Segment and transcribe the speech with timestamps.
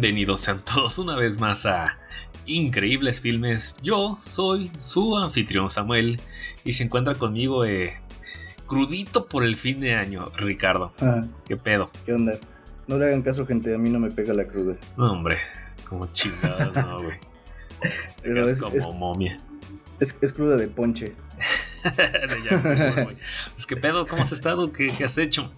[0.00, 1.98] Bienvenidos sean todos una vez más a
[2.46, 3.74] Increíbles Filmes.
[3.82, 6.18] Yo soy su anfitrión Samuel
[6.64, 8.00] y se encuentra conmigo eh,
[8.66, 10.94] crudito por el fin de año, Ricardo.
[11.02, 11.90] Ah, ¿Qué pedo?
[12.06, 12.38] ¿Qué onda?
[12.86, 14.76] No le hagan caso, gente, a mí no me pega la cruda.
[14.96, 15.36] No, hombre,
[15.86, 17.18] como chingados, no, güey.
[18.22, 19.36] Pero Es como es, momia.
[20.00, 21.12] es- es cruda de ponche.
[22.50, 23.16] Ya, güey.
[23.58, 24.72] Es que pedo, ¿cómo has estado?
[24.72, 25.52] ¿Qué, qué has hecho?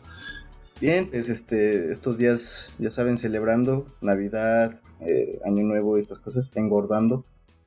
[0.82, 7.24] Bien, pues este, estos días, ya saben, celebrando Navidad, eh, Año Nuevo, estas cosas, engordando.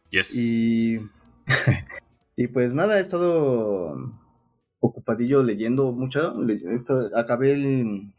[0.10, 0.36] Yes.
[0.36, 1.00] Y,
[2.36, 4.12] y pues nada, he estado
[4.82, 6.36] ocupadillo leyendo mucho.
[6.42, 6.62] Le-
[7.16, 8.12] acabé el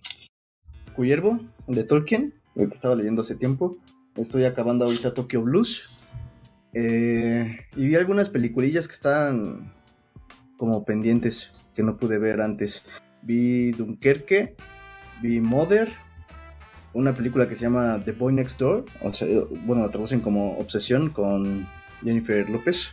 [0.95, 3.77] Cuyervo de Tolkien, el que estaba leyendo hace tiempo.
[4.15, 5.91] Estoy acabando ahorita Tokyo Blues.
[6.73, 9.75] Eh, y vi algunas peliculillas que estaban
[10.56, 12.87] como pendientes que no pude ver antes.
[13.21, 14.56] Vi Dunkerque,
[15.21, 15.93] vi Mother,
[16.93, 19.27] una película que se llama The Boy Next Door, o sea,
[19.65, 21.66] bueno, la traducen como Obsesión con
[22.03, 22.93] Jennifer López.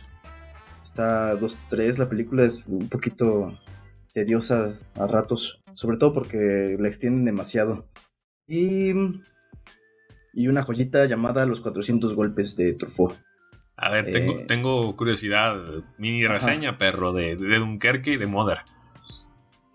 [0.82, 3.52] Está 2-3, la película es un poquito
[4.12, 7.88] tediosa a ratos, sobre todo porque la extienden demasiado.
[8.46, 8.92] Y,
[10.34, 13.14] y una joyita llamada Los 400 golpes de Truffaut.
[13.76, 15.56] A ver, tengo, eh, tengo curiosidad,
[15.98, 16.34] mini ajá.
[16.34, 18.58] reseña, perro, de, de Dunkerque y de Mother.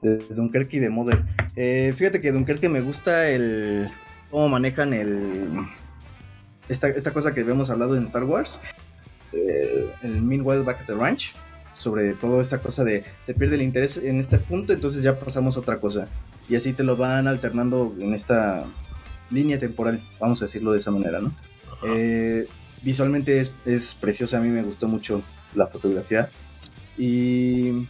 [0.01, 1.23] De Dunkerque y de Mother.
[1.55, 3.89] Eh, fíjate que Dunkerque me gusta el
[4.29, 5.49] cómo manejan el
[6.67, 8.59] esta, esta cosa que habíamos hablado en Star Wars,
[9.33, 11.33] eh, el Meanwhile Back at the Ranch,
[11.77, 15.57] sobre todo esta cosa de se pierde el interés en este punto, entonces ya pasamos
[15.57, 16.07] a otra cosa
[16.47, 18.65] y así te lo van alternando en esta
[19.31, 21.33] línea temporal, vamos a decirlo de esa manera, ¿no?
[21.83, 22.47] Eh,
[22.81, 25.21] visualmente es, es preciosa, a mí me gustó mucho
[25.55, 26.29] la fotografía.
[26.97, 27.87] Y,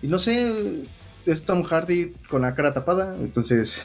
[0.00, 0.84] y no sé,
[1.26, 3.84] es Tom Hardy con la cara tapada, entonces...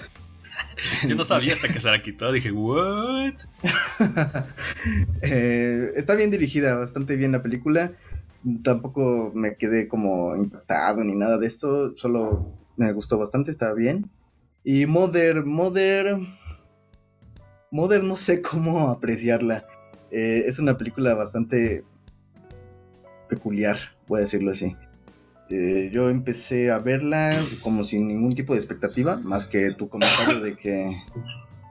[1.08, 3.34] Yo no sabía hasta que se la quitó, dije, ¿what?
[5.22, 7.92] Eh, está bien dirigida, bastante bien la película.
[8.64, 14.10] Tampoco me quedé como impactado ni nada de esto, solo me gustó bastante, estaba bien.
[14.64, 16.18] Y Mother, Mother...
[17.70, 19.66] Mother no sé cómo apreciarla.
[20.10, 21.84] Eh, es una película bastante
[23.28, 23.78] peculiar,
[24.08, 24.76] voy a decirlo así.
[25.50, 30.42] Eh, yo empecé a verla como sin ningún tipo de expectativa, más que tu comentario
[30.42, 31.04] de que,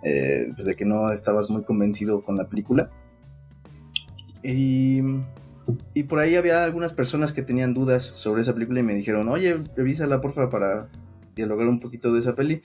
[0.02, 2.90] eh, pues de que no estabas muy convencido con la película.
[4.42, 5.02] Y,
[5.92, 9.28] y por ahí había algunas personas que tenían dudas sobre esa película y me dijeron,
[9.28, 10.88] oye, revísala porfa para
[11.34, 12.62] dialogar un poquito de esa peli.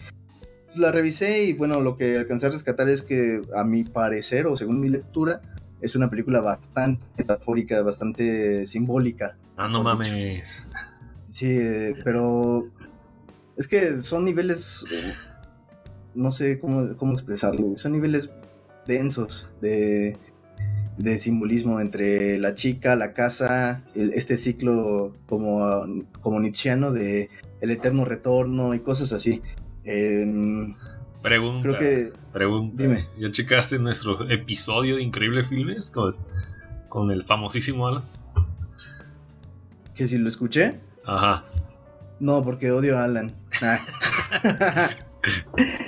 [0.66, 4.48] Pues la revisé y bueno, lo que alcancé a rescatar es que a mi parecer,
[4.48, 5.42] o según mi lectura,
[5.82, 9.36] es una película bastante metafórica, bastante simbólica.
[9.58, 10.16] Ah, no dicho.
[11.32, 12.68] Sí, eh, pero
[13.56, 15.14] es que son niveles, eh,
[16.14, 18.30] no sé cómo, cómo expresarlo, son niveles
[18.86, 20.18] densos de,
[20.98, 25.86] de simbolismo entre la chica, la casa, el- este ciclo como,
[26.20, 27.30] como nietzscheano de
[27.62, 29.42] el eterno retorno y cosas así.
[29.86, 30.76] Em,
[31.22, 32.84] Pregunta, creo que, pregunta.
[32.84, 33.08] Dime.
[33.18, 36.12] ¿Ya checaste nuestro episodio de Increíble Filmes con,
[36.90, 38.04] con el famosísimo Alan?
[39.96, 41.44] que si lo escuché, Ajá.
[42.20, 43.36] no, porque odio a Alan.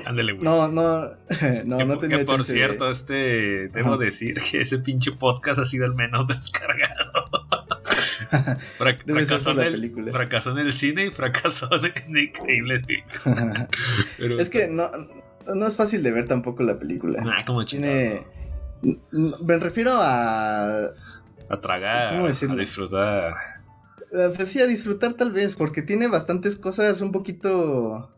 [0.05, 0.43] Ándale, güey.
[0.43, 0.99] no, no,
[1.65, 4.03] no, que, no que tenía por chance de- cierto, este, debo Ajá.
[4.03, 7.29] decir que ese pinche podcast ha sido el menos descargado.
[8.79, 12.83] Frac- Debe ser fracasó, por en el, fracasó en el cine y fracasó en Increíbles.
[14.17, 14.91] Pero- Es que no,
[15.53, 17.23] no es fácil de ver tampoco la película.
[17.25, 18.25] Ah, como Tiene.
[19.11, 20.87] Me refiero a.
[21.49, 23.33] A tragar, ¿Cómo a disfrutar.
[24.13, 28.09] Eh, Pues sí, a disfrutar tal vez, porque tiene bastantes cosas un poquito.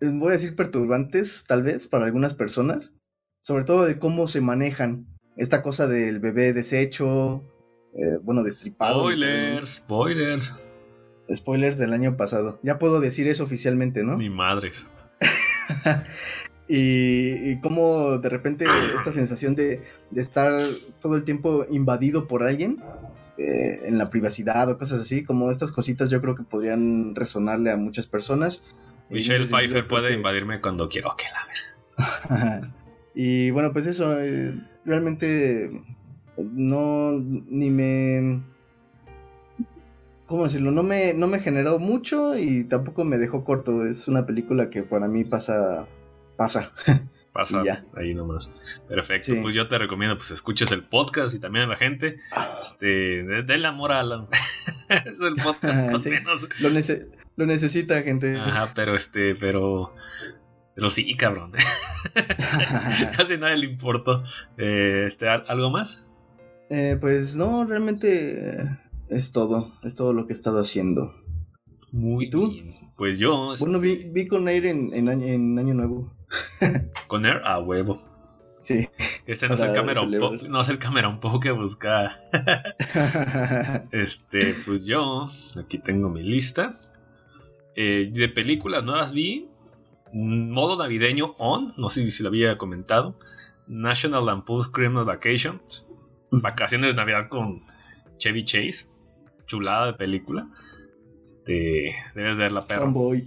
[0.00, 2.92] eh, Voy a decir perturbantes, tal vez, para algunas personas.
[3.42, 5.06] Sobre todo de cómo se manejan.
[5.36, 7.42] Esta cosa del bebé deshecho.
[7.94, 9.00] eh, bueno, destripado.
[9.02, 10.54] Spoilers, spoilers.
[11.34, 12.58] Spoilers del año pasado.
[12.62, 14.16] Ya puedo decir eso oficialmente, ¿no?
[14.16, 14.90] Mi madres.
[16.68, 18.64] Y, y cómo de repente
[18.96, 20.52] esta sensación de, de estar
[21.00, 22.78] todo el tiempo invadido por alguien
[23.38, 27.70] eh, en la privacidad o cosas así, como estas cositas yo creo que podrían resonarle
[27.70, 28.62] a muchas personas.
[29.10, 31.14] Michelle Pfeiffer puede que- invadirme cuando quiero.
[31.16, 31.42] Que la
[33.14, 35.70] y bueno, pues eso, eh, realmente
[36.36, 38.42] no, ni me...
[40.26, 40.70] ¿Cómo decirlo?
[40.70, 43.86] No me, no me generó mucho y tampoco me dejó corto.
[43.86, 45.86] Es una película que para mí pasa...
[46.36, 46.72] Pasa.
[47.32, 47.62] Pasa
[47.96, 48.80] ahí nomás.
[48.88, 49.32] Perfecto.
[49.32, 49.38] Sí.
[49.40, 52.18] Pues yo te recomiendo, pues escuches el podcast y también a la gente.
[52.62, 54.28] Este, de- denle amor a Alan.
[54.90, 56.10] es el podcast Sí.
[56.10, 56.46] menos.
[56.60, 58.36] Lo, nece- lo necesita, gente.
[58.38, 59.94] Ajá, pero este, pero.
[60.74, 61.52] Pero sí, cabrón.
[63.16, 64.24] Casi nadie le importó.
[64.58, 66.10] Eh, este, ¿Algo más?
[66.70, 69.72] Eh, pues no, realmente es todo.
[69.82, 71.14] Es todo lo que he estado haciendo.
[71.92, 72.50] Muy ¿Y tú?
[72.50, 72.70] bien.
[72.96, 73.54] Pues yo.
[73.58, 76.12] Bueno, vi, este, vi con Air en, en, año, en Año Nuevo.
[77.08, 78.02] Con Air a huevo.
[78.62, 78.88] Sí.
[79.26, 80.16] Este no es el Cameron.
[80.18, 82.20] Poe, no es el Cameron Poe que busca.
[83.90, 86.72] Este, pues yo, aquí tengo mi lista.
[87.74, 89.48] Eh, de películas nuevas vi
[90.12, 93.18] mm, modo navideño on, no sé si lo había comentado.
[93.66, 95.62] National Lampoon's Christmas Vacation,
[96.30, 97.62] vacaciones de Navidad con
[98.18, 98.88] Chevy Chase,
[99.46, 100.48] chulada de película.
[101.20, 102.82] Este, debes verla, perro.
[102.82, 103.22] Fanboy.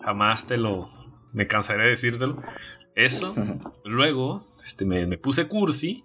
[0.00, 0.88] Jamás te lo,
[1.34, 2.42] me cansaré de decírtelo.
[2.94, 3.34] Eso,
[3.84, 6.04] luego, este, me, me puse cursi.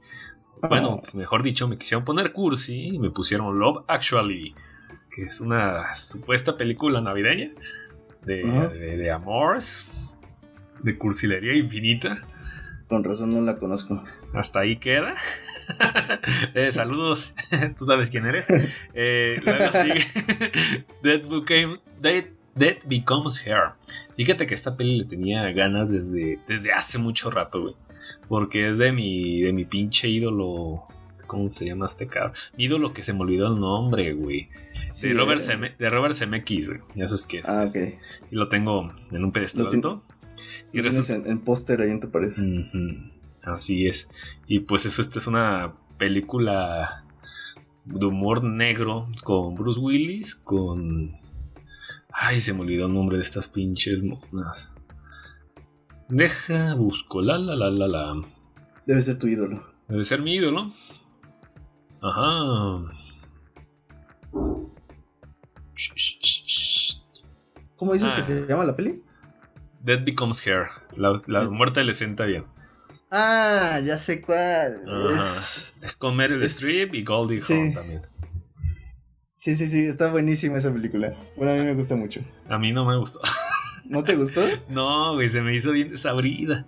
[0.67, 4.53] Bueno, mejor dicho, me quisieron poner cursi y me pusieron Love Actually,
[5.15, 7.51] que es una supuesta película navideña
[8.25, 8.67] de, Ajá.
[8.67, 10.17] de, de amores,
[10.83, 12.21] de cursilería infinita.
[12.89, 14.03] Con razón no la conozco.
[14.33, 15.15] Hasta ahí queda.
[16.55, 17.31] Eh, saludos,
[17.77, 18.47] tú sabes quién eres.
[18.95, 20.03] Eh, luego sigue
[21.03, 22.25] Dead, Became- Dead,
[22.55, 23.71] Dead Becomes Her.
[24.15, 27.75] Fíjate que esta peli le tenía ganas desde, desde hace mucho rato, güey.
[28.27, 30.83] Porque es de mi, de mi pinche ídolo.
[31.27, 32.33] ¿Cómo se llama este cabrón?
[32.57, 34.49] Mi ídolo que se me olvidó el nombre, güey.
[34.91, 36.81] Sí, De Robert, eh, de Robert Zemeckis, güey.
[36.95, 37.47] Ya sabes qué es.
[37.49, 37.75] Ah, ok.
[38.31, 40.03] Y lo tengo en un pedestal alto.
[40.73, 42.31] Y Lo tienes resulta- en, en póster ahí en tu pared.
[43.43, 44.09] Así es.
[44.47, 47.03] Y pues eso, esta es una película
[47.85, 51.15] de humor negro con Bruce Willis, con...
[52.11, 54.73] Ay, se me olvidó el nombre de estas pinches monas.
[56.09, 58.21] Deja, busco, la la la la la.
[58.85, 59.63] Debe ser tu ídolo.
[59.87, 60.73] Debe ser mi ídolo.
[62.01, 62.91] Ajá.
[67.75, 68.15] ¿Cómo dices Ah.
[68.15, 69.01] que se llama la peli?
[69.81, 70.67] Dead Becomes Hair.
[70.97, 72.43] La, la muerte le sienta bien.
[73.11, 74.83] Ah, ya sé cuál.
[75.15, 77.53] Es- Es con Meryl Es- Streep y Goldie Sí.
[77.53, 78.01] Hawn también.
[79.39, 81.13] Sí, sí, sí, está buenísima esa película.
[81.37, 82.19] Bueno, a mí me gusta mucho.
[82.49, 83.21] A mí no me gustó.
[83.85, 84.41] ¿No te gustó?
[84.67, 86.65] No, güey, se me hizo bien desabrida.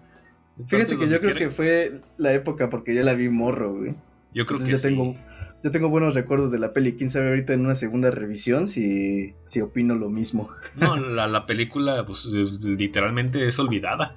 [0.67, 3.89] Fíjate que yo creo quiera- que fue la época porque ya la vi morro, güey.
[4.33, 4.87] Yo creo Entonces que yo sí.
[4.87, 5.17] tengo,
[5.61, 6.93] yo tengo buenos recuerdos de la peli.
[6.95, 10.49] Quién sabe ahorita en una segunda revisión si, si opino lo mismo.
[10.77, 14.15] No, la, la película, pues, es- literalmente es olvidada.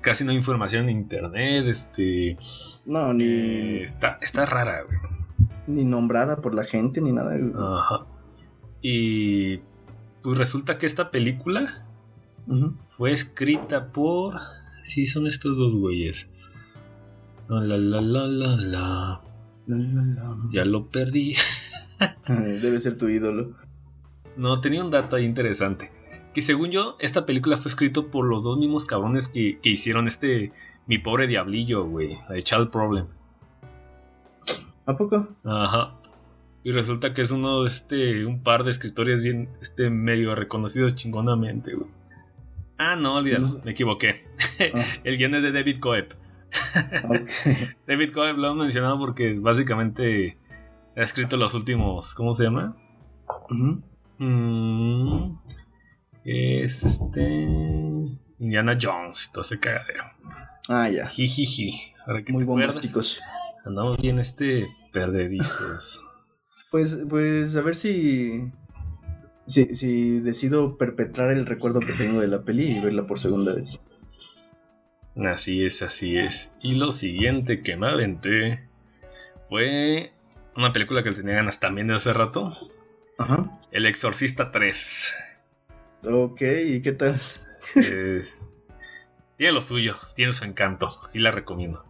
[0.00, 2.36] Casi no hay información en internet, este...
[2.84, 4.96] No, ni, eh, está, está rara, güey.
[5.66, 7.34] Ni nombrada por la gente ni nada.
[7.34, 8.06] Ajá.
[8.82, 9.58] Y...
[10.22, 11.86] Pues resulta que esta película
[12.96, 14.34] fue escrita por...
[14.82, 16.30] Sí, son estos dos güeyes.
[17.48, 19.20] La, la, la, la, la, la.
[19.66, 20.36] La, la, la.
[20.52, 21.34] Ya lo perdí.
[22.28, 23.54] Debe ser tu ídolo.
[24.36, 25.92] No, tenía un dato ahí interesante.
[26.34, 30.06] Que según yo, esta película fue escrito por los dos mismos cabrones que, que hicieron
[30.06, 30.52] este
[30.86, 32.18] Mi pobre diablillo, güey.
[32.28, 33.06] La de Child Problem.
[34.86, 35.28] ¿A poco?
[35.44, 35.94] Ajá.
[36.64, 38.24] Y resulta que es uno de este.
[38.26, 41.88] un par de escritores bien este medio reconocidos chingonamente, güey.
[42.78, 43.60] Ah, no, olvídalo, No.
[43.64, 44.24] me equivoqué.
[44.74, 46.14] Ah, El guion es de David Coeb.
[47.86, 50.38] David Coeb lo he mencionado porque básicamente
[50.96, 52.14] ha escrito los últimos.
[52.14, 52.76] ¿Cómo se llama?
[54.18, 55.36] Mm,
[56.24, 57.22] es este.
[58.38, 60.04] Indiana Jones y todo ese cagadero.
[60.68, 61.06] Ah, ya.
[61.08, 61.94] Jijiji.
[62.06, 63.20] Muy te acuerdas, bombásticos.
[63.66, 66.02] Andamos bien este perdedizos.
[66.68, 68.50] Pues, pues a ver si,
[69.46, 73.54] si, si decido perpetrar el recuerdo que tengo de la peli y verla por segunda
[73.54, 73.78] vez.
[75.16, 76.52] Así es, así es.
[76.60, 78.68] Y lo siguiente que me aventé
[79.48, 80.12] fue
[80.56, 82.50] una película que tenía ganas también de hace rato.
[83.16, 83.60] Ajá.
[83.70, 85.14] El Exorcista 3.
[86.02, 87.18] Ok, ¿y qué tal?
[87.76, 88.22] Eh,
[89.38, 90.92] tiene lo suyo, tiene su encanto.
[91.06, 91.84] Así la recomiendo.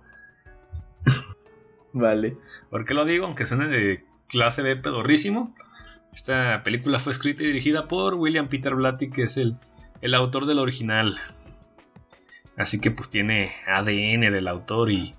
[1.93, 2.37] Vale.
[2.71, 3.26] ¿Por qué lo digo?
[3.26, 5.55] Aunque suene de clase B pedorrísimo.
[6.12, 9.57] Esta película fue escrita y dirigida por William Peter Blatty, que es el,
[10.00, 11.19] el autor del original.
[12.57, 15.14] Así que pues tiene ADN del autor y,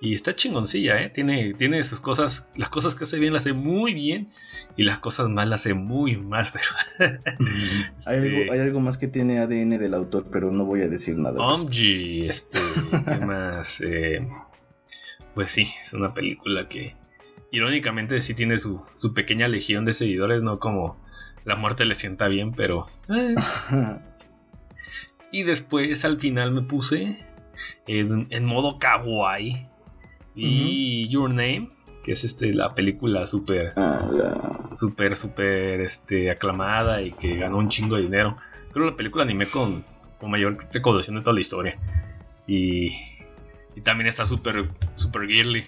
[0.00, 1.10] y está chingoncilla, ¿eh?
[1.10, 4.28] Tiene, tiene sus cosas, las cosas que hace bien las hace muy bien
[4.76, 6.48] y las cosas mal las hace muy mal,
[6.98, 7.12] pero...
[8.06, 10.88] Hay, este, algo, hay algo más que tiene ADN del autor, pero no voy a
[10.88, 11.38] decir nada.
[11.38, 12.58] Omji, este,
[13.06, 13.82] ¿qué más?
[13.82, 14.26] Eh,
[15.34, 16.94] pues sí, es una película que
[17.50, 20.96] irónicamente sí tiene su, su pequeña legión de seguidores, no como
[21.44, 22.86] La muerte le sienta bien, pero...
[23.08, 23.34] eh.
[25.32, 27.18] Y después al final me puse
[27.88, 29.66] en, en modo kawaii
[30.36, 31.70] y Your Name,
[32.04, 37.58] que es este la película súper Ah, la- súper, súper este, aclamada y que ganó
[37.58, 38.36] un chingo de dinero.
[38.72, 39.84] Creo que la película animé con,
[40.20, 41.78] con mayor recaudación de toda la historia.
[42.46, 42.90] Y,
[43.76, 45.64] y también está súper super girly.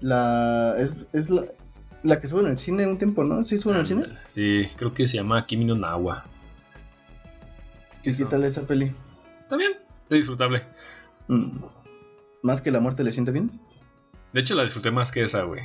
[0.00, 0.74] La.
[0.78, 1.44] Es, es la,
[2.02, 3.42] la que sube en el cine un tiempo, ¿no?
[3.44, 4.06] ¿Sí sube en el cine?
[4.28, 6.24] Sí, creo que se llama Kimi no Nawa.
[8.02, 8.92] ¿Y qué tal esa peli?
[9.42, 9.72] Está bien,
[10.10, 10.62] es disfrutable.
[11.28, 11.58] Mm.
[12.42, 13.60] ¿Más que la muerte le siente bien?
[14.32, 15.62] De hecho, la disfruté más que esa, güey.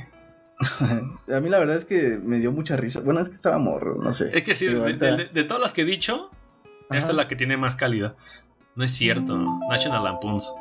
[0.80, 3.00] a mí la verdad es que me dio mucha risa.
[3.00, 4.30] Bueno, es que estaba morro, no sé.
[4.36, 6.30] Es que sí, de, de- de todas las que he dicho,
[6.90, 8.14] esta es la que tiene más calidad.
[8.76, 9.36] No es cierto.
[9.68, 10.52] National Lampoons.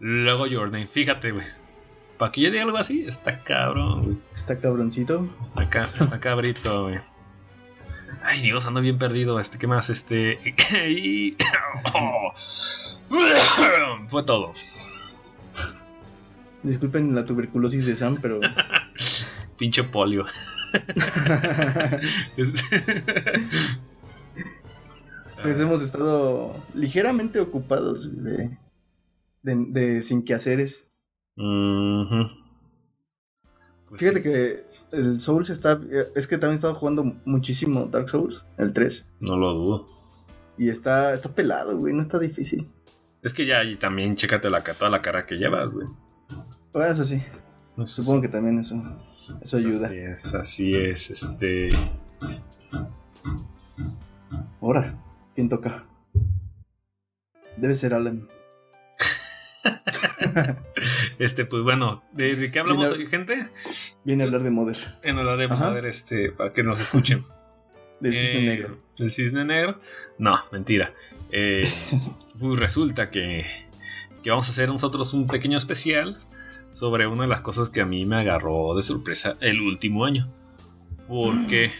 [0.00, 0.86] Luego Your Name.
[0.88, 1.46] Fíjate, güey.
[2.18, 4.18] Para que yo diga algo así, está cabrón, güey.
[4.34, 5.28] Está cabroncito.
[5.42, 6.98] Está, ca- está cabrito, güey.
[8.22, 9.38] Ay, Dios, ando bien perdido.
[9.38, 9.90] Este, ¿qué más?
[9.90, 10.38] Este.
[10.90, 11.36] y-
[14.08, 14.52] Fue todo.
[16.62, 18.40] Disculpen la tuberculosis de Sam, pero.
[19.58, 20.24] Pinche polio.
[25.42, 28.50] pues hemos estado ligeramente ocupados de,
[29.42, 30.84] de, de sin quehaceres.
[33.88, 35.80] Pues Fíjate sí, que el Souls está.
[36.14, 39.06] Es que también he estado jugando muchísimo Dark Souls, el 3.
[39.20, 39.86] No lo dudo.
[40.58, 42.68] Y está, está pelado, güey, no está difícil.
[43.22, 45.86] Es que ya y también chécate la, toda la cara que llevas, güey.
[46.72, 47.22] Bueno, eso sí,
[47.76, 48.76] Eso supongo que también eso,
[49.40, 49.88] eso ayuda.
[49.88, 51.10] Así es, así es.
[51.10, 51.70] Este.
[54.60, 54.94] Ahora,
[55.34, 55.86] ¿quién toca?
[57.56, 58.28] Debe ser Alan.
[61.18, 63.48] Este, pues bueno, ¿de, de qué hablamos hoy, gente?
[64.04, 67.24] Viene a hablar de Mother, En la de ver, este, para que nos escuchen.
[68.00, 68.78] del cisne Eh, negro.
[68.98, 69.80] ¿El cisne negro?
[70.18, 70.92] No, mentira.
[71.30, 71.68] Eh,
[72.38, 73.44] pues resulta que,
[74.22, 76.18] que vamos a hacer nosotros un pequeño especial
[76.70, 80.28] sobre una de las cosas que a mí me agarró de sorpresa el último año.
[81.08, 81.72] Porque.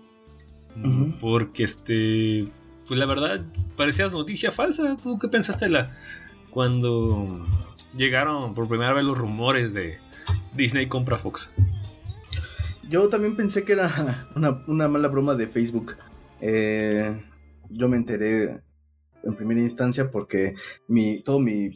[0.82, 1.12] Ujú.
[1.20, 2.46] Porque este.
[2.86, 3.42] Pues la verdad,
[3.76, 4.96] parecía noticia falsa.
[5.02, 5.96] ¿Tú qué pensaste la,
[6.52, 7.44] cuando
[7.96, 9.98] llegaron por primera vez los rumores de
[10.54, 11.52] Disney compra Fox?
[12.88, 15.96] Yo también pensé que era una, una mala broma de Facebook.
[16.40, 17.20] Eh,
[17.70, 18.60] yo me enteré
[19.24, 20.54] en primera instancia porque
[20.88, 21.70] mi, todo mi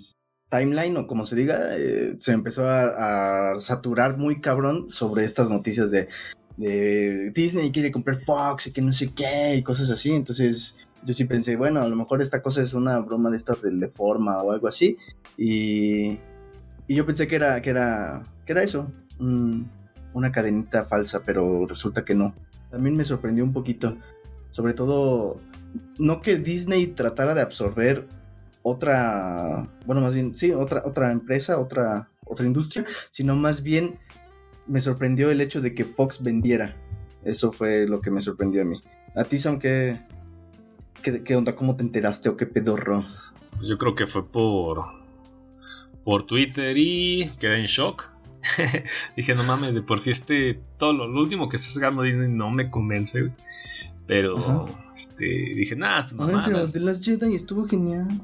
[0.50, 5.90] timeline, o como se diga, eh, se empezó a, saturar muy cabrón sobre estas noticias
[5.90, 6.09] de,
[6.56, 10.12] de Disney quiere comprar Fox y que no sé qué y cosas así.
[10.12, 13.62] Entonces yo sí pensé, bueno, a lo mejor esta cosa es una broma de estas
[13.62, 14.98] del de forma o algo así.
[15.38, 16.18] Y,
[16.88, 18.90] y yo pensé que era, que era, que era eso.
[19.18, 19.70] un-
[20.12, 22.34] una cadenita falsa, pero resulta que no.
[22.70, 23.96] También me sorprendió un poquito.
[24.50, 25.38] Sobre todo,
[25.98, 28.06] no que Disney tratara de absorber
[28.62, 33.94] otra, bueno, más bien, sí, otra, otra empresa, otra, otra industria, sino más bien
[34.66, 36.75] me sorprendió el hecho de que Fox vendiera.
[37.22, 38.80] Eso fue lo que me sorprendió a mí.
[39.14, 39.98] A ti, Sam, ¿qué,
[41.02, 41.54] qué, qué onda?
[41.56, 43.04] ¿Cómo te enteraste o qué pedorro?
[43.52, 44.84] Pues yo creo que fue por
[46.04, 48.04] por Twitter y quedé en shock.
[49.16, 52.28] Dije, no mames, de por sí este todo lo, lo último que está sacando Disney
[52.30, 53.20] no me convence.
[53.22, 53.32] güey.
[54.06, 54.92] Pero Ajá.
[54.94, 58.20] este dije, nada, estas Ay, pero de las Jedi estuvo genial.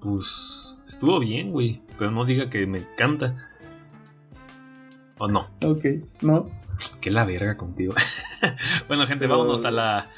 [0.00, 1.82] Pues estuvo bien, güey.
[1.98, 3.46] Pero no diga que me encanta.
[5.18, 5.84] O no, Ok,
[6.22, 6.48] no.
[7.00, 7.94] que la verga contigo.
[8.88, 10.08] bueno, gente, Pero- vámonos a la.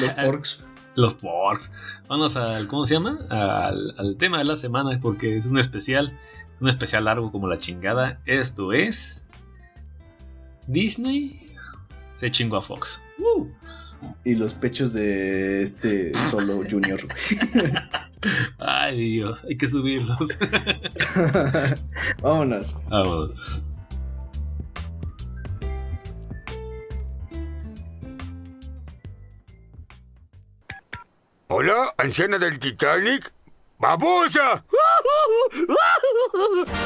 [0.00, 0.64] Los porks.
[0.94, 1.72] Los porks.
[2.08, 2.68] Vámonos al.
[2.68, 3.18] ¿Cómo se llama?
[3.30, 6.18] Al, al tema de la semana, porque es un especial.
[6.60, 8.20] Un especial largo como la chingada.
[8.26, 9.26] Esto es.
[10.66, 11.46] Disney
[12.16, 13.02] se chingó a Fox.
[13.18, 13.48] ¡Uh!
[14.24, 17.00] Y los pechos de este Solo Junior.
[18.58, 20.38] Ay, Dios, hay que subirlos.
[22.22, 22.76] Vámonos.
[22.88, 23.62] Vamos.
[31.54, 33.30] ¿Hola, anciana del Titanic?
[33.78, 34.64] ¡Babosa!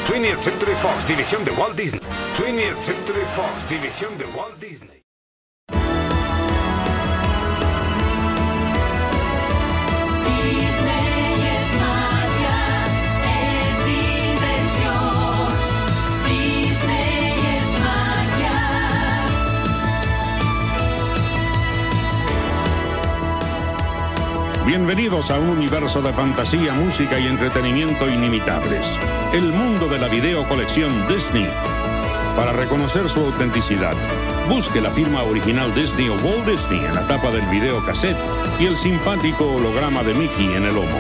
[0.08, 2.00] 20th Century Fox, división de Walt Disney.
[2.37, 4.58] 20th Century Fox, división de Walt.
[4.58, 4.96] Disney
[24.66, 28.99] Bienvenidos a un universo de fantasía, música y entretenimiento inimitables.
[29.32, 31.49] El mundo de la video colección Disney.
[32.35, 33.94] Para reconocer su autenticidad,
[34.49, 38.18] busque la firma original Disney o Walt Disney en la tapa del video cassette
[38.58, 40.99] y el simpático holograma de Mickey en el lomo.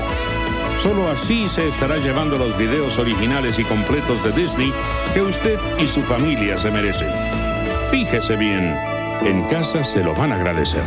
[0.80, 4.72] Solo así se estará llevando los videos originales y completos de Disney
[5.12, 7.10] que usted y su familia se merecen.
[7.90, 8.78] Fíjese bien,
[9.24, 10.84] en casa se lo van a agradecer.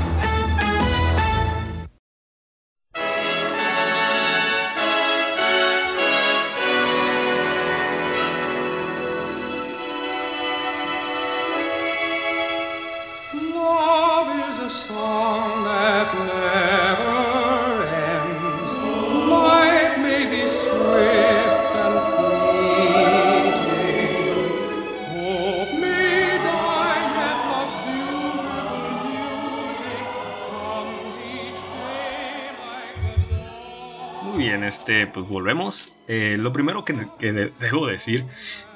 [36.50, 38.26] Lo primero que, que de- debo decir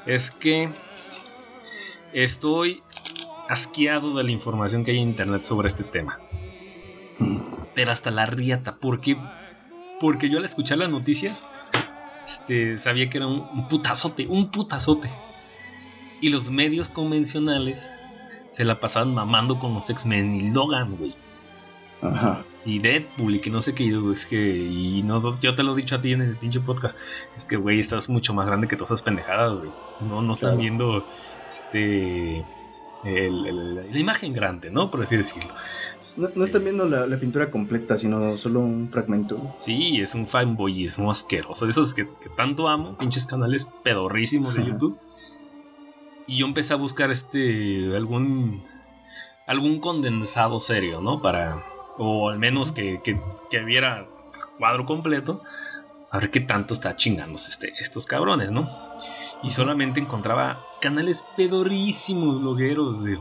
[0.05, 0.69] es que
[2.13, 2.83] estoy
[3.49, 6.19] asqueado de la información que hay en internet sobre este tema.
[7.73, 9.17] Pero hasta la riata, ¿por qué?
[9.99, 11.43] Porque yo al escuchar las noticias,
[12.25, 15.09] este, sabía que era un, un putazote, un putazote.
[16.21, 17.89] Y los medios convencionales
[18.51, 21.15] se la pasaban mamando con los X-Men y Logan, güey
[22.01, 22.43] Ajá.
[22.65, 25.73] Y Deadpool y que no sé qué, y es que, y nosotros, yo te lo
[25.73, 26.97] he dicho a ti en el pinche podcast,
[27.35, 29.71] es que, güey, estás mucho más grande que todas esas pendejadas, güey.
[29.99, 30.61] No, no están Claro.
[30.61, 31.05] viendo,
[31.49, 32.45] este,
[33.03, 34.89] el- el- la imagen grande, ¿no?
[34.89, 35.53] Por así decirlo.
[36.15, 39.41] No, no están viendo la, la pintura completa, sino solo un fragmento.
[39.57, 44.65] Sí, es un fanboyismo asqueroso, de esos que, que tanto amo, pinches canales pedorrísimos de.
[44.65, 44.97] YouTube.
[46.27, 48.63] Y yo empecé a buscar este, algún,
[49.47, 51.21] algún condensado serio, ¿no?
[51.21, 51.61] Para,
[51.97, 54.07] o al menos que, que, que viera
[54.57, 55.41] cuadro completo,
[56.11, 58.69] a ver qué tanto está chingándose este, estos cabrones, ¿no?
[59.41, 63.19] Y solamente encontraba canales pedorrísimos, blogueros de...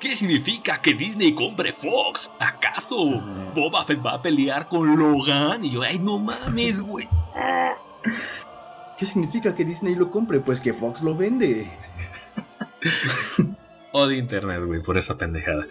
[0.00, 2.32] ¿Qué significa que Disney compre Fox?
[2.38, 3.20] ¿Acaso.
[3.54, 5.64] Boba Fett va a pelear con Logan?
[5.64, 7.08] Y yo, ay, no mames, güey.
[8.98, 10.40] ¿Qué significa que Disney lo compre?
[10.40, 11.70] Pues que Fox lo vende.
[13.92, 15.66] Odio internet, güey, por esa pendejada.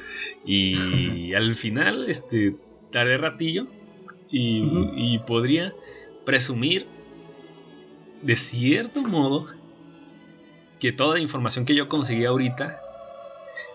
[0.45, 2.55] Y al final, este,
[2.91, 3.67] daré ratillo
[4.31, 5.73] y, podría
[6.25, 6.85] presumir,
[8.21, 9.47] de cierto modo,
[10.79, 12.79] que toda la información que yo conseguí ahorita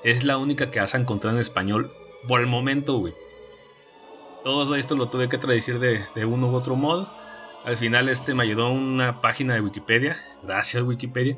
[0.05, 1.91] es la única que has encontrado en español
[2.29, 3.15] por el momento, güey.
[4.43, 7.11] Todo esto lo tuve que traducir de, de uno u otro modo.
[7.65, 10.19] Al final este me ayudó una página de Wikipedia.
[10.43, 11.37] Gracias Wikipedia.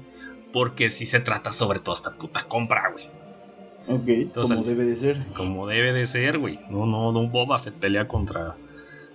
[0.53, 3.07] Porque sí se trata sobre toda esta puta compra, güey.
[3.89, 5.27] Ok, Entonces, como debe de ser.
[5.35, 6.59] Como debe de ser, güey.
[6.71, 8.57] No, no, no Boba Fett pelea contra,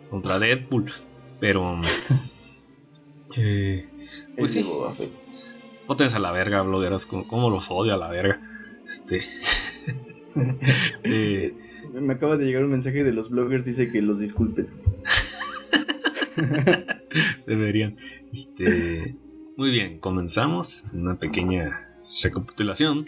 [0.10, 0.91] contra Deadpool.
[1.39, 1.82] Pero...
[3.36, 3.89] eh,
[4.38, 4.63] pues sí.
[4.63, 5.12] Boba Fett.
[5.88, 7.06] Pótense a la verga, blogueros.
[7.06, 8.39] Como, como los odio a la verga.
[8.86, 9.22] Este...
[11.04, 11.54] eh,
[11.94, 14.72] Me acaba de llegar un mensaje de los bloggers, dice que los disculpes.
[17.46, 17.98] Deberían.
[18.32, 19.15] Este,
[19.58, 20.92] muy bien, comenzamos.
[20.94, 21.88] Una pequeña
[22.24, 23.08] recapitulación.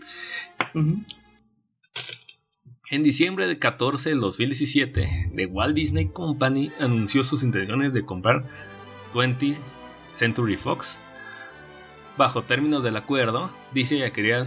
[2.90, 8.46] En diciembre del 14 del 2017, The Walt Disney Company anunció sus intenciones de comprar
[9.14, 9.58] 20th
[10.10, 11.00] Century Fox.
[12.18, 14.46] Bajo términos del acuerdo, Disney adquiría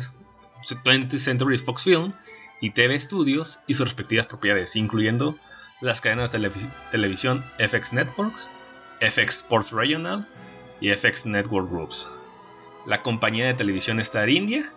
[0.62, 2.12] 20th Century Fox Film
[2.60, 5.36] y TV Studios y sus respectivas propiedades, incluyendo
[5.80, 8.52] las cadenas de televis- televisión FX Networks,
[9.00, 10.26] FX Sports Regional
[10.80, 12.12] y FX Network Groups.
[12.86, 14.72] La compañía de televisión Star India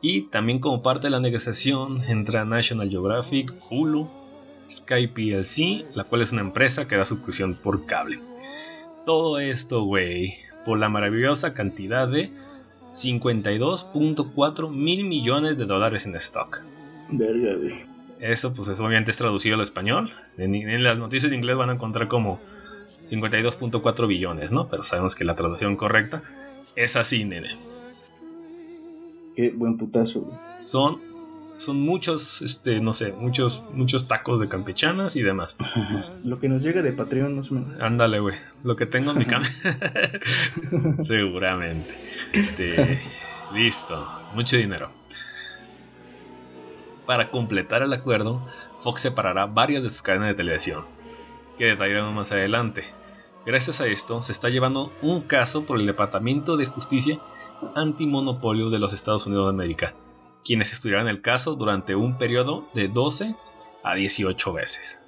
[0.00, 4.08] y también como parte de la negociación entre National Geographic, Hulu,
[4.68, 8.20] Sky PLC, la cual es una empresa que da suscripción por cable.
[9.06, 12.30] Todo esto, güey, por la maravillosa cantidad de
[12.92, 16.62] 52.4 mil millones de dólares en stock.
[17.10, 17.94] Verga, güey.
[18.20, 20.12] Eso, pues, es, obviamente es traducido al español.
[20.38, 22.40] En, en las noticias de inglés van a encontrar como
[23.06, 24.66] 52.4 billones, ¿no?
[24.66, 26.22] Pero sabemos que la traducción correcta
[26.76, 27.56] es así, nene.
[29.36, 30.36] Qué buen putazo, güey.
[30.58, 31.00] son
[31.54, 35.56] son muchos este no sé muchos muchos tacos de campechanas y demás
[36.24, 37.80] Lo que nos llega de Patreon, más o menos.
[37.80, 39.46] ándale güey lo que tengo en mi cama
[41.04, 41.94] seguramente
[42.32, 43.00] este
[43.54, 44.90] listo mucho dinero
[47.06, 48.44] para completar el acuerdo
[48.80, 50.84] Fox separará varias de sus cadenas de televisión
[51.58, 52.84] que detallaremos más adelante
[53.46, 57.20] gracias a esto se está llevando un caso por el Departamento de Justicia
[57.74, 59.94] Antimonopolio de los Estados Unidos de América
[60.44, 63.34] quienes estudiarán el caso durante un periodo de 12
[63.82, 65.04] a 18 veces.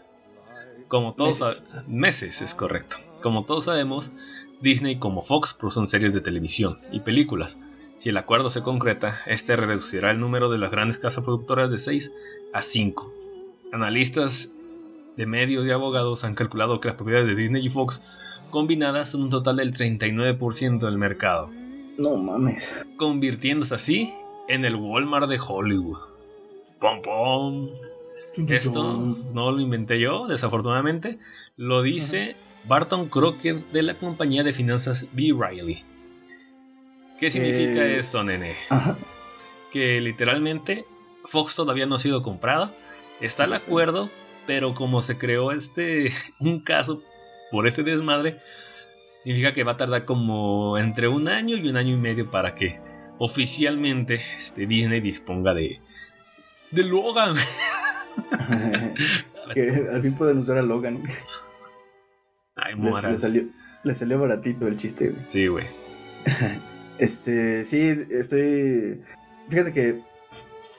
[0.88, 2.42] Como todos Meses.
[2.42, 2.96] es correcto.
[3.22, 4.12] Como todos sabemos,
[4.60, 7.58] Disney como Fox producen series de televisión y películas.
[7.98, 11.78] Si el acuerdo se concreta, este reducirá el número de las grandes casas productoras de
[11.78, 12.12] 6
[12.52, 13.12] a 5.
[13.72, 14.52] Analistas
[15.16, 18.10] de medios y abogados han calculado que las propiedades de Disney y Fox
[18.50, 21.50] combinadas son un total del 39% del mercado
[21.98, 22.72] No mames.
[22.96, 24.14] convirtiéndose así
[24.48, 25.98] en el Walmart de Hollywood.
[26.80, 27.68] Pom pom.
[28.48, 31.18] Esto no lo inventé yo, desafortunadamente.
[31.56, 32.36] Lo dice
[32.68, 35.34] Barton Crocker de la compañía de finanzas B.
[35.36, 35.82] Riley.
[37.18, 38.54] ¿Qué significa Eh, esto, nene?
[38.68, 38.96] Ajá.
[39.72, 40.84] Que literalmente
[41.24, 42.72] Fox todavía no ha sido comprada.
[43.22, 44.10] Está el acuerdo,
[44.46, 47.02] pero como se creó este un caso
[47.50, 48.40] por ese desmadre,
[49.24, 52.54] significa que va a tardar como entre un año y un año y medio para
[52.54, 52.80] que
[53.18, 55.80] oficialmente este, Disney disponga de
[56.70, 57.36] de Logan.
[59.54, 61.02] que al fin pueden usar a Logan.
[62.56, 63.44] Ay, Le, salió,
[63.84, 65.24] le salió baratito el chiste, güey.
[65.26, 65.66] Sí, güey.
[66.98, 69.02] Este, sí, estoy.
[69.50, 70.00] Fíjate que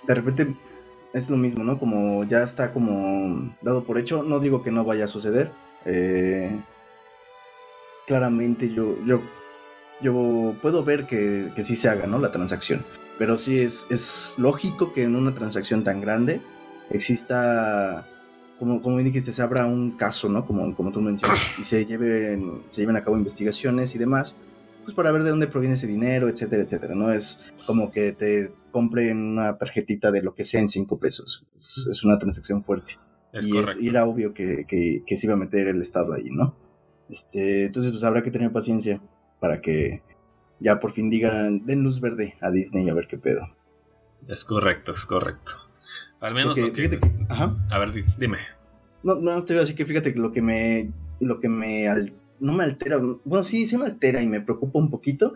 [0.08, 0.56] de repente
[1.18, 1.80] es lo mismo, ¿no?
[1.80, 4.24] Como ya está como dado por hecho.
[4.24, 5.52] No digo que no vaya a suceder.
[5.86, 6.52] eh,
[8.08, 9.22] claramente yo, yo,
[10.02, 12.20] yo puedo ver que, que sí se haga, ¿no?
[12.20, 12.84] La transacción.
[13.20, 16.40] Pero sí es, es lógico que en una transacción tan grande
[16.90, 18.08] exista,
[18.60, 20.46] como, como dijiste, se abra un caso, ¿no?
[20.46, 24.36] Como, como tú mencionas, y se lleven, se lleven a cabo investigaciones y demás,
[24.88, 26.95] pues para ver de dónde proviene ese dinero, etcétera, etcétera.
[26.95, 31.45] No es como que te compren una tarjetita de lo que sea en cinco pesos.
[31.58, 32.93] Es, es una transacción fuerte.
[33.34, 36.13] Es y, es, y era obvio que, que, que se iba a meter el Estado
[36.13, 36.56] ahí, ¿no?
[37.10, 39.02] Este, entonces, pues habrá que tener paciencia
[39.41, 40.04] para que
[40.62, 43.41] ya por fin digan, den luz verde a Disney a ver qué pedo.
[44.30, 45.52] Es correcto, es correcto.
[46.21, 48.38] Al menos Porque lo que- fíjate que, ajá, A ver, di- dime.
[49.04, 51.89] no, no, te voy a decir que fíjate que lo que me, lo que me,
[51.89, 55.34] al- no me altera, bueno, sí, sí me altera y me preocupa un poquito,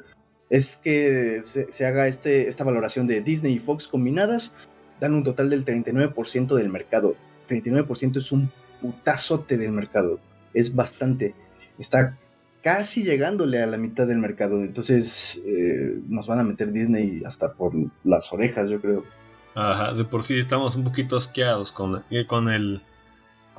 [0.50, 4.52] es que se, haga este, esta valoración de Disney y Fox combinadas,
[5.00, 7.16] dan un total del 39% del mercado.
[7.48, 10.20] 39% es un putazote del mercado,
[10.54, 11.36] es bastante,
[11.80, 12.18] está
[12.62, 17.54] casi llegándole a la mitad del mercado, entonces eh, nos van a meter Disney hasta
[17.54, 19.04] por las orejas, yo creo.
[19.56, 22.82] Ajá, de por sí estamos un poquito asqueados con, eh, con el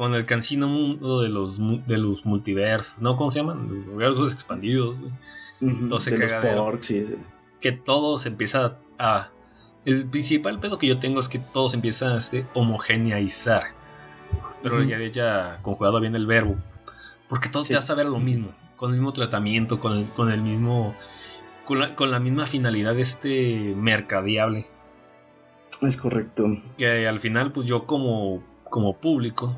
[0.03, 3.17] con el cansino mundo de los de los multiversos, ¿no?
[3.17, 3.69] ¿Cómo se llaman?
[3.69, 5.13] Los universos expandidos, güey.
[5.61, 6.33] Entonces, de los
[6.91, 7.19] ese-
[7.61, 9.29] Que todo se empieza a...
[9.85, 13.63] El principal pedo que yo tengo es que todo se empieza a este, homogeneizar.
[14.61, 14.89] Pero Ujú.
[14.89, 16.57] ya ya conjugado bien el verbo.
[17.29, 17.73] Porque todo Sí.
[17.75, 18.49] te saber a lo mismo.
[18.75, 20.97] Con el mismo tratamiento, con el, con el mismo...
[21.65, 24.67] Con la, con la misma finalidad este mercadiable.
[25.81, 26.57] Es correcto.
[26.77, 29.55] que al final pues yo como, como público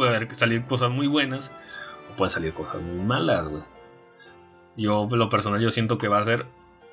[0.00, 1.52] puede haber- salir cosas muy buenas
[2.10, 3.62] o pueden salir cosas muy malas, güey.
[4.74, 6.46] Yo, lo personal, yo siento que va a ser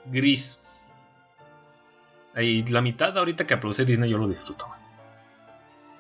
[0.08, 0.60] gris.
[2.36, 4.68] Y la mitad ahorita que produce Disney yo lo disfruto.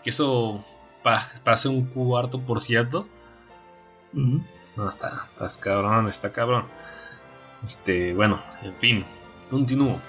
[0.03, 0.65] Que eso
[1.01, 3.07] pa- pase un cuarto por ciento.
[4.13, 4.41] Ujú.
[4.75, 6.65] No, está, está cabrón, está cabrón.
[7.63, 9.05] Este, bueno, en fin,
[9.49, 10.01] continúo.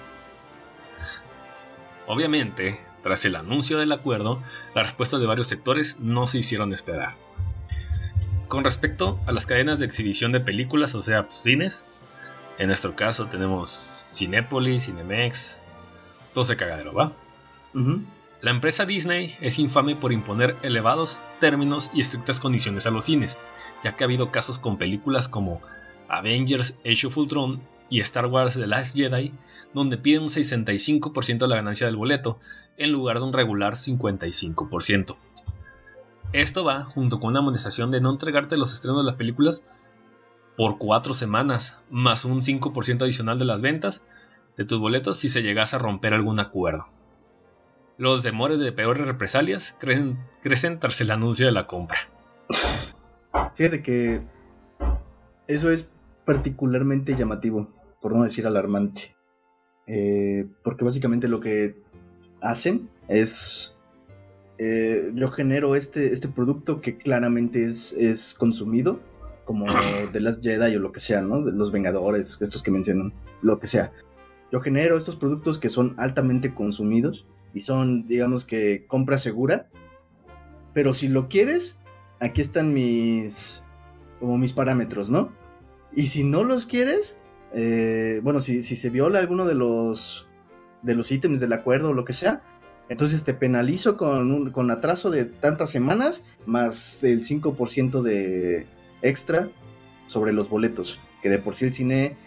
[2.07, 4.41] Obviamente, tras el anuncio del acuerdo,
[4.75, 7.15] las respuestas de varios sectores no se hicieron esperar.
[8.47, 11.87] Con respecto a las cadenas de exhibición de películas, o sea, pues, cines,
[12.57, 13.69] en nuestro caso tenemos
[14.17, 15.61] Cinépolis, Cinemex,
[16.33, 17.13] todo ese cagadero, ¿va?
[17.73, 18.03] Ujú.
[18.41, 23.37] La empresa Disney es infame por imponer elevados términos y estrictas condiciones a los cines,
[23.83, 25.61] ya que ha habido casos con películas como
[26.07, 29.33] Avengers Age of Ultron y Star Wars The Last Jedi,
[29.73, 32.39] donde piden un 65% de la ganancia del boleto,
[32.77, 35.15] en lugar de un regular 55%.
[36.31, 39.65] Esto va junto con una amonestación de no entregarte los estrenos de las películas
[40.55, 44.05] por 4 semanas, más un 5% adicional de las ventas
[44.57, 46.87] de tus boletos si se llegase a romper algún acuerdo.
[47.97, 52.09] Los demores de peores represalias crecen, crecen tras el anuncio de la compra.
[53.55, 54.21] Fíjate que
[55.47, 55.91] eso es
[56.25, 57.69] particularmente llamativo,
[58.01, 59.15] por no decir alarmante.
[59.87, 61.81] Eh, porque básicamente lo que
[62.41, 63.77] hacen es...
[64.57, 68.99] eh, yo genero este, este producto que claramente es, es consumido,
[69.45, 69.65] como
[70.13, 71.43] de las Jedi o lo que sea, ¿no?
[71.43, 73.91] De los Vengadores, estos que mencionan, lo que sea.
[74.51, 79.69] Yo genero estos productos que son altamente consumidos y son, digamos que, compra segura.
[80.73, 81.75] Pero si lo quieres,
[82.19, 83.63] aquí están mis,
[84.19, 85.31] como mis parámetros, ¿no?
[85.95, 87.15] Y si no los quieres,
[87.53, 90.27] eh, bueno, si, se viola alguno de los,
[90.81, 92.41] de los ítems del acuerdo o lo que sea,
[92.89, 98.65] entonces te penalizo con, un, con atraso de tantas semanas más el 5% de
[99.01, 99.49] extra
[100.07, 102.17] sobre los boletos, que de por sí el cine,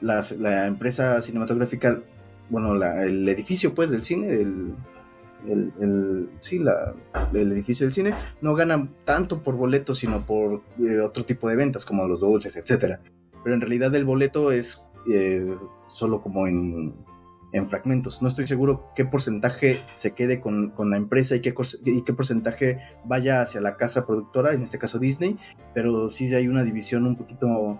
[0.00, 2.00] la empresa cinematográfica,
[2.48, 4.74] bueno, la- el edificio pues del cine, el,
[6.40, 6.94] sí, la,
[7.32, 11.56] el edificio del cine, no ganan tanto por boleto, sino por eh, otro tipo de
[11.56, 13.00] ventas, como los dulces, etcétera.
[13.42, 15.56] Pero en realidad el boleto es eh,
[15.88, 16.94] solo como en,
[17.52, 18.22] en fragmentos.
[18.22, 22.12] No estoy seguro qué porcentaje se quede con, con la empresa y qué, y qué
[22.12, 25.38] porcentaje vaya hacia la casa productora, en este caso Disney,
[25.74, 27.78] pero sí hay una división un poquito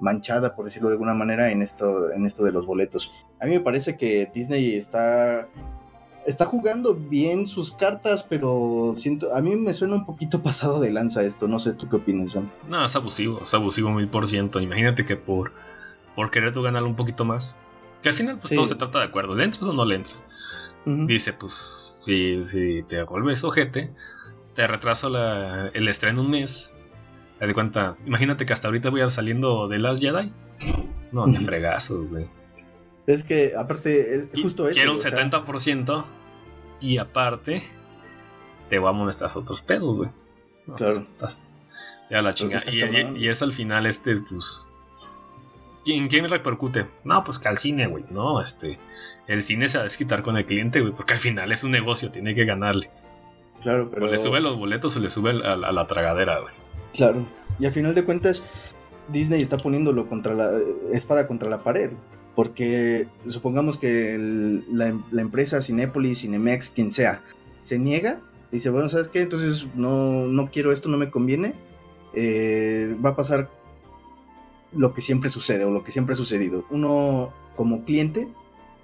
[0.00, 3.12] manchada, por decirlo de alguna manera, en esto, en esto de los boletos.
[3.40, 5.48] A mí me parece que Disney está
[6.26, 10.90] está jugando bien sus cartas, pero siento, a mí me suena un poquito pasado de
[10.92, 11.48] lanza esto.
[11.48, 12.50] No sé tú qué opinas, John.
[12.68, 14.60] No, es abusivo, es abusivo mil por ciento.
[14.60, 15.52] Imagínate que por,
[16.16, 17.58] por querer tú ganar un poquito más.
[18.02, 18.54] Que al final pues Sí.
[18.56, 19.34] todo se trata de acuerdo.
[19.34, 20.22] ¿Le entras o no le entras?
[20.86, 23.90] Dice, pues, si, si te vuelves ojete,
[24.54, 26.74] te retraso la- el estreno un mes
[27.40, 30.32] Haz de cuenta, imagínate que hasta ahorita voy a saliendo de Last Jedi.
[31.10, 32.26] No, ni fregazos, güey.
[33.06, 34.74] Es que, aparte, es justo eso.
[34.74, 36.04] Quiero un o sea, 70%
[36.80, 37.62] y aparte
[38.70, 40.10] te voy a molestar otros pedos, güey.
[40.66, 40.94] No, Claro.
[40.94, 41.44] estás- estás-
[42.10, 42.64] ya la chingada.
[42.70, 44.70] Y, y- y eso al final, este, pues.
[45.84, 46.86] ¿Quién, quién repercute?
[47.04, 48.04] No, pues que al cine, güey.
[48.10, 48.78] No, este.
[49.26, 50.94] El cine se va a desquitar con el cliente, güey.
[50.94, 52.90] Porque al final es un negocio, tiene que ganarle.
[53.62, 54.06] Claro, pero.
[54.06, 56.54] O le sube los boletos o le sube a, la- a la tragadera, güey.
[56.94, 57.26] Claro.
[57.58, 58.42] Y al final de cuentas,
[59.08, 60.50] Disney está poniéndolo contra la
[60.92, 61.90] espada contra la pared.
[62.34, 67.22] Porque supongamos que el- la, em- la empresa Cinépolis, Cinemex, quien sea,
[67.62, 68.20] se niega,
[68.50, 69.22] dice, bueno, ¿sabes qué?
[69.22, 71.54] Entonces no, no quiero esto, no me conviene.
[72.16, 73.50] eh, va a pasar
[74.72, 76.64] lo que siempre sucede o lo que siempre ha sucedido.
[76.70, 78.28] Uno como cliente,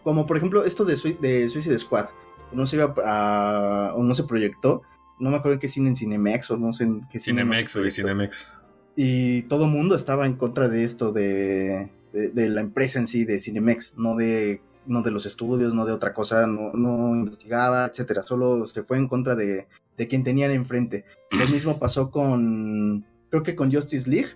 [0.02, 2.06] como por ejemplo esto de, Sui- de Suicide Squad,
[2.52, 4.82] no se iba a, o no se proyectó,
[5.20, 7.52] no me acuerdo en qué cine en Cinemex o no sé en qué cine no
[7.52, 8.02] Cinemex, güey, proyectó.
[8.08, 8.52] Cinemex.
[8.96, 13.24] Y todo mundo estaba en contra de esto, de, de, de la empresa en sí,
[13.24, 17.86] de Cinemex, no de, no de los estudios, no de otra cosa, no, no investigaba,
[17.86, 18.22] etcétera.
[18.22, 21.04] Solo se fue en contra de, de quien tenían enfrente.
[21.30, 24.30] Lo mismo pasó con, creo que con Justice League.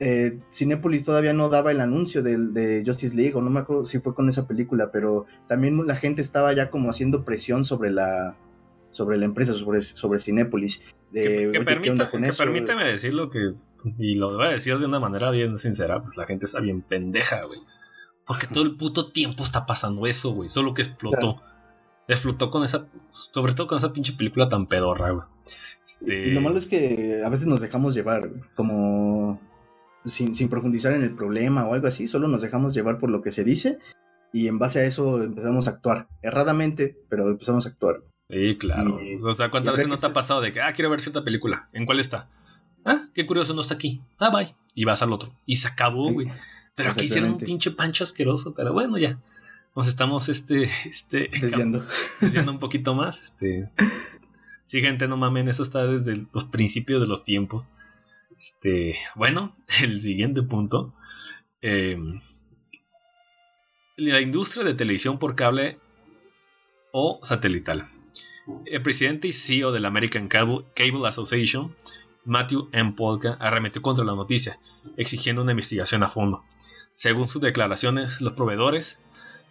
[0.00, 3.84] Eh, Cinépolis todavía no daba el anuncio del- de, Justice League, o no me acuerdo
[3.84, 7.90] si fue con esa película, pero también la gente estaba ya como haciendo presión sobre
[7.90, 8.36] la,
[8.92, 10.82] sobre la empresa, sobre, sobre Cinépolis.
[11.10, 12.44] De, Que, que "Oye, ¿qué permita- onda con que eso?".
[12.44, 13.54] permíteme decirlo que,
[13.98, 16.82] y lo voy a decir de una manera bien sincera, pues la gente está bien
[16.82, 17.60] pendeja, güey.
[18.26, 20.48] Porque todo el puto tiempo está pasando eso, güey.
[20.48, 21.40] Solo que explotó.
[22.08, 22.86] Explotó con esa,
[23.32, 25.26] sobre todo con esa pinche película tan pedorra, güey.
[25.84, 29.40] Este, Y lo malo es que a veces nos dejamos llevar, como
[30.04, 33.22] sin, sin profundizar en el problema o algo así, solo nos dejamos llevar por lo
[33.22, 33.78] que se dice
[34.32, 36.08] y en base a eso empezamos a actuar.
[36.20, 38.02] Erradamente, pero empezamos a actuar.
[38.28, 39.00] Sí, claro.
[39.02, 41.24] Y- o sea, ¿cuántas veces no te ha pasado de que, ah, quiero ver cierta
[41.24, 41.70] película?
[41.72, 42.28] ¿En cuál está?
[42.88, 44.00] Ah, qué curioso, no está aquí.
[44.18, 44.54] Ah, bye.
[44.74, 45.30] Y vas al otro.
[45.44, 46.28] Y se acabó, güey.
[46.74, 49.18] Pero aquí hicieron un pinche pancho asqueroso, pero bueno, ya.
[49.76, 51.86] Nos estamos, este, este, Desviando.
[52.20, 53.20] desviando un poquito más.
[53.20, 53.68] Este,
[54.64, 57.68] sí, gente, no mamen, eso está desde los principios de los tiempos.
[58.38, 60.94] Este, bueno, el siguiente punto.
[61.60, 61.98] eh,
[63.96, 65.78] la industria de televisión por cable
[66.92, 67.90] o satelital.
[68.64, 71.74] El presidente y CEO de la American Cable, Cable Association,
[72.28, 72.92] Matthew M.
[72.92, 74.58] Polka, arremetió contra la noticia,
[74.96, 76.44] exigiendo una investigación a fondo.
[76.94, 79.00] Según sus declaraciones, los proveedores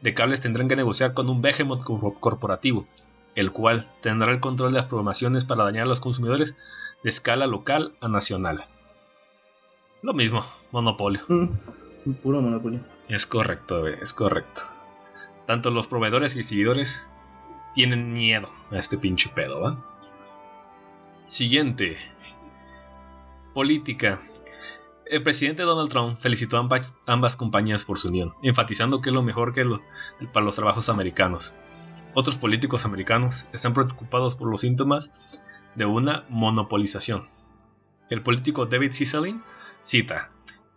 [0.02, 2.88] de cables tendrán que negociar con un behemoth cor- corporativo,
[3.36, 6.56] el cual tendrá el control de las programaciones para dañar a los consumidores
[7.04, 8.66] de escala local a nacional.
[10.04, 11.22] Lo mismo, monopolio.
[11.28, 12.80] Mm, Puro monopolio.
[13.10, 14.62] Es correcto, es correcto.
[15.46, 17.06] Tanto los proveedores y seguidores
[17.74, 19.84] tienen miedo a este pinche pedo, ¿va?
[21.28, 21.98] Siguiente.
[23.58, 24.22] Política.
[25.08, 26.70] El presidente Donald Trump felicitó a
[27.08, 29.66] ambas, compañías por su unión, enfatizando que es lo mejor que
[30.32, 31.58] para los trabajos americanos.
[32.14, 35.12] Otros políticos americanos están preocupados por los síntomas
[35.74, 37.24] de una monopolización.
[38.12, 39.42] El político David Cicely
[39.82, 40.30] cita,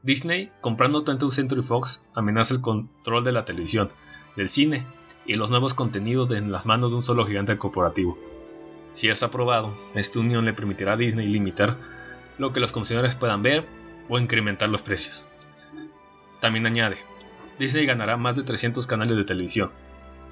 [0.02, 3.90] Disney, comprando 20th Century Fox, amenaza el control de la televisión,
[4.38, 4.86] del cine
[5.26, 8.16] y los nuevos contenidos en las manos de un solo gigante corporativo.
[8.94, 11.99] Si es aprobado, esta unión le permitirá a Disney limitar
[12.40, 13.66] lo que los consumidores puedan ver
[14.08, 15.28] o incrementar los precios.
[16.40, 16.96] También añade,
[17.58, 19.70] Disney ganará más de 300 canales de televisión,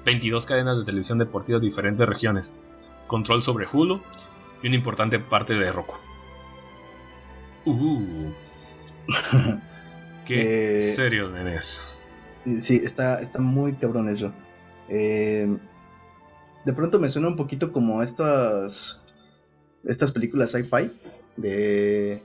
[0.05, 2.55] 22 cadenas de televisión deportiva de diferentes regiones,
[3.05, 4.01] control sobre Hulu
[4.63, 5.93] y una importante parte de Roku.
[7.65, 8.31] Uh,
[10.25, 12.01] qué Eh, serio, nenes.
[12.59, 14.33] Sí, está, está muy cabrón eso.
[14.87, 15.47] Eh,
[16.65, 19.05] de pronto me suena un poquito como estas,
[19.83, 20.91] estas películas sci-fi
[21.41, 22.23] de...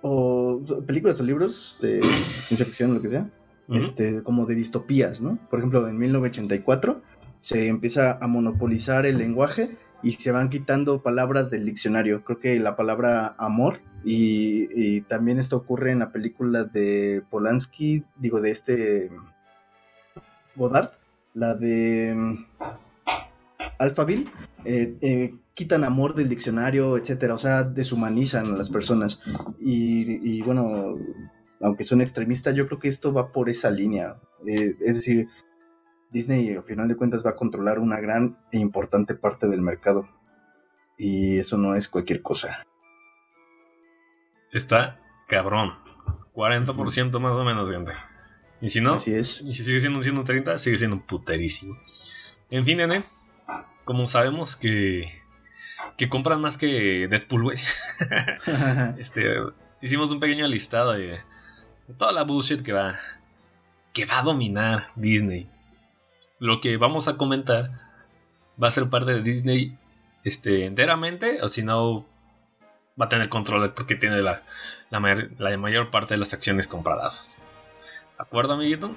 [0.00, 2.00] O películas o libros de
[2.42, 3.30] ciencia ficción lo que sea.
[3.68, 5.38] Este, como de distopías, ¿no?
[5.50, 7.02] Por ejemplo, en 1984
[7.40, 12.24] se empieza a monopolizar el lenguaje y se van quitando palabras del diccionario.
[12.24, 18.04] Creo que la palabra amor y, y también esto ocurre en la película de Polanski,
[18.16, 19.10] digo, de este
[20.58, 20.90] Godard,
[21.34, 22.44] la de mm,
[23.78, 24.30] Alphaville,
[24.64, 29.20] eh, eh, quitan amor del diccionario, etcétera, o sea, deshumanizan a las personas.
[29.58, 30.96] Y, y, bueno,
[31.60, 34.20] aunque son extremistas, yo creo que esto va por esa línea.
[34.46, 35.26] Eh, es decir,
[36.12, 40.08] Disney, al final de cuentas, va a controlar una gran e importante parte del mercado.
[40.96, 42.64] Y eso no es cualquier cosa.
[44.52, 45.72] Está cabrón.
[46.36, 47.94] 40% más o menos, gente.
[48.60, 49.40] Y si no, Así es.
[49.40, 51.74] y si sigue siendo un 130, sigue siendo puterísimo.
[52.48, 53.06] En fin, nene,
[53.84, 55.26] como sabemos que
[55.98, 57.58] que compran más que Deadpool, güey.
[58.98, 59.34] Este,
[59.82, 61.18] hicimos un pequeño listado de,
[61.88, 62.98] de toda la bullshit que va,
[63.92, 65.50] que va a dominar Disney.
[66.38, 67.72] Lo que vamos a comentar
[68.62, 69.76] va a ser parte de Disney
[70.24, 72.06] este, enteramente, o si no,
[73.00, 74.42] va a tener control porque tiene la,
[74.90, 77.36] la, mayor, la mayor parte de las acciones compradas.
[78.16, 78.94] ¿De acuerdo, amiguito?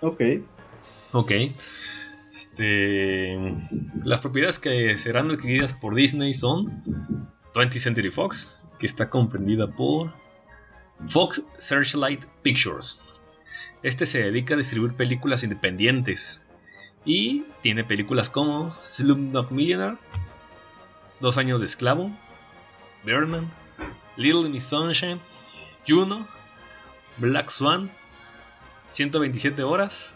[0.00, 0.22] ok.
[1.12, 1.32] Ok.
[2.30, 3.36] Este,
[4.04, 6.84] las propiedades que serán adquiridas por Disney son
[7.54, 10.12] 20th Century Fox, que está comprendida por
[11.08, 13.02] Fox Searchlight Pictures.
[13.82, 16.46] Este se dedica a distribuir películas independientes
[17.04, 19.98] y tiene películas como Slumdog Millionaire,
[21.20, 22.10] Dos años de esclavo,
[23.04, 23.50] Birdman,
[24.16, 25.20] Little Miss Sunshine,
[25.86, 26.26] Juno,
[27.18, 27.90] Black Swan,
[28.88, 30.14] 127 horas,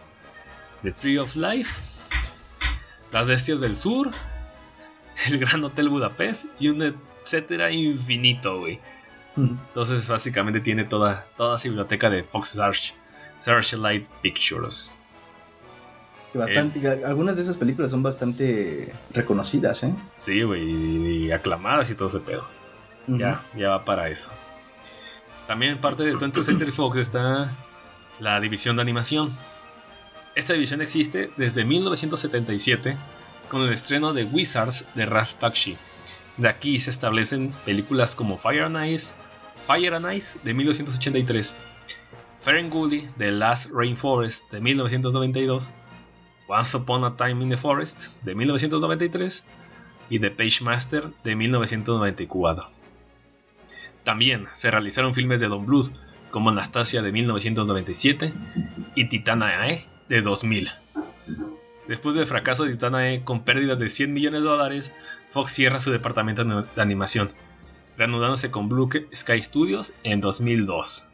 [0.83, 1.71] The Tree of Life,
[3.15, 4.11] Las Bestias del Sur,
[5.29, 6.83] El Gran Hotel Budapest y un
[7.23, 8.81] etcétera infinito, güey.
[9.37, 12.95] Entonces, básicamente tiene toda, toda su biblioteca de Fox Search,
[13.39, 14.97] Searchlight Pictures.
[16.35, 19.95] Bastante, Algunas de esas películas son bastante reconocidas, ¿eh?
[20.19, 22.45] Sí, güey, y, aclamadas y todo ese pedo.
[23.07, 24.33] Ya, ya va para eso.
[25.47, 27.53] También en parte de 20th Century Fox está
[28.19, 29.31] la división de animación.
[30.35, 32.97] Esta división existe desde 1977
[33.49, 35.77] con el estreno de Wizards de Ralph Bakshi.
[36.39, 39.15] De aquí se establecen películas como Fire and Ice,
[39.69, 41.57] Fire and Ice de 1983,
[42.41, 45.71] Ferengully The Last Rainforest de 1992,
[46.49, 49.47] Once Upon a Time in the Forest de 1993
[50.11, 52.71] y The Page Master de 1994.
[54.03, 55.93] También se realizaron filmes de Don Bluth
[56.33, 58.33] como Anastasia de 1997
[58.97, 60.71] y Titanae de 2000.
[61.89, 64.95] Después del fracaso de Titanae con pérdidas de 100 millones de dólares,
[65.31, 67.29] Fox cierra su departamento de animación,
[67.99, 71.09] reanudándose con Blue Sky Studios en 2002.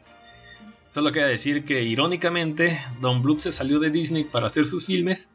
[0.87, 5.29] Solo queda decir que irónicamente Don Bluth se salió de Disney para hacer sus filmes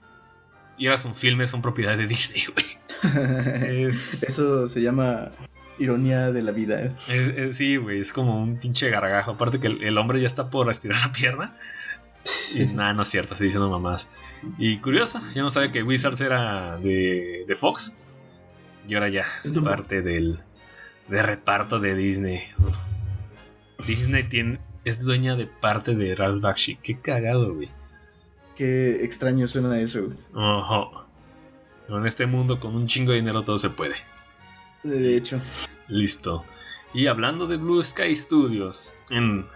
[0.79, 2.67] y ahora sus filmes son propiedad de Disney, güey.
[3.89, 5.31] Es- Eso se llama
[5.79, 6.81] ironía de la vida.
[6.83, 6.93] ¿eh?
[7.09, 9.33] Es- es- sí, güey, es como un pinche gargajo.
[9.33, 11.57] Aparte que el, el hombre ya está por estirar la pierna.
[12.55, 14.09] Y nada, no es cierto, estoy diciendo mamás.
[14.59, 17.95] Y curioso, yo no sabía que Wizards era de, de Fox.
[18.89, 20.39] Y ahora ya es parte del
[21.09, 22.41] de reparto de Disney.
[23.87, 26.77] Disney tiene, es dueña de parte de Ralph Bakshi.
[26.77, 27.69] Qué cagado, güey.
[28.57, 30.03] Qué extraño suena eso.
[30.05, 30.19] güey.
[30.35, 31.07] Ajá.
[31.87, 33.95] Pero En este mundo con un chingo de dinero todo se puede.
[34.83, 35.41] De hecho.
[35.89, 36.45] Listo.
[36.95, 39.47] Y hablando de Blue Sky Studios, en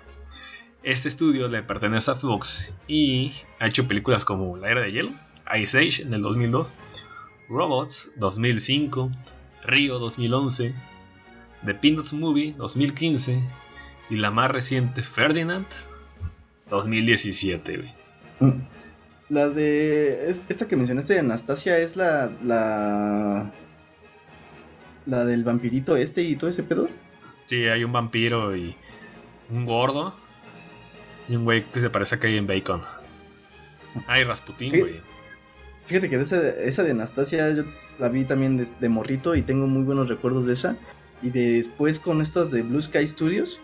[0.82, 5.12] este estudio le pertenece a Fox y ha hecho películas como La Era de Hielo,
[5.60, 6.74] Ice Age en el 2002,
[7.48, 9.10] Robots 2005,
[9.64, 10.74] Río 2011,
[11.64, 13.42] The Peanuts Movie 2015
[14.10, 15.66] y la más reciente Ferdinand
[16.70, 17.76] 2017.
[17.76, 17.94] güey.
[18.40, 18.62] Mm.
[19.28, 20.28] La de.
[20.30, 22.32] es- esta que mencionaste de Anastasia es la.
[22.44, 23.52] La.
[25.06, 26.88] La del vampirito este y todo ese pedo.
[27.44, 28.74] Sí, hay un vampiro y
[29.50, 30.14] un gordo
[31.30, 32.82] y un güey que se parece a Kevin Bacon.
[34.08, 34.80] Ay, Rasputin, ¿Qué?
[34.80, 35.00] güey.
[35.86, 37.64] Fíjate que de esa, esa de Anastasia yo
[37.98, 40.76] la vi también de, de morrito y tengo muy buenos recuerdos de esa.
[41.22, 43.60] Y después con estas de Blue Sky Studios,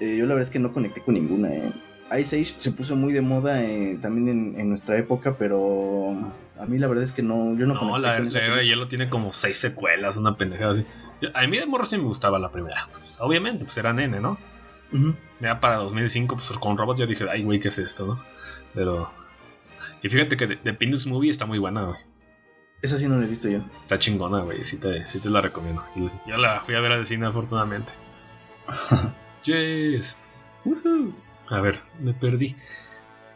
[0.00, 1.48] eh, yo la verdad es que no conecté con ninguna.
[1.50, 1.72] Eh.
[2.20, 6.12] Ice Age se puso muy de moda eh, también en, en nuestra época, pero
[6.58, 8.56] a mí la verdad es que no, yo no, No, conecté la, con la Era
[8.56, 8.66] de.
[8.66, 10.86] Hielo tiene como seis secuelas, una pendejada así.
[11.34, 12.88] A mí de morro sí me gustaba la primera.
[12.92, 14.38] Pues, obviamente, pues era nene, ¿no?
[14.92, 15.14] Ujú.
[15.40, 18.12] Ya para 2005, pues con robots yo dije, ay, güey, ¿qué es esto, no?
[18.74, 19.10] Pero...
[20.02, 21.98] Y fíjate que The, Peanuts Movie está muy buena, güey.
[22.82, 23.58] Esa sí no la he visto yo.
[23.82, 24.62] Está chingona, güey.
[24.62, 25.84] Sí te, sí te la recomiendo.
[25.96, 27.92] Y Yo la fui a ver al cine, afortunadamente.
[29.44, 30.16] Yes.
[31.48, 32.56] A ver, me perdí.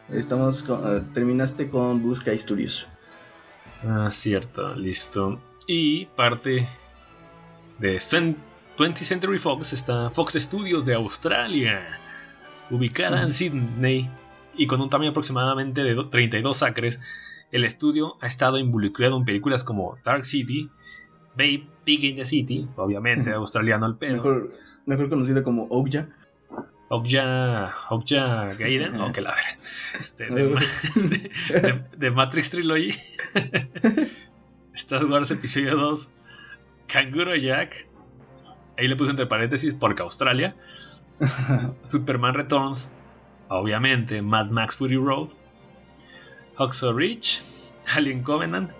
[0.09, 2.87] Estamos con- eh, terminaste con Blue Sky Studios.
[3.83, 5.41] Ah, cierto, listo.
[5.65, 6.67] Y parte
[7.79, 8.35] de Cen-
[8.77, 11.81] 20th Century Fox está Fox Studios de Australia,
[12.69, 13.33] ubicada en.
[13.33, 14.09] Sydney
[14.55, 16.99] y con un tamaño aproximadamente de do- 32 acres.
[17.51, 20.69] El estudio ha estado involucrado en películas como Dark City,
[21.35, 24.53] Babe, Pig in the City, obviamente australiano el pedo, Mejor,
[24.87, 26.09] mejor conocida como Okja.
[26.89, 29.57] Okja, Okja Gaiden, o que la verga.
[29.99, 30.61] Este, de, Ma-
[30.95, 32.91] de- de- de Matrix Trilogy,
[34.73, 36.09] Star Wars Episodio 2,
[36.87, 37.87] Kanguro Jack,
[38.77, 40.55] ahí le puse entre paréntesis porque Australia,
[41.81, 42.91] Superman Returns,
[43.49, 45.29] obviamente Mad Max Fury Road,
[46.57, 47.41] Hacksaw Ridge,
[47.95, 48.71] Alien Covenant,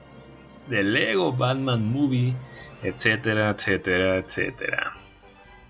[0.69, 2.35] The Lego Batman Movie,
[2.83, 4.93] etcétera, etcétera, etcétera.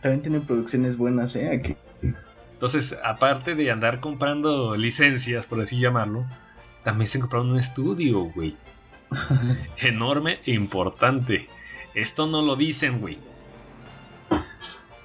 [0.01, 1.49] También tiene producciones buenas, ¿eh?
[1.49, 1.77] Aquí.
[2.63, 6.25] Entonces, aparte de andar comprando licencias, por así llamarlo,
[6.83, 8.55] también se compraron un estudio, güey.
[9.77, 11.49] Enorme e importante.
[11.93, 13.17] Esto no lo dicen, güey.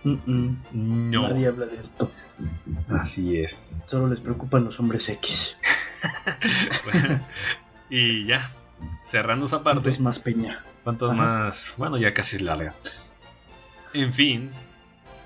[0.04, 1.10] Mm, mm.
[1.10, 1.28] No.
[1.28, 2.10] Nadie habla de esto.
[2.88, 3.70] Así es.
[3.86, 5.56] Solo les preocupan los hombres X.
[6.84, 7.20] Bueno,
[7.90, 8.50] y ya,
[9.02, 9.80] cerrando esa parte.
[9.80, 10.64] ¿Cuántos más peña?
[10.84, 11.20] ¿Cuántos Ajá.
[11.20, 11.74] más?
[11.76, 12.74] Bueno, ya casi es larga.
[13.92, 14.50] En fin,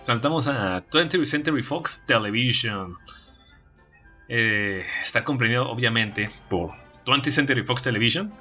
[0.03, 2.97] saltamos a 20th Century Fox Television.
[4.29, 6.71] Eh, está comprendido, obviamente, por
[7.05, 8.33] 20th Century Fox Television.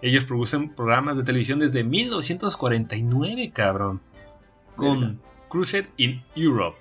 [0.00, 4.00] Ellos producen programas de televisión desde 1949, cabrón.
[4.76, 5.20] Con.
[5.48, 6.76] Crusade in Europe.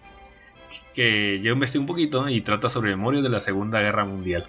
[0.93, 4.45] Que yo investigué un poquito y trata sobre memoria de la Segunda Guerra Mundial.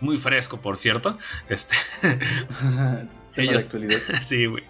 [0.00, 1.16] Muy fresco, por cierto.
[1.48, 1.74] Este,
[3.36, 3.98] Ellos- actualidad.
[4.26, 4.64] Sí, güey.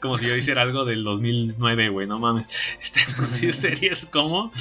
[0.00, 2.46] Como si yo hiciera algo del 2009, güey, no mames.
[2.80, 4.52] Este, producir series como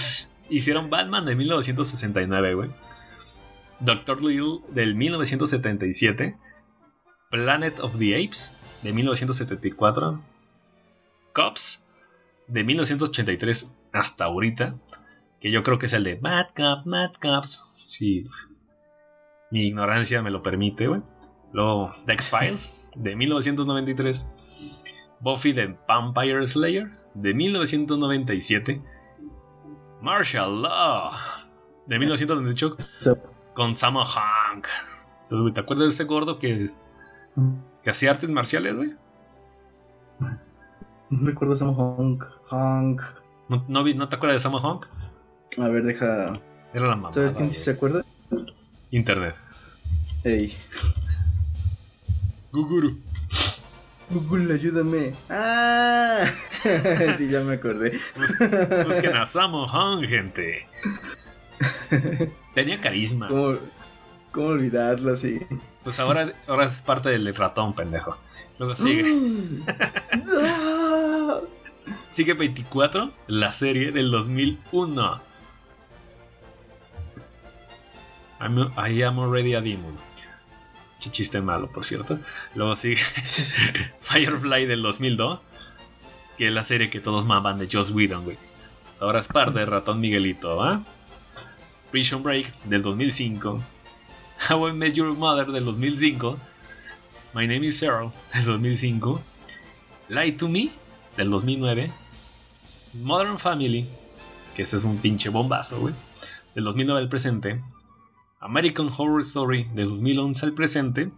[0.50, 2.70] hicieron Batman de 1969, güey.
[3.82, 6.38] Doctor Little del 1977.
[7.30, 10.22] Planet of the Apes de 1974.
[11.34, 11.85] Cops
[12.48, 14.76] de 1983 hasta ahorita.
[15.40, 17.82] Que yo creo que es el de Mad Cop, Mad Cops.
[17.84, 18.24] Si
[19.52, 21.02] mi ignorancia me lo permite, güey.
[21.54, 24.28] Luego The X-Files de 1993.
[25.20, 28.82] Buffy the Vampire Slayer de 1997.
[30.02, 31.12] Martial Law
[31.88, 33.16] de 1998 So,
[33.54, 34.68] con Sammo Hank.
[35.30, 36.72] ¿Tú ¿Te acuerdas de este gordo que,
[37.84, 38.94] que hacía artes marciales, güey?
[41.10, 42.24] No recuerdo a Sam Honk.
[42.50, 43.02] Honk.
[43.50, 44.86] ¿No, no, vi- no te acuerdas de Sammo Hank?
[45.60, 46.34] A ver, deja.
[46.74, 47.14] Era la mamá.
[47.14, 48.04] ¿Sabes quién sí se acuerda?
[48.92, 49.36] Internet.
[50.24, 50.54] Ey.
[52.52, 52.98] Guguru.
[54.10, 55.14] Google, ayúdame.
[55.30, 56.26] ¡Ah!
[57.18, 58.00] sí, ya me acordé.
[58.16, 60.68] Bus- Busquen a Sammo Hank, gente.
[62.54, 63.28] Tenía carisma.
[63.28, 63.58] ¿Cómo,
[64.32, 65.40] cómo olvidarlo así?
[65.84, 68.18] Pues ahora, ahora es parte del ratón, pendejo.
[68.58, 69.04] Luego sigue.
[72.10, 75.22] Sigue 24, la serie del 2001.
[78.40, 79.98] I'm- I am already a demon.
[81.00, 82.20] Chiste malo, por cierto.
[82.56, 82.96] Luego sigue
[84.02, 85.40] Firefly del 2002,
[86.38, 88.38] que es la serie que todos maman de Joss Whedon, güey.
[88.88, 90.82] Pues ahora es parte de Ratón Miguelito, ¿va?
[91.92, 93.62] Prison Break del 2005.
[94.50, 96.40] How I Met Your Mother del 2005.
[97.36, 99.22] My Name is Sarah del 2005.
[100.10, 100.72] Lie to Me
[101.18, 101.92] del 2009.
[103.04, 103.88] Modern Family,
[104.56, 105.94] que ese es un pinche bombazo, güey.
[106.54, 107.62] Del 2009 al presente.
[108.40, 111.12] American Horror Story del 2011 al presente.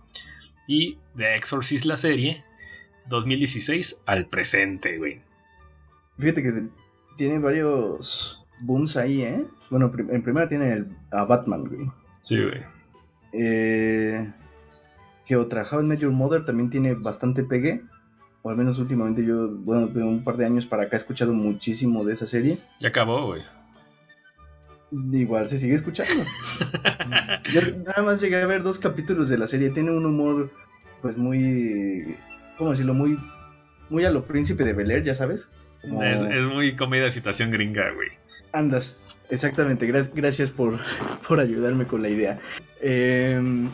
[0.68, 2.44] Y The Exorcist la serie
[3.10, 5.22] 2016 al presente, güey.
[6.18, 6.68] Fíjate que
[7.16, 9.46] tiene varios booms ahí, ¿eh?
[9.70, 11.92] Bueno, en primera tiene el, a Batman, güey.
[12.22, 12.60] Sí, güey.
[13.34, 14.32] Eh,
[15.26, 15.68] ¿Qué otra?
[15.70, 17.84] How I Met Your Mother también tiene bastante pegue.
[18.48, 21.34] O al menos últimamente yo, bueno, de un par de años para acá he escuchado
[21.34, 22.60] muchísimo de esa serie.
[22.80, 23.42] Ya acabó, güey.
[25.12, 26.24] Igual se sigue escuchando.
[27.54, 29.70] Yo nada más llegué a ver dos capítulos de la serie.
[29.70, 30.50] Tiene un humor,
[31.02, 32.16] pues muy.
[32.58, 32.94] ¿Cómo decirlo?
[32.94, 33.20] Muy.
[33.90, 35.50] Muy a lo príncipe de Bel Air, ya sabes.
[35.82, 38.08] Como- Es, es muy comedia de situación gringa, güey.
[38.54, 38.96] Andas.
[39.30, 39.86] Exactamente.
[39.92, 40.80] Gra- gracias por,
[41.28, 42.40] por ayudarme con la idea.
[42.80, 43.68] Em,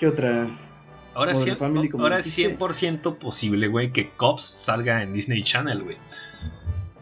[0.00, 0.48] ¿Qué otra?
[1.16, 2.58] Ahora, Modern cien- Family, como ahora es dijiste.
[2.58, 5.96] 100% posible, güey, que Cops salga en Disney Channel, güey.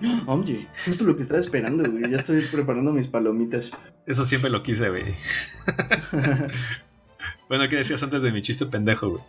[0.27, 2.11] Oye, justo lo que estaba esperando, güey.
[2.11, 3.71] Ya estoy preparando mis palomitas.
[4.07, 5.15] Eso siempre lo quise, güey.
[7.49, 9.23] Bueno, ¿qué decías antes de mi chiste pendejo, güey?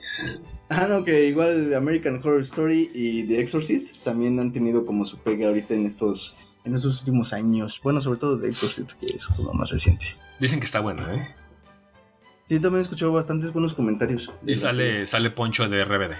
[0.69, 5.17] ah, no, que igual American Horror Story y The Exorcist también han tenido como su
[5.19, 6.33] pega ahorita en estos,
[6.63, 7.79] en estos últimos años.
[7.83, 10.05] Bueno, sobre todo The Exorcist, que es como más reciente.
[10.39, 11.35] Dicen que está buena, ¿eh?
[12.45, 14.31] Sí, también he escuchado bastantes buenos comentarios.
[14.45, 16.13] Y sale, sale Poncho de RBD.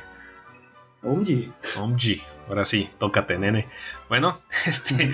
[1.04, 2.20] Oye, OMG.
[2.50, 3.68] Ahora sí, tócate, nene.
[4.10, 5.12] Bueno, este.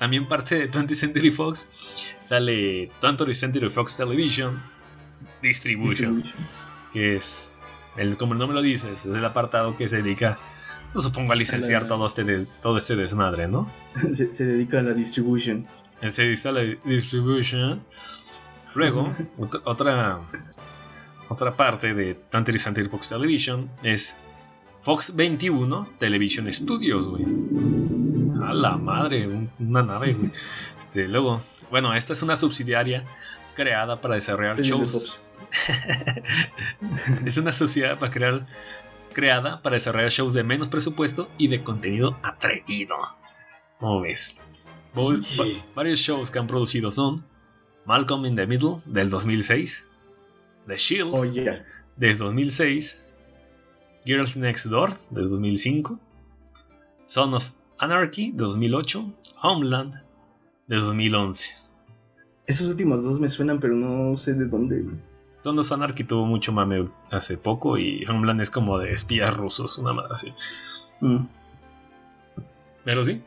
[0.00, 1.70] También parte de 20th Century Fox
[2.24, 4.60] sale 20th Century Fox Television
[5.40, 6.46] Distribution, Distribution.
[6.92, 7.56] que es,
[7.96, 10.38] el, como el nombre lo dice, es el apartado que se dedica,
[10.92, 13.70] pues, supongo, a licenciar la- todo este, de- todo este desmadre, ¿no?
[14.12, 15.68] se, se dedica a la distribution.
[16.10, 17.84] Se dice la Distribution.
[18.74, 20.20] Luego, ot- otra,
[21.28, 24.16] otra parte de 20th Century Fox Television es
[24.82, 27.24] Fox 21 Television Studios, güey.
[28.44, 30.32] A la madre, un- una nave, güey.
[30.78, 33.04] Este, luego, bueno, esta es una subsidiaria
[33.54, 35.20] creada para desarrollar shows.
[37.26, 38.46] es una sociedad para crear
[39.12, 42.94] creada para desarrollar shows de menos presupuesto y de contenido atrevido.
[43.78, 44.38] ¿Cómo ves?
[45.22, 45.62] Sí.
[45.74, 47.24] varios shows que han producido son
[47.86, 49.86] Malcolm in the Middle del 2006,
[50.66, 51.64] The Shield Joya.
[51.96, 53.04] del 2006,
[54.04, 55.98] Girls Next Door del 2005,
[57.04, 57.44] Son of
[57.78, 59.12] Anarchy de 2008,
[59.42, 59.94] Homeland
[60.66, 61.50] de 2011.
[62.46, 64.84] Esos últimos dos me suenan, pero no sé de dónde.
[65.40, 69.78] Son of Anarchy tuvo mucho mame hace poco y Homeland es como de espías rusos,
[69.78, 70.32] una madre así.
[71.00, 71.26] Mm.
[72.84, 73.22] Pero sí,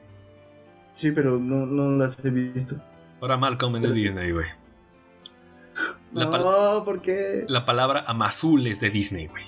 [0.94, 2.76] Sí, pero no, no las he visto.
[3.24, 3.94] Ahora Malcolm en el.
[3.94, 4.48] Disney, güey.
[6.14, 7.46] La, no, ¿por qué?
[7.48, 9.44] la palabra amazul es de Disney, güey.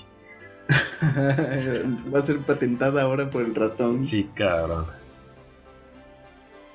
[2.12, 4.02] Va a ser patentada ahora por el ratón.
[4.02, 4.86] Sí, cabrón.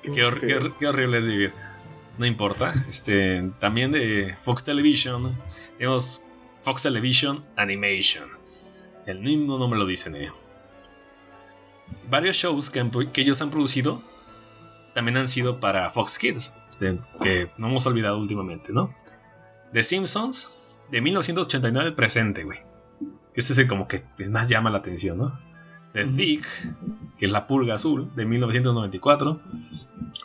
[0.02, 0.60] Qué, hor- qué feo.
[0.60, 1.52] hor- qué horrible es vivir.
[2.18, 2.72] No importa.
[2.88, 5.36] Este, también de Fox Television.
[5.76, 6.24] Tenemos
[6.62, 8.28] Fox Television Animation.
[9.06, 10.14] El mismo nombre lo dicen.
[10.16, 10.30] eh.
[12.08, 14.00] Varios shows que, han pro- que ellos han producido
[14.94, 16.54] también han sido para Fox Kids.
[16.80, 18.94] De- que no hemos olvidado últimamente, ¿no?
[19.72, 22.58] The Simpsons de 1989 al presente, güey.
[23.34, 25.38] Este es el como que más llama la atención, ¿no?
[25.94, 26.06] The.
[26.06, 26.46] Thick,
[27.18, 29.40] que es la pulga azul, de 1994.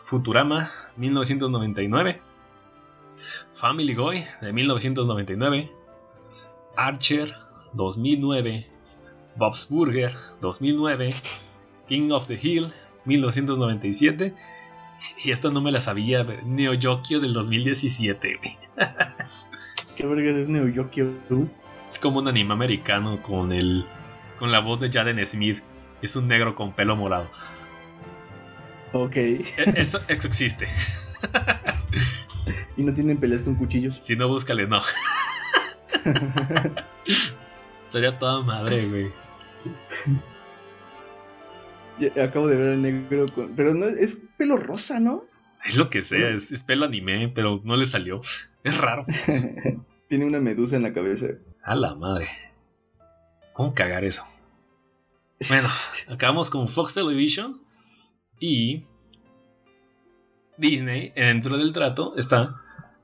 [0.04, 2.22] Futurama, 1999.
[3.54, 5.72] Family Guy, de 1999.
[6.76, 7.34] Archer,
[7.74, 8.68] 2009.
[9.36, 11.14] Bob's Burger, 2009.
[11.88, 12.72] King of the Hill,
[13.06, 14.34] 1997.
[15.24, 16.24] Y esta no me la sabía.
[16.44, 18.58] Neo Yokio del 2017, güey.
[19.96, 21.12] ¿Qué verga es Neo Yokio?
[21.28, 21.48] tú?
[21.90, 23.86] Es como un anime americano con el
[24.38, 25.62] con la voz de Jaden Smith.
[26.02, 27.30] Es un negro con pelo morado.
[28.94, 29.16] Ok.
[29.16, 29.44] E-
[29.76, 30.68] Eso, eso existe.
[32.76, 33.98] y no tienen peleas con cuchillos.
[34.02, 34.82] Si no, búscale, no.
[37.86, 39.12] Estaría toda madre, güey.
[42.22, 43.56] Acabo de ver al negro con.
[43.56, 45.24] Pero no es pelo rosa, ¿no?
[45.66, 48.22] Es lo que sea, es, es pelo anime, pero no le salió.
[48.64, 49.06] Es raro.
[50.08, 51.28] Tiene una medusa en la cabeza.
[51.64, 52.30] A la madre.
[53.54, 54.24] ¿Cómo cagar eso?
[55.50, 55.68] Bueno,
[56.08, 57.62] acabamos con Fox Television
[58.40, 58.86] y
[60.58, 61.12] Disney.
[61.16, 62.62] Dentro del trato está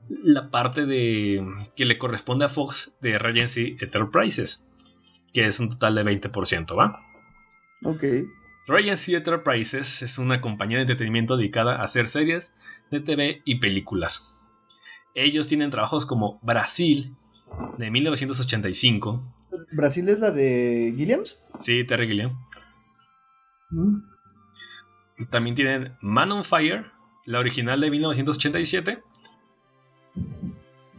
[0.08, 1.42] la parte de
[1.76, 4.66] que le corresponde a Fox de Regency Enterprises,
[5.32, 7.00] que es un total de 20%, ¿va?
[7.82, 8.04] Ok.
[8.66, 12.54] Regency Enterprises es una compañía de entretenimiento dedicada a hacer series
[12.90, 14.36] de TV y películas.
[15.14, 17.14] Ellos tienen trabajos como Brasil
[17.76, 19.22] de 1985.
[19.72, 21.38] ¿Brasil es la de Gilliams?
[21.58, 22.38] Sí, Terry Gilliam.
[23.70, 23.98] Mm.
[25.30, 26.90] También tienen Man on Fire,
[27.26, 29.02] la original de 1987.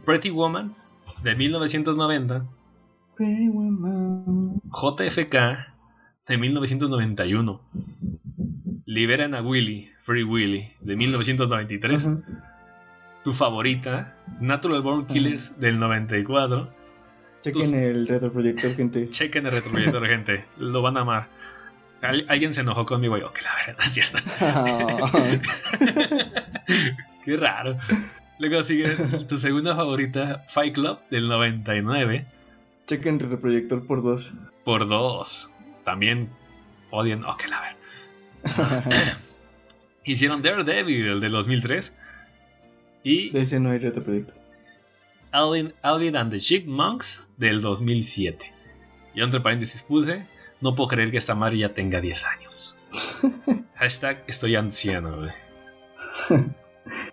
[0.04, 0.76] Pretty Woman
[1.22, 2.46] de 1990.
[3.16, 4.60] Pretty woman.
[4.70, 5.75] JFK
[6.26, 7.60] de 1991.
[8.86, 12.06] Liberan a Willy, Free Willy de 1993.
[12.06, 12.18] Ajá.
[13.24, 16.70] Tu favorita, Natural Born Killers del 94.
[17.42, 19.08] Chequen Tus- el retroproyector, gente.
[19.10, 20.44] Chequen el retroproyector, gente.
[20.58, 21.28] Lo van a amar.
[22.02, 24.18] Al- alguien se enojó conmigo y yo, que la verdad, es cierto.
[27.24, 27.76] Qué raro.
[28.38, 28.90] Luego sigue
[29.28, 32.26] tu segunda favorita, Fight Club del 99
[32.86, 34.30] Chequen el retroproyector por dos.
[34.64, 35.52] por 2.
[35.86, 36.28] También
[36.90, 37.60] odian, oh, que la
[38.42, 39.18] verdad.
[40.04, 41.96] Hicieron Daredevil del 2003
[43.04, 44.34] y De ese no hay retroproyector.
[45.30, 48.52] Alvin, Alvin and the Chipmunks del 2007.
[49.14, 50.26] Y entre paréntesis puse,
[50.60, 52.76] no puedo creer que esta madre ya tenga 10 años.
[53.76, 55.30] Hashtag estoy anciano, güey.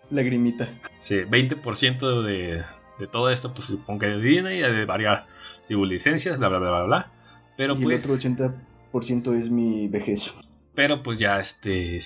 [0.09, 0.69] Lagrimita.
[0.97, 2.63] Sí, 20% de,
[2.97, 5.27] de todo esto, pues supongo que de Disney, de variar,
[5.61, 7.12] si hubo licencias, bla, bla, bla, bla, bla.
[7.57, 8.29] Pero y pues, el otro
[8.91, 10.33] 80% es mi vejez.
[10.73, 11.99] pero pues ya este,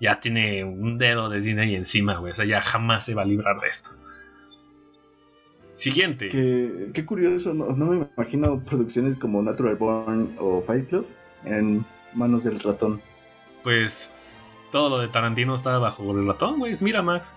[0.00, 2.32] ya tiene un dedo de Disney encima, güey.
[2.32, 3.90] O sea, ya jamás se va a librar de esto.
[5.72, 6.30] Siguiente.
[6.30, 11.06] Qué, qué curioso, no, no me imagino producciones como Natural Born o Fight Club
[11.44, 13.00] en manos del ratón.
[13.62, 14.10] Pues
[14.70, 16.72] todo lo de Tarantino está bajo el ratón, güey.
[16.72, 17.36] Es Miramax.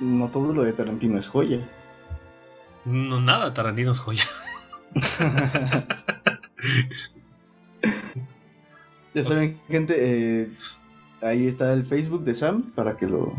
[0.00, 1.60] No todo lo de Tarantino es joya.
[2.84, 4.24] No, nada, Tarantino es joya.
[9.14, 10.48] Ya saben, gente, eh,
[11.20, 13.34] ahí está el Facebook de Sam para que lo,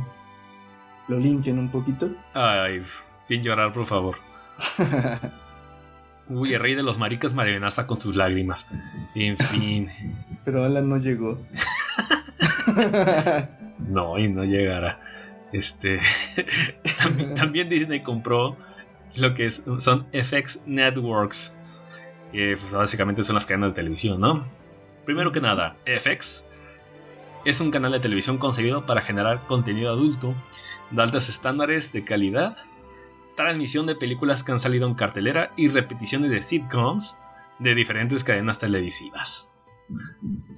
[1.08, 2.12] lo linken un poquito.
[2.36, 2.84] Ay,
[3.24, 4.18] sin llorar, por favor.
[6.30, 8.70] Uy, el rey de los maricas me amenaza con sus lágrimas.
[9.16, 9.90] En fin.
[10.46, 11.40] Pero Alan no llegó.
[13.80, 15.00] No, y no llegará.
[15.52, 16.00] Este.
[16.98, 18.56] también, también Disney compró
[19.16, 21.58] lo que es- son FX Networks.
[22.32, 24.44] que pues, básicamente son las cadenas de televisión, ¿no?
[25.06, 26.48] Primero que nada, FX
[27.46, 30.34] es un canal de televisión concebido para generar contenido adulto
[30.90, 32.58] de altos estándares de calidad,
[33.38, 37.16] transmisión de películas que han salido en cartelera y repeticiones de sitcoms
[37.60, 39.54] de diferentes cadenas televisivas.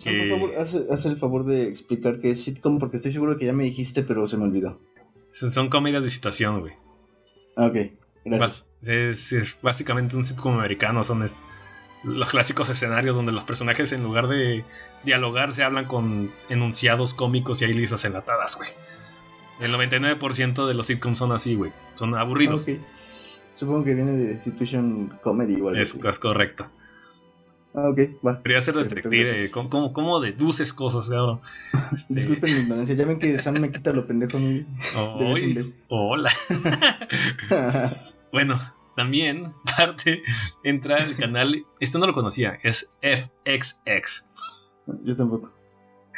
[0.02, 3.48] Que- favor, haz, haz el favor de explicar qué es sitcom, porque estoy seguro que
[3.48, 4.80] ya me dijiste, pero se me olvidó.
[5.30, 6.74] Son son comedias de situación, güey.
[7.58, 7.76] Ah, ok,
[8.26, 8.66] gracias.
[8.82, 11.38] Es, es básicamente un sitcom americano, son es-
[12.04, 14.64] los clásicos escenarios donde los personajes en lugar de
[15.04, 18.70] dialogar se hablan con enunciados cómicos y hay lisas enlatadas, güey.
[19.60, 21.72] El 99% de los sitcoms son así, güey.
[21.96, 22.68] Son aburridos.
[23.56, 26.70] Supongo que viene de Situation Comedy algo es, correcto.
[27.74, 28.42] Ah, ok, va.
[28.44, 29.50] Quería ser detective.
[29.50, 31.40] ¿Cómo, cómo, cómo deduces cosas, cabrón?
[31.94, 34.38] Este, Disculpen mi ignorancia, ya ven que Sam me quita lo pendejo
[35.88, 36.32] hola.
[38.32, 38.58] Bueno,
[38.96, 40.24] también parte
[40.64, 41.66] entra el canal.
[41.80, 44.30] Esto no lo conocía, es FXX.
[45.04, 45.52] Yo tampoco.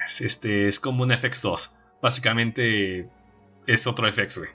[0.06, 1.76] Es, este, es como un FX2.
[2.02, 3.10] Básicamente
[3.66, 4.50] es otro FX, güey.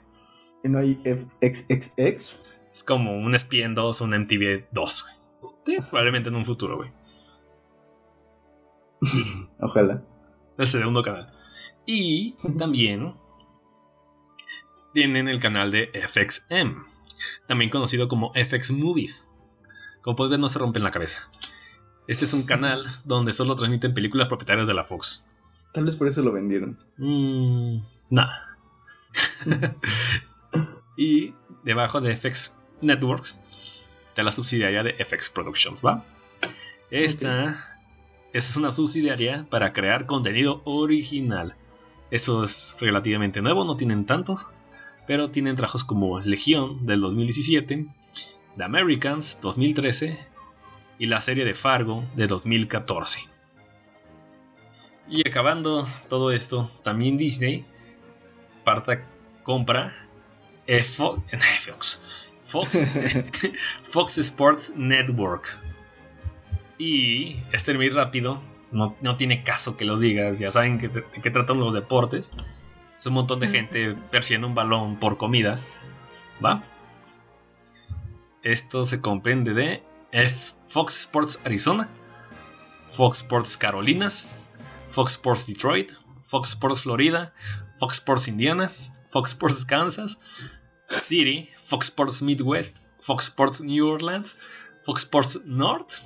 [0.63, 2.37] ¿Y no hay FXXX?
[2.71, 5.03] Es como un ESPN 2 o un MTV 2.
[5.03, 5.53] güey.
[5.65, 6.91] Sí, probablemente en un futuro, güey.
[9.59, 10.03] Ojalá.
[10.57, 11.31] Es el segundo canal.
[11.85, 13.15] Y también
[14.93, 16.83] tienen el canal de FXM,
[17.47, 19.29] también conocido como FX Movies.
[20.01, 21.29] Como puedes ver, no se rompen la cabeza.
[22.07, 25.25] Este es un canal donde solo transmiten películas propietarias de la Fox.
[25.73, 26.77] Tal vez por eso lo vendieron.
[26.97, 27.77] Mm,
[28.09, 28.57] nada.
[30.97, 31.33] y
[31.63, 33.39] debajo de FX Networks
[34.09, 36.03] está la subsidiaria de FX Productions, ¿va?
[36.91, 37.79] Esta,
[38.33, 41.55] esta es una subsidiaria para crear contenido original.
[42.11, 44.53] Eso es relativamente nuevo, no tienen tantos,
[45.07, 47.85] pero tienen trabajos como Legión del 2017,
[48.57, 50.17] The Americans 2013
[50.99, 53.21] y la serie de Fargo de 2014.
[55.09, 57.65] Y acabando todo esto, también Disney
[58.63, 59.03] parta
[59.43, 59.93] compra
[60.67, 61.21] eh, Fo-
[61.65, 62.77] Fox, Fox,
[63.89, 65.45] Fox Sports Network.
[66.77, 68.41] Y este es muy rápido,
[68.71, 72.31] no, no tiene caso que los digas, ya saben que, de qué tratan los deportes.
[72.97, 75.59] Es un montón de gente persiguiendo un balón por comida.
[76.43, 76.61] ¿Va?
[78.43, 81.89] Esto se comprende de F- Fox Sports Arizona,
[82.91, 84.35] Fox Sports Carolinas,
[84.89, 85.91] Fox Sports Detroit,
[86.25, 87.33] Fox Sports Florida,
[87.79, 88.71] Fox Sports Indiana,
[89.11, 90.17] Fox Sports Kansas
[91.01, 94.35] City, Fox Sports Midwest, Fox Sports New Orleans,
[94.85, 96.01] Fox Sports North,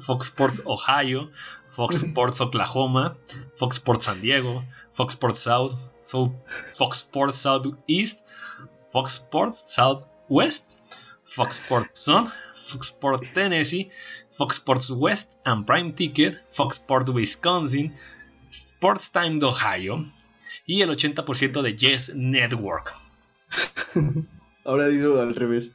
[0.00, 1.30] Fox Sports Ohio,
[1.72, 3.16] Fox Sports Oklahoma,
[3.58, 5.74] Fox Sports San Diego, Fox Sports South,
[6.06, 6.32] so
[6.76, 8.22] Fox Sports Southeast,
[8.92, 10.76] Fox Sports Southwest,
[11.24, 13.90] Fox Sports Sun, Fox Sports Tennessee,
[14.32, 17.94] Fox Sports West and Prime Ticket, Fox Sports Wisconsin,
[18.48, 20.04] Sports Time de Ohio
[20.66, 22.94] y el 80% de Yes Network.
[24.64, 25.70] Ahora digo al revés.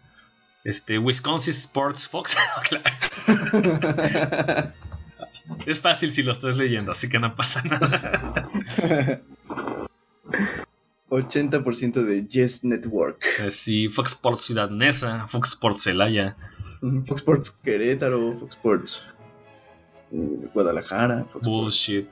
[0.63, 2.37] Este, Wisconsin Sports Fox.
[5.65, 8.49] Es fácil si lo estás leyendo, así que no pasa nada.
[11.09, 13.23] 80% de Yes Network.
[13.39, 16.35] Eh, Sí, Fox Sports Ciudad Neza, Fox Sports Celaya,
[17.05, 19.03] Fox Sports Querétaro, Fox Sports
[20.11, 22.07] eh, Guadalajara, Fox, Bullshit.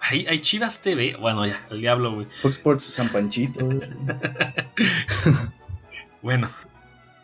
[0.00, 1.16] Hay, hay Chivas TV.
[1.20, 2.26] Bueno, ya, el diablo, güey.
[2.40, 3.64] Fox Sports San Panchito.
[3.64, 3.82] Un
[6.22, 6.48] Bueno,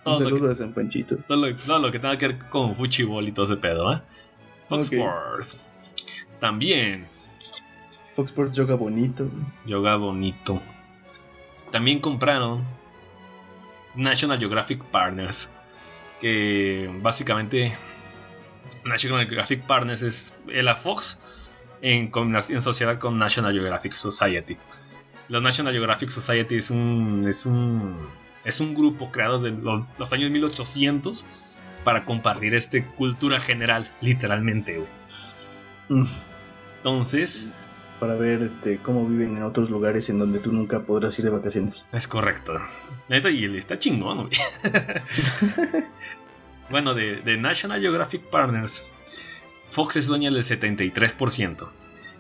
[0.05, 1.17] que, saludo a San Panchito.
[1.29, 4.01] todo, lo, todo lo que tenga que ver con fuchibol y todo ese pedo, ¿eh?
[4.69, 4.93] Fox.
[4.93, 5.71] Sports.
[6.41, 7.07] También,
[8.15, 9.29] Fox Sports Yoga Bonito.
[9.67, 10.61] yoga bonito.
[11.71, 12.63] También compraron
[13.95, 15.53] National Geographic Partners.
[16.21, 17.77] Que básicamente
[18.85, 21.21] National Geographic Partners es la Fox
[21.83, 24.57] en, en sociedad con National Geographic Society.
[25.29, 27.97] La National Geographic Society es un, es un,
[28.45, 31.27] es un grupo creado desde lo- los años 1800
[31.83, 34.83] para compartir este cultura general, literalmente.
[35.89, 36.05] Mm,
[36.79, 37.51] Entonces,
[38.05, 41.31] Para ver este cómo viven en otros lugares en donde tú nunca podrás ir de
[41.31, 41.87] vacaciones.
[41.91, 42.53] Es correcto.
[43.09, 44.39] Neta, y él está chingón, güey.
[46.69, 48.95] bueno, de, de National Geographic Partners,
[49.71, 51.67] Fox es dueña del 73%.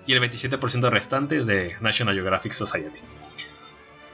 [0.06, 3.00] Y el 27% restante es de National Geographic Society.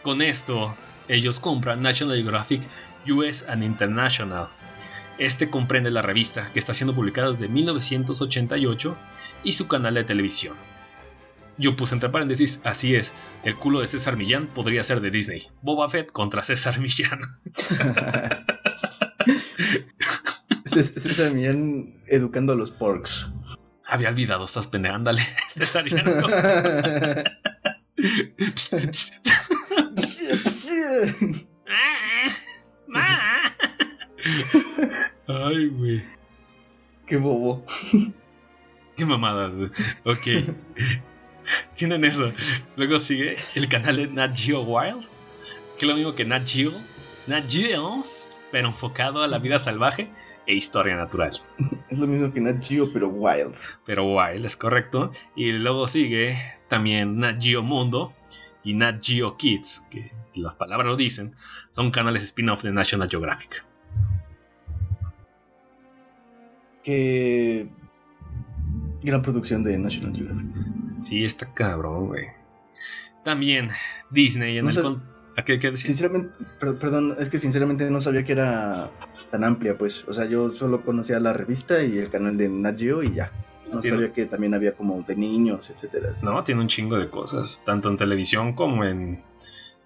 [0.03, 0.75] Con esto,
[1.07, 2.63] ellos compran National Geographic
[3.07, 4.49] US and International.
[5.19, 8.97] Este comprende la revista, que está siendo publicada desde 1988,
[9.45, 10.57] y su canal de televisión.
[11.61, 13.13] Yo puse entre paréntesis, así es,
[13.45, 15.49] el culo de César Millán podría ser de Disney.
[15.61, 17.21] Boba Fett contra César Millán.
[20.65, 23.31] Se sabían educando a los porks.
[23.87, 25.21] Había olvidado, estás pendeja, ándale.
[25.49, 26.27] Cesariano.
[35.29, 36.03] Ay, güey.
[37.07, 37.67] Qué bobo.
[38.97, 39.53] Qué mamada.
[40.05, 40.27] Ok.
[41.75, 42.33] Tienen eso.
[42.77, 45.05] Luego sigue el canal de Nat Geo Wild.
[45.79, 46.73] Que es lo mismo que Nat Geo.
[47.27, 48.05] Nat Geo,
[48.51, 50.11] pero enfocado a la vida salvaje
[50.47, 51.41] e historia natural.
[51.89, 53.55] Es lo mismo que Nat Geo, pero wild.
[53.87, 55.11] Pero Wild es correcto.
[55.35, 56.37] Y luego sigue
[56.69, 58.13] también Nat Geo Mundo
[58.63, 61.35] y Nat Geo Kids, que las palabras lo dicen,
[61.71, 63.65] son canales spin-off de National Geographic.
[66.83, 67.69] Qué
[69.03, 70.47] gran producción de National Geographic.
[71.01, 72.27] Sí, está cabrón, güey.
[73.25, 73.71] También
[74.11, 74.83] Disney en No el...
[74.83, 75.87] con- ¿A qué, qué decir?
[75.87, 78.91] Sinceramente, per- perdón, es que sinceramente no sabía que era
[79.31, 80.05] tan amplia, pues.
[80.09, 83.31] O sea, yo solo conocía la revista y el canal de Nat Geo y ya.
[83.73, 86.17] No Tiene- sabía que también había como de niños, etcétera.
[86.23, 89.23] No, tiene un chingo de cosas, tanto en televisión como en,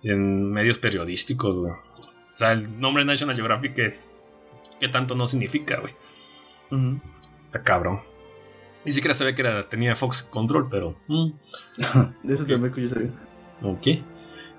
[0.02, 1.72] en medios periodísticos, güey.
[1.72, 3.98] O sea, el nombre National Geographic, que,
[4.80, 5.92] que tanto no significa, güey.
[7.46, 8.00] Está cabrón.
[8.84, 10.96] Ni siquiera sabía que era, tenía Fox Control, pero...
[11.08, 11.28] mm,
[12.22, 13.10] de eso tampoco yo sabía.
[13.62, 13.86] ok.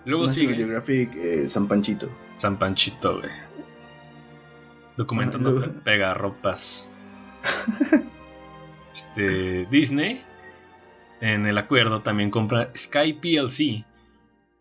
[0.05, 2.09] Luego National sigue Geographic, eh, San Panchito.
[2.32, 3.32] San Panchito, güey.
[4.97, 6.91] Documentando luego- pe- pegarropas.
[8.91, 10.23] Este, Disney,
[11.19, 13.84] en el acuerdo, también compra Sky PLC.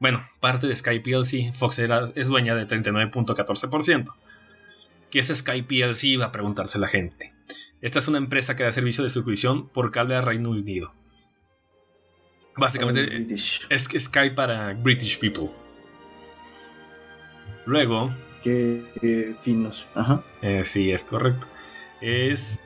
[0.00, 1.52] Bueno, parte de Sky PLC.
[1.52, 4.12] Fox era, es dueña de 39.14%.
[5.10, 6.18] ¿Qué es Sky PLC?
[6.20, 7.32] Va a preguntarse la gente.
[7.80, 10.92] Esta es una empresa que da servicio de suscripción por cable a Reino Unido.
[12.56, 13.26] Básicamente,
[13.68, 15.50] es Sky para British people.
[17.66, 19.86] Luego, Qué, qué finos.
[19.94, 20.22] Ajá.
[20.42, 21.46] eh, sí, es correcto.
[22.02, 22.62] Es.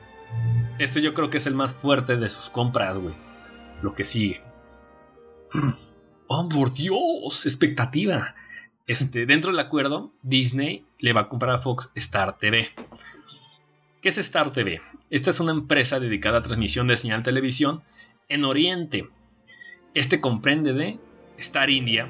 [0.77, 3.15] Este yo creo que es el más fuerte de sus compras, güey.
[3.81, 4.41] Lo que sigue.
[6.27, 7.45] ¡Oh, por Dios!
[7.45, 8.35] Expectativa.
[8.87, 12.69] Este, dentro del acuerdo, Disney le va a comprar a Fox Star TV.
[14.01, 14.81] ¿Qué es Star TV?
[15.09, 17.81] Esta es una empresa dedicada a transmisión de señal televisión
[18.29, 19.09] en Oriente.
[19.93, 20.99] Este comprende de
[21.37, 22.07] Star India.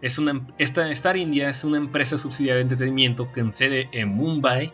[0.00, 4.72] Es una, esta Star India es una empresa subsidiaria de entretenimiento con sede en Mumbai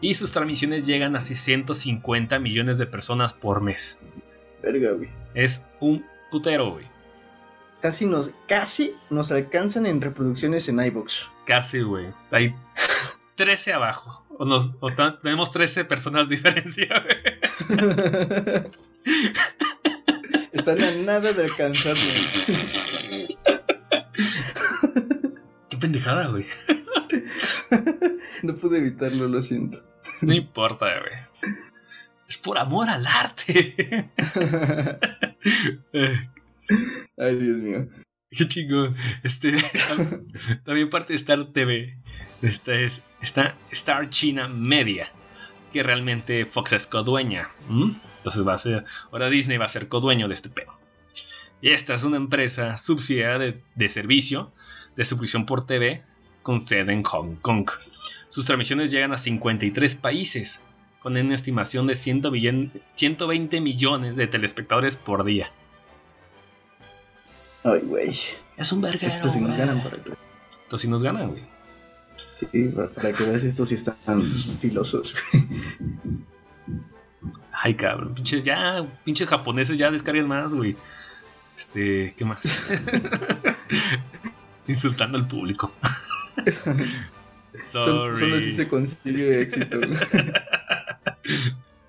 [0.00, 4.00] y sus transmisiones llegan a 650 millones de personas por mes.
[4.62, 5.10] Verga, güey.
[5.34, 6.86] Es un putero, güey.
[7.82, 11.24] Casi nos, casi nos alcanzan en reproducciones en iVoox.
[11.44, 12.06] Casi, güey.
[12.30, 12.54] Hay
[13.38, 14.26] 13 abajo.
[14.38, 16.88] O, nos- o ta- tenemos 13 personas diferencia.
[20.52, 22.46] Están a nada de alcanzarnos.
[25.70, 26.46] Qué pendejada, güey.
[28.42, 29.84] No pude evitarlo, lo siento.
[30.20, 31.54] No importa, güey.
[32.28, 34.10] Es por amor al arte.
[37.16, 37.88] Ay, Dios mío.
[38.30, 38.96] Qué chingón.
[39.22, 41.96] Este, tam- también parte de Star TV.
[42.42, 45.10] Esta es está Star China Media.
[45.72, 47.50] Que realmente Fox es codueña.
[47.68, 48.84] Entonces va a ser.
[49.12, 50.72] Ahora Disney va a ser codueño de este pedo.
[51.60, 54.52] Y esta es una empresa subsidiaria de, de servicio
[54.96, 56.02] de suscripción por TV
[56.42, 57.68] con sede en Hong Kong.
[58.30, 60.62] Sus transmisiones llegan a 53 países,
[61.00, 65.50] con una estimación de 100 millones- 120 millones de telespectadores por día.
[67.64, 68.16] Ay, güey.
[68.56, 69.12] Es un verguero.
[69.12, 70.12] Estos sí nos ganan para que,
[70.62, 71.42] Estos sí nos ganan, güey.
[72.40, 74.22] Sí, para que veas, estos sí están
[74.60, 75.14] filosos.
[77.52, 78.14] Ay, cabrón.
[78.14, 80.76] Pinches, ya, pinches japoneses ya descargan más, güey.
[81.56, 82.62] Este, ¿qué más?
[84.68, 85.72] Insultando al público.
[87.72, 88.16] Son, Sorry.
[88.18, 89.78] solo así se consigue éxito.
[89.78, 89.98] güey.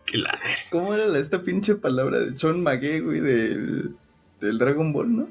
[0.06, 0.56] Que la verga.
[0.72, 3.96] ¿Cómo era esta pinche palabra de Chon Mage, güey, del,
[4.42, 5.30] del Dragon Ball, no?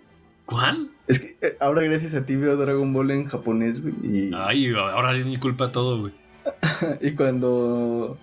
[0.48, 0.88] ¿Cuál?
[1.06, 3.94] Es que eh, ahora gracias a ti veo Dragon Ball en japonés, güey.
[4.02, 6.14] Y, Ay, ahora es mi culpa todo, güey.
[7.02, 8.16] y cuando,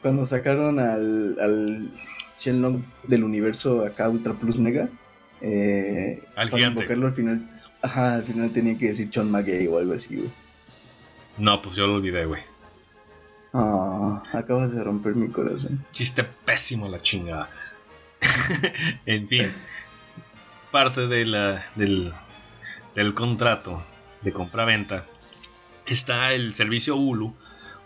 [0.00, 1.90] cuando sacaron al, al
[2.38, 4.88] Shenlong del universo acá Ultra Plus Mega,
[5.40, 6.82] eh, Al para gigante.
[6.82, 7.50] invocarlo al final,
[7.82, 10.30] ajá, al final tenía que decir Chon Mage o algo así, güey.
[11.38, 12.42] No, pues yo lo olvidé, güey.
[13.54, 15.84] Ah, acabas de romper mi corazón.
[15.90, 17.50] Chiste pésimo la chingada.
[19.06, 19.50] en fin.
[20.72, 22.14] Parte de la, del,
[22.94, 23.84] del contrato
[24.22, 25.06] de compra-venta
[25.84, 27.34] está el servicio Hulu.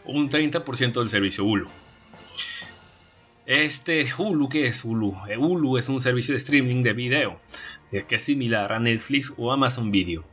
[0.04, 1.68] Un 30% del servicio Hulu.
[3.44, 5.16] Este Hulu, ¿qué es Hulu?
[5.28, 7.40] Eh, Hulu es un servicio de streaming de video
[7.90, 10.24] eh, que es similar a Netflix o Amazon Video.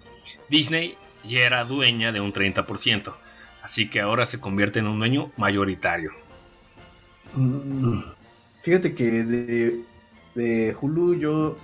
[0.47, 3.15] Disney ya era dueña de un 30%,
[3.63, 6.11] así que ahora se convierte en un dueño mayoritario.
[7.33, 7.99] Mm,
[8.61, 9.79] Fíjate que de,
[10.35, 11.57] de Hulu yo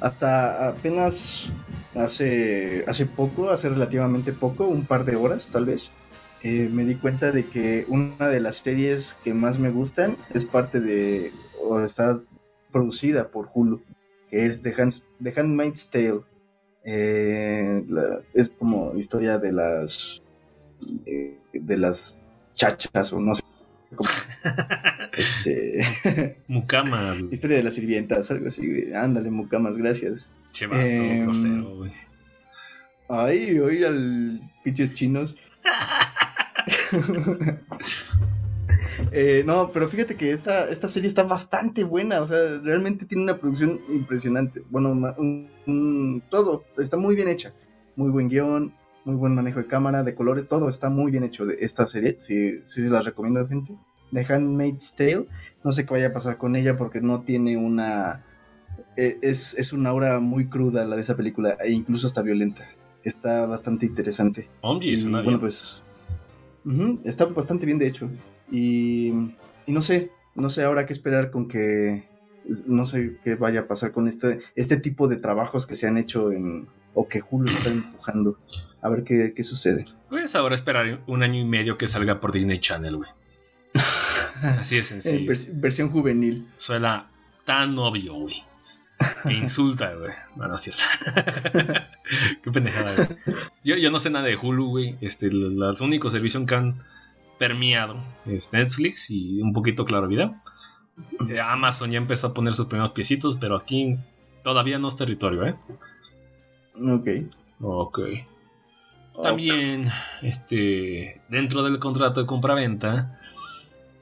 [0.00, 1.50] hasta apenas
[1.94, 5.90] hace, hace poco, hace relativamente poco, un par de horas tal vez,
[6.42, 10.44] eh, me di cuenta de que una de las series que más me gustan es
[10.44, 11.32] parte de,
[11.62, 12.20] o está
[12.70, 13.82] producida por Hulu,
[14.28, 14.74] que es The,
[15.36, 16.20] Handmaid's Tale.
[16.86, 17.82] Eh,
[18.34, 20.20] es como historia de las
[21.06, 23.42] de, de las chachas o no sé
[23.94, 24.10] cómo
[25.16, 30.82] este Mucamas, historia de las sirvientas algo así ándale mucamas gracias Che, vato,
[31.22, 31.90] grosero, güey.
[33.08, 35.36] ay oí al pinches chinos
[39.10, 43.24] Eh, no, pero fíjate que esta, esta serie está bastante buena, o sea, realmente tiene
[43.24, 44.62] una producción impresionante.
[44.70, 47.52] Bueno, un- todo está muy bien hecha,
[47.96, 48.72] muy buen guion,
[49.04, 52.16] muy buen manejo de cámara, de colores, todo está muy bien hecho de esta serie.
[52.18, 53.74] Sí, sí se las recomiendo, gente.
[54.12, 55.26] The Handmaid's Tale,
[55.64, 58.24] no sé qué vaya a pasar con ella porque no tiene una...
[58.96, 62.66] eh, es, es una aura muy cruda la de esa película e incluso hasta violenta.
[63.02, 64.48] Está bastante interesante.
[64.80, 65.82] Y bueno, pues.
[67.04, 68.08] está bastante bien, de hecho.
[68.50, 69.08] Y,
[69.66, 72.04] y no sé, no sé ahora qué esperar con que.
[72.66, 75.98] No sé qué vaya a pasar con este, este tipo de trabajos que se han
[75.98, 76.66] hecho en.
[76.94, 78.36] O que Hulu está empujando.
[78.82, 79.86] A ver qué, qué sucede.
[80.10, 83.10] Pues ahora esperar un año y medio que salga por Disney Channel, güey.
[84.42, 85.30] Así de En sencillo.
[85.32, 86.48] vers- versión juvenil.
[86.56, 87.10] Suena
[87.44, 88.42] tan obvio, güey.
[89.26, 90.12] Que insulta, güey.
[90.36, 90.82] No, no es cierto.
[92.42, 93.08] Qué pendejada, güey.
[93.62, 94.96] Yo, yo no sé nada de Hulu, güey.
[95.00, 96.78] Este, los únicos servicios que han
[97.38, 100.34] permeado es Netflix y un poquito Claro Video.
[101.28, 103.96] Eh, Amazon ya empezó a poner sus primeros piecitos, pero aquí
[104.44, 105.56] todavía no es territorio, ¿eh?
[106.80, 107.08] Ok.
[107.60, 108.00] Ok.
[109.22, 109.90] También,
[110.22, 113.20] este, dentro del contrato de compraventa,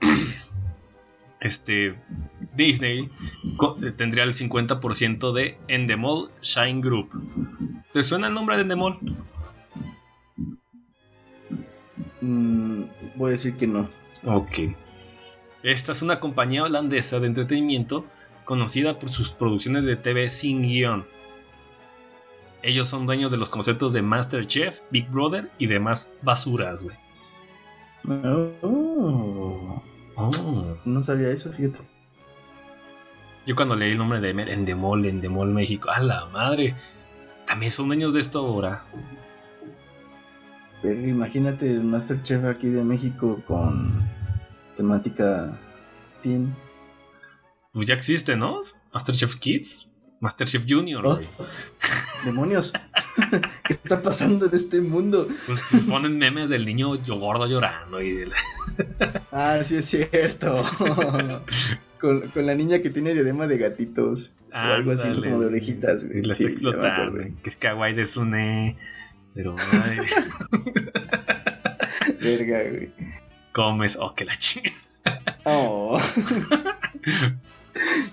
[1.41, 1.97] este,
[2.55, 3.11] Disney
[3.83, 7.11] eh, tendría el 50% de Endemol Shine Group.
[7.93, 8.99] ¿Te suena el nombre de Endemol?
[12.23, 12.83] mm,
[13.16, 13.91] voy a decir que no.
[14.25, 14.61] Ok.
[15.62, 18.07] Esta es una compañía holandesa de entretenimiento
[18.45, 21.05] conocida por sus producciones de TV sin guion.
[22.63, 26.97] Ellos son dueños de los conceptos de Masterchef, Big Brother y demás basuras, güey.
[28.63, 29.83] Oh,
[30.15, 30.77] Oh.
[30.85, 31.81] no sabía eso, fíjate.
[33.47, 36.77] Yo cuando leí el nombre de Emer- Endemol, Endemol México, ¡a la madre!
[37.47, 38.85] También son dueños de esto ahora.
[40.83, 44.03] Pero imagínate el Masterchef aquí de México con
[44.77, 45.59] temática
[46.23, 46.55] teen.
[47.73, 48.61] Pues ya existe, ¿no?
[48.93, 49.89] Masterchef Kids,
[50.23, 51.16] Masterchef Junior, Oh.
[51.16, 51.29] güey.
[52.25, 52.73] ¡Demonios!
[53.64, 55.27] ¿Qué está pasando en este mundo?
[55.47, 55.61] Pues
[55.91, 60.64] ponen memes del niño gordo llorando y de la- Ah, sí es cierto.
[62.01, 64.31] con, con la niña que tiene diadema de gatitos.
[64.53, 66.18] O algo así, como de orejitas, güey.
[66.20, 67.18] Y la Sí, explotando.
[67.43, 68.77] Que es kawaii de Sune.
[69.35, 69.99] Pero, ay,
[72.20, 72.93] Verga, güey.
[73.53, 73.97] comes.
[73.99, 74.70] Oh, que la chinga.
[75.45, 75.99] Oh.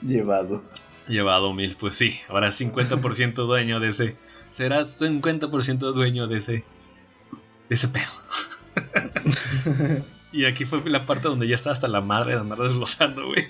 [0.01, 0.64] Llevado.
[1.10, 2.22] Llevado mil, pues sí.
[2.30, 4.16] Ahora 50% dueño de ese.
[4.49, 6.64] Será 50% dueño de ese.
[7.68, 8.05] De ese pedo.
[10.32, 13.45] Y aquí fue la parte donde ya estaba hasta la madre de andar desglosando, güey.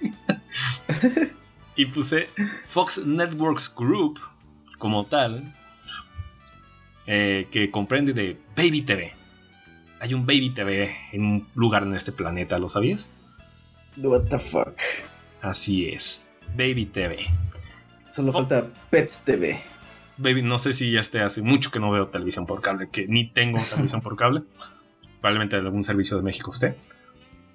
[1.75, 2.29] y puse
[2.67, 4.19] Fox Networks Group
[4.77, 5.53] como tal,
[7.05, 9.13] eh, que comprende de Baby TV.
[9.99, 13.11] Hay un Baby TV en un lugar en este planeta, ¿lo sabías?
[13.97, 14.79] What the fuck.
[15.41, 17.27] Así es, Baby TV.
[18.09, 18.33] Solo Oh.
[18.33, 19.61] falta Pets TV.
[20.17, 23.07] Baby, no sé si ya esté hace mucho que no veo televisión por cable, que
[23.07, 24.41] ni tengo televisión por cable.
[25.21, 26.75] Probablemente algún servicio de México usted.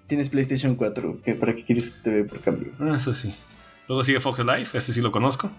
[0.07, 1.19] Tienes PlayStation 4.
[1.25, 2.73] ¿qué, ¿Para qué quieres TV por cambio?
[2.79, 3.35] Ah, Eso sí.
[3.89, 5.51] Luego sigue Fox Life, ese sí lo conozco.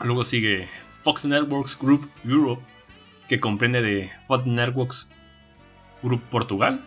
[0.00, 0.68] Luego sigue
[1.04, 2.62] Fox Networks Group Europe,
[3.28, 5.12] que comprende de Fox Networks
[6.02, 6.84] Group Portugal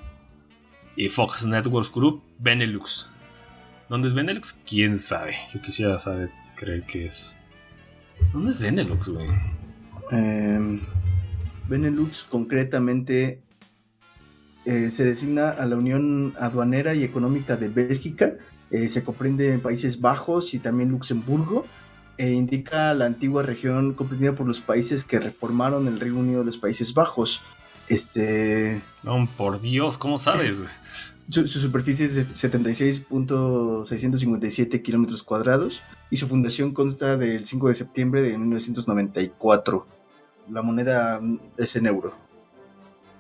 [0.98, 3.12] y Fox Networks Group Benelux.
[3.90, 4.60] ¿Dónde es Benelux?
[4.68, 5.36] ¿Quién sabe?
[5.54, 7.40] Yo quisiera saber, creer que es...
[8.32, 9.28] ¿Dónde es Benelux, güey?
[10.12, 10.80] Eh,
[11.68, 13.42] Benelux concretamente
[14.66, 18.34] eh, se designa a la Unión Aduanera y Económica de Bélgica.
[18.72, 21.66] Eh, se comprende en Países Bajos y también Luxemburgo.
[22.18, 26.46] E indica la antigua región comprendida por los países que reformaron el Reino Unido de
[26.46, 27.42] los Países Bajos.
[27.88, 30.72] Este, No, por Dios, ¿cómo sabes, güey?
[31.30, 37.76] Su, su superficie es de 76.657 kilómetros cuadrados y su fundación consta del 5 de
[37.76, 39.88] septiembre de 1994.
[40.50, 41.22] La moneda
[41.58, 42.16] es en euro.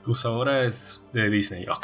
[0.05, 1.65] Pues ahora es de Disney.
[1.69, 1.79] Oh,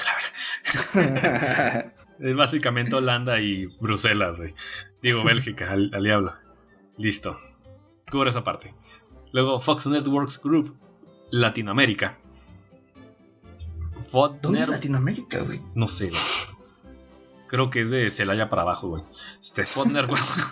[0.94, 1.94] verga.
[2.20, 4.54] Es básicamente Holanda y Bruselas, güey.
[5.02, 6.34] Digo, Bélgica, al, al diablo.
[6.98, 7.38] Listo.
[8.12, 8.74] Cubre esa parte.
[9.32, 10.76] Luego Fox Networks Group,
[11.32, 12.20] Latinoamérica.
[14.10, 15.62] Fox ¿Dónde es Latinoamérica, güey?
[15.76, 16.22] No sé, güey.
[17.47, 19.03] Creo que es de Celaya para abajo, güey.
[19.41, 20.51] Este Networks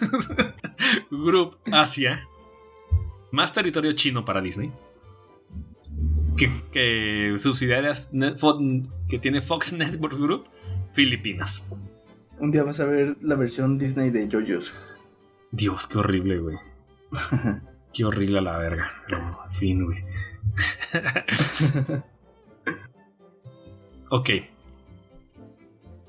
[1.12, 2.28] Group Asia.
[3.32, 4.72] Más territorio chino para Disney.
[6.36, 8.10] Que, que subsidiarias
[9.10, 10.46] que tiene Fox Network Group,
[10.94, 11.70] Filipinas.
[12.40, 14.72] Un día vas a ver la versión Disney de JoJo's.
[15.52, 16.58] Dios, qué horrible, güey.
[17.94, 18.92] Qué horrible a la verga.
[19.08, 20.04] Pero, en fin, güey.
[24.10, 24.30] ok.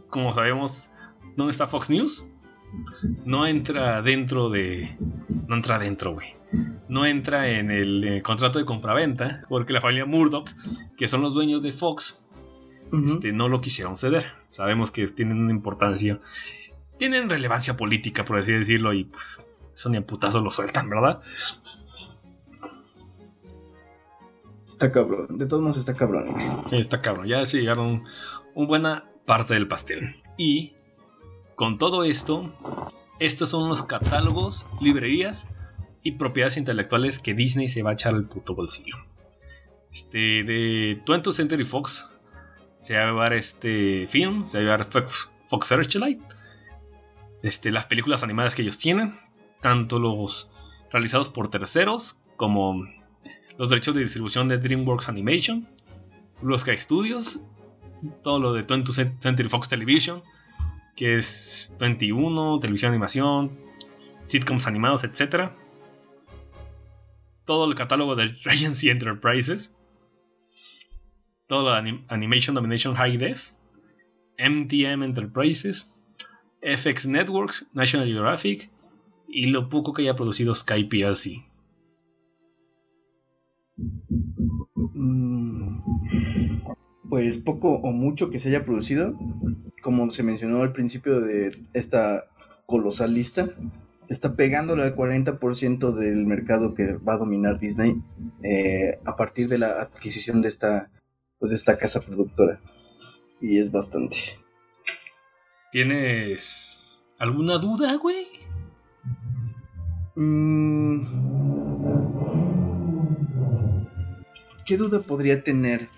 [0.09, 0.91] Como sabemos,
[1.37, 2.31] ¿dónde está Fox News?
[3.25, 4.97] No entra dentro de.
[5.47, 6.35] No entra dentro, güey.
[6.89, 10.51] No entra en el contrato de compraventa, porque la familia Murdoch,
[10.97, 12.27] que son los dueños de Fox,
[13.05, 14.27] este, no lo quisieron ceder.
[14.49, 16.21] Sabemos que tienen una importancia,
[16.99, 21.21] tienen relevancia política, por así decirlo, y pues eso ni a putazo lo sueltan, ¿verdad?
[24.69, 25.39] Está cabrón.
[25.39, 26.63] De todos modos está cabrón.
[26.67, 28.05] Sí, está cabrón, ya se llegaron
[28.55, 30.15] una buena parte del pastel.
[30.37, 30.75] Y
[31.55, 32.53] con todo esto,
[33.19, 35.49] estos son los catálogos, librerías
[36.03, 38.97] y propiedades intelectuales que Disney se va a echar al puto bolsillo.
[39.91, 42.19] Este, de 20th Century Fox
[42.77, 46.21] se va a llevar este film, se va a llevar Fox, Fox Searchlight,
[47.43, 49.19] este, las películas animadas que ellos tienen,
[49.63, 50.51] tanto los
[50.93, 52.85] realizados por terceros como
[53.59, 55.69] los derechos de distribución de DreamWorks Animation,
[56.43, 57.45] los Sky Studios,
[58.23, 60.23] todo lo de 20th Century Fox Television,
[60.97, 63.59] que es 21, televisión animación,
[64.29, 65.51] sitcoms animados, etc.
[67.45, 69.77] Todo el catálogo de Regency Enterprises,
[71.49, 73.49] todo lo de Anim- Animation Domination High Def,
[74.39, 76.07] MTM Enterprises,
[76.63, 78.71] FX Networks, National Geographic
[79.29, 81.41] y lo poco que haya producido Sky PLC.
[84.95, 85.81] Mm,
[87.09, 89.19] Pues poco o mucho que se haya producido,
[89.83, 92.25] como se mencionó al principio de esta
[92.67, 93.49] colosal lista,
[94.09, 98.03] está pegándole al 40% del mercado que va a dominar Disney
[98.43, 100.91] eh, a partir de la adquisición de esta,
[101.39, 102.61] pues, de esta casa productora.
[103.41, 104.17] Y es bastante.
[105.73, 108.27] ¿Tienes alguna duda, güey?
[110.17, 111.68] Mm,
[114.69, 115.89] ¿Qué duda podría tener?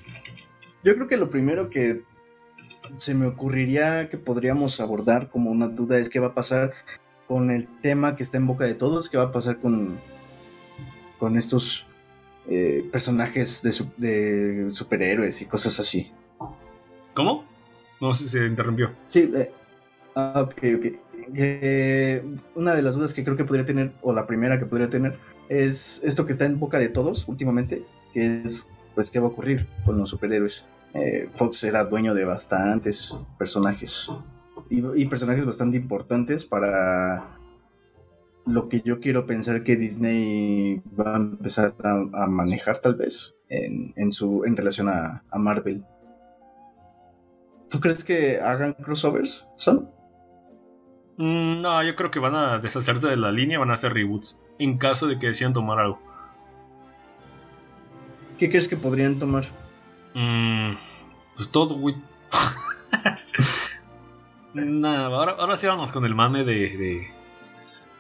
[0.85, 2.03] Yo creo que lo primero que
[2.99, 6.73] se me ocurriría que podríamos abordar como una duda es qué va a pasar
[7.27, 9.99] con el tema que está en boca de todos, qué va a pasar con,
[11.19, 11.85] con estos
[12.49, 16.13] eh, personajes de, su- de superhéroes y cosas así.
[17.15, 17.45] ¿Cómo?
[18.01, 18.93] No sé si se interrumpió.
[19.09, 19.51] Sí, eh,
[20.15, 21.33] ah, ok, ok.
[21.35, 24.91] Que una de las dudas que creo que podría tener, o la primera que podría
[24.91, 25.19] tener,
[25.49, 29.31] es esto que está en boca de todos últimamente, que es, pues, ¿qué va a
[29.31, 30.65] ocurrir con los superhéroes?
[30.95, 34.11] Eh, Fox era dueño de bastantes personajes,
[34.69, 37.37] y, personajes bastante importantes para
[38.47, 43.93] lo que yo quiero pensar que Disney va a empezar a, manejar tal vez en,
[43.97, 45.85] en, su, en relación a, Marvel.
[47.69, 49.47] ¿Tú crees que hagan crossovers?
[49.57, 49.91] ¿Son?
[51.19, 54.41] Mm, no, yo creo que van a deshacerse de la línea, van a hacer reboots.
[54.59, 56.01] En caso de que decidan tomar algo.
[58.41, 59.45] ¿Qué crees que podrían tomar?
[60.15, 60.73] Mm,
[61.37, 61.95] pues todo, güey.
[64.55, 67.11] Nada, ahora, ahora sí vamos con el mame de, de,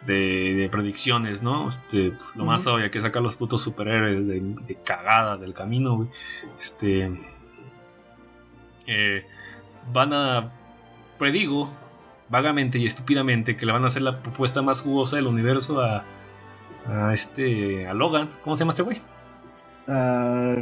[0.00, 1.68] de, de predicciones, ¿no?
[1.68, 5.96] Este, pues, lo más obvio que sacar los putos superhéroes de, de cagada del camino,
[5.96, 6.08] güey.
[6.58, 7.10] Este.
[8.86, 9.26] eh,
[9.92, 10.52] van a.
[11.18, 11.70] Predigo,
[12.30, 16.02] vagamente y estúpidamente, que le van a hacer la propuesta más jugosa del universo a.
[16.86, 17.86] A este.
[17.86, 18.30] A Logan.
[18.42, 19.02] ¿Cómo se llama este güey?
[19.92, 20.54] Ah,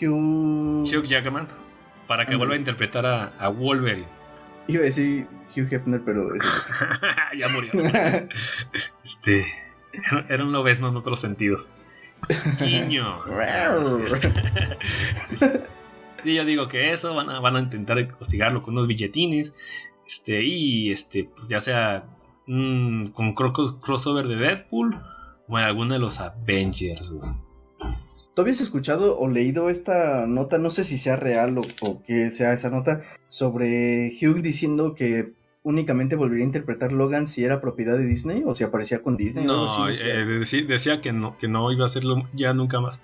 [0.00, 0.82] Hugh...
[0.84, 1.46] Hugh Jackman.
[2.08, 4.06] Para que vuelva a interpretar a, a Wolverine.
[4.66, 5.26] Iba a decir
[5.56, 6.34] Hugh Hefner, pero...
[6.34, 6.42] es-
[7.38, 7.70] ya murió.
[9.04, 9.46] Este.
[10.28, 11.68] Era, un lobesno en otros sentidos.
[12.60, 13.20] Guiño.
[16.24, 19.52] Sí, yo digo que eso, van a, van a intentar hostigarlo con unos billetines.
[20.06, 22.04] Este, y este, pues ya sea
[22.46, 25.00] mm, con cro- crossover de Deadpool
[25.48, 27.30] o en alguno de los Avengers, güey.
[28.34, 30.58] ¿Tú habías escuchado o leído esta nota?
[30.58, 35.32] No sé si sea real o, o que sea esa nota sobre Hugh diciendo que
[35.62, 39.46] únicamente volvería a interpretar Logan si era propiedad de Disney o si aparecía con Disney.
[39.46, 40.14] o No, así decía.
[40.20, 43.02] eh, decía, decía que no, que no iba a hacerlo ya nunca más.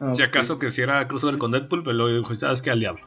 [0.00, 2.70] Ah, Si acaso que si era crossover con Deadpool, pero luego dijo, ¿sabes qué?
[2.70, 3.02] Al diablo.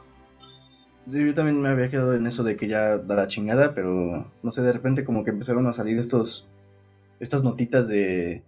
[1.10, 4.30] Sí, yo también me había quedado en eso de que ya da la chingada, pero
[4.42, 6.46] no sé, de repente como que empezaron a salir estos
[7.20, 8.42] estas notitas de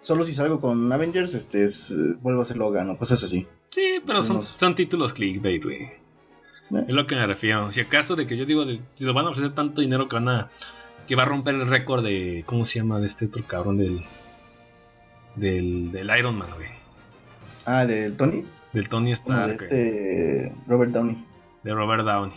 [0.00, 3.46] solo si salgo con Avengers, este es eh, vuelvo a ser Logan o cosas así.
[3.70, 5.82] Sí, pero son, son títulos clickbait, güey.
[5.82, 5.98] ¿Eh?
[6.88, 7.70] Es lo que me refiero.
[7.70, 10.16] Si acaso de que yo digo, de, si lo van a ofrecer tanto dinero que
[10.16, 10.50] van a.
[11.06, 12.42] que va a romper el récord de.
[12.46, 13.00] ¿Cómo se llama?
[13.00, 14.04] De este otro cabrón del.
[15.36, 16.68] del, del Iron Man, güey.
[17.66, 21.24] Ah, del Tony, Del Tony Stark, de güey, este Robert Downey.
[21.62, 22.34] de Robert Downey.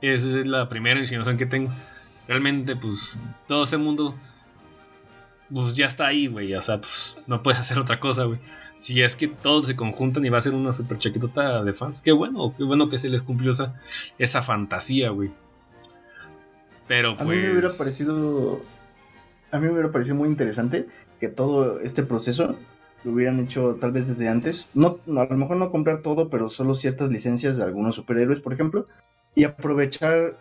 [0.00, 1.70] Esa es la primera insinuación que tengo.
[2.26, 4.14] Realmente, pues, todo ese mundo.
[5.52, 6.54] Pues ya está ahí, güey.
[6.54, 8.38] O sea, pues no puedes hacer otra cosa, güey.
[8.76, 12.00] Si es que todos se conjuntan y va a ser una super chaquetota de fans,
[12.00, 13.74] qué bueno, qué bueno que se les cumplió esa,
[14.18, 15.30] esa fantasía, güey.
[16.86, 17.28] Pero A pues.
[17.28, 18.62] mí me hubiera parecido
[19.50, 20.86] a mí me hubiera parecido muy interesante
[21.20, 22.56] que todo este proceso
[23.04, 24.68] lo hubieran hecho tal vez desde antes.
[24.74, 28.40] No, no, a lo mejor no comprar todo, pero solo ciertas licencias de algunos superhéroes,
[28.40, 28.86] por ejemplo,
[29.34, 30.36] y aprovechar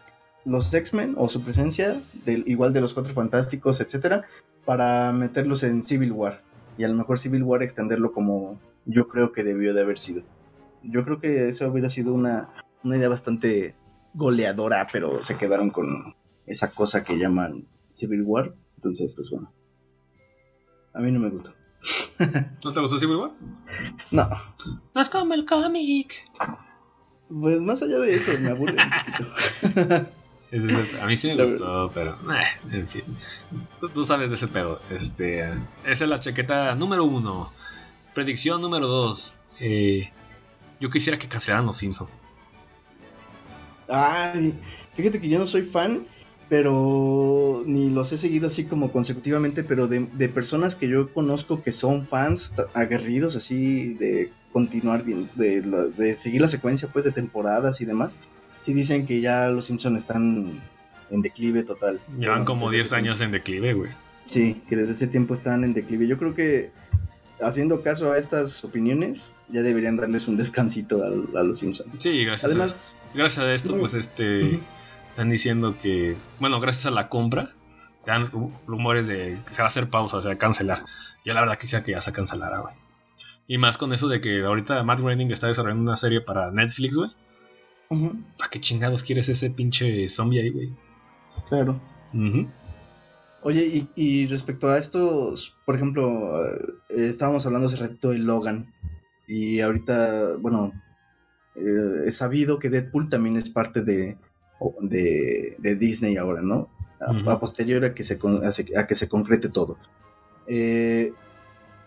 [0.45, 4.25] los X-Men o su presencia, del, igual de los Cuatro Fantásticos, etcétera,
[4.67, 6.43] para meterlos en Civil War.
[6.77, 10.23] Y a lo mejor Civil War extenderlo como yo creo que debió de haber sido.
[10.83, 12.49] Yo creo que eso hubiera sido una,
[12.83, 13.75] una idea bastante
[14.13, 16.15] goleadora, pero se quedaron con
[16.45, 18.53] esa cosa que llaman Civil War.
[18.75, 19.53] Entonces, pues bueno.
[20.93, 21.51] A mí no me gustó.
[22.65, 23.31] ¿No te gustó Civil War?
[24.11, 24.29] No,
[24.93, 26.13] No es como el cómic.
[27.29, 30.09] pues más allá de eso, me aburre un poquito.
[31.01, 32.17] A mí sí me gustó, pero.
[32.33, 33.03] eh, en fin.
[33.79, 34.79] Tú, tú sabes de ese pedo.
[34.89, 35.41] Este,
[35.85, 37.51] esa es la chaqueta número uno.
[38.13, 39.35] Predicción número dos.
[39.59, 40.09] Eh,
[40.79, 42.11] yo quisiera que cancelaran los Simpsons.
[43.89, 44.53] Ay,
[44.95, 46.07] fíjate que yo no soy fan,
[46.49, 51.61] pero ni los he seguido así como consecutivamente, pero de, de personas que yo conozco
[51.61, 57.11] que son fans aguerridos así de continuar bien, de, de seguir la secuencia pues de
[57.11, 58.13] temporadas y demás,
[58.67, 60.61] sí dicen que ya los Simpsons están
[61.09, 62.01] en declive total.
[62.19, 63.91] Llevan Bueno, como desde 10 ese años en declive, güey.
[64.25, 66.05] Sí, que desde ese tiempo están en declive.
[66.05, 66.71] Yo creo que
[67.41, 71.89] haciendo caso a estas opiniones, ya deberían darles un descansito a, a los Simpsons.
[71.97, 72.51] Sí, gracias.
[72.51, 73.79] Además, a, gracias a esto, no.
[73.79, 74.59] pues este.
[75.11, 76.17] Están diciendo que.
[76.41, 77.51] Bueno, gracias a la compra.
[78.05, 80.83] Dan ru- rumores de que se va a hacer pausa, se va a cancelar.
[81.25, 82.73] Yo la verdad quisiera que ya se cancelara, güey.
[83.47, 86.97] Y más con eso de que ahorita Matt Groening está desarrollando una serie para Netflix,
[86.97, 87.09] güey.
[87.89, 90.73] Ujú, ¿Para qué chingados quieres ese pinche zombie ahí, güey?
[91.49, 91.79] claro.
[93.43, 98.73] Oye, y, y respecto a estos, por ejemplo, eh, estábamos hablando hace ratito de Logan.
[99.27, 100.73] Y ahorita, bueno,
[101.55, 104.17] eh, es sabido que Deadpool también es parte de,
[104.81, 106.69] de, de Disney ahora, ¿no?
[106.99, 107.29] A, Ujú.
[107.29, 109.77] a posterior a que se, con- a se- a que se concrete todo.
[110.47, 111.13] Eh,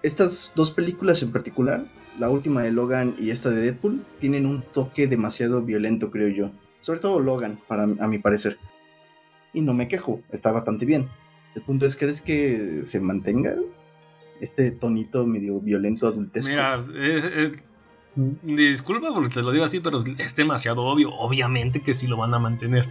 [0.03, 1.85] estas dos películas en particular,
[2.21, 6.51] la última de Logan y esta de Deadpool, tienen un toque demasiado violento, creo yo.
[6.81, 8.59] Sobre todo Logan, para, a mi parecer.
[9.53, 11.09] Y no me quejo, está bastante bien.
[11.57, 13.55] El punto es, ¿crees que se mantenga
[14.41, 16.51] este tonito medio violento adultesco?
[16.51, 17.53] Mira, es-
[18.43, 21.13] disculpa porque te lo digo así, pero es demasiado obvio.
[21.15, 22.87] Obviamente que sí lo van a mantener.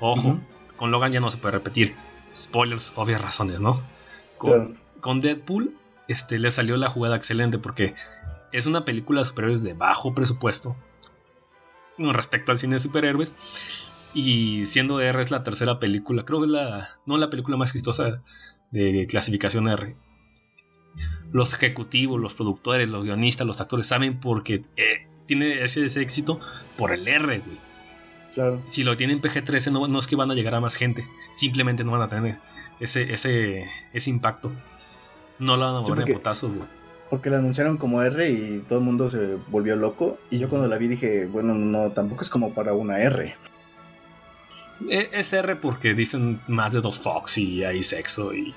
[0.00, 0.38] Ojo,
[0.76, 1.94] con Logan ya no se puede repetir.
[2.34, 3.80] Spoilers, obvias razones, ¿no?
[4.38, 4.72] Con, Claro.
[5.00, 5.76] con Deadpool
[6.08, 7.94] este, le salió la jugada excelente porque
[8.52, 10.76] es una película de superhéroes de bajo presupuesto
[11.96, 13.34] con respecto al cine de superhéroes.
[14.14, 17.70] Y siendo R es la tercera película, creo que es la, no la película más
[17.70, 18.22] exitosa
[18.70, 19.96] de clasificación R.
[21.32, 26.38] Los ejecutivos, los productores, los guionistas, los actores saben porque eh, tiene ese, ese éxito
[26.76, 27.58] por el R, güey.
[28.34, 28.62] Claro.
[28.66, 31.84] Si lo tienen PG-13 no, no es que van a llegar a más gente, simplemente
[31.84, 32.38] no van a tener
[32.80, 34.52] ese, ese, ese impacto.
[35.38, 36.68] No lo van a Sí, mover porque- de putazos, güey.
[37.12, 40.18] Porque la anunciaron como R y todo el mundo se volvió loco.
[40.30, 43.36] Y yo cuando la vi dije, bueno, no, tampoco es como para una R.
[44.88, 48.54] E- Es R porque dicen más de dos Fox y hay sexo y,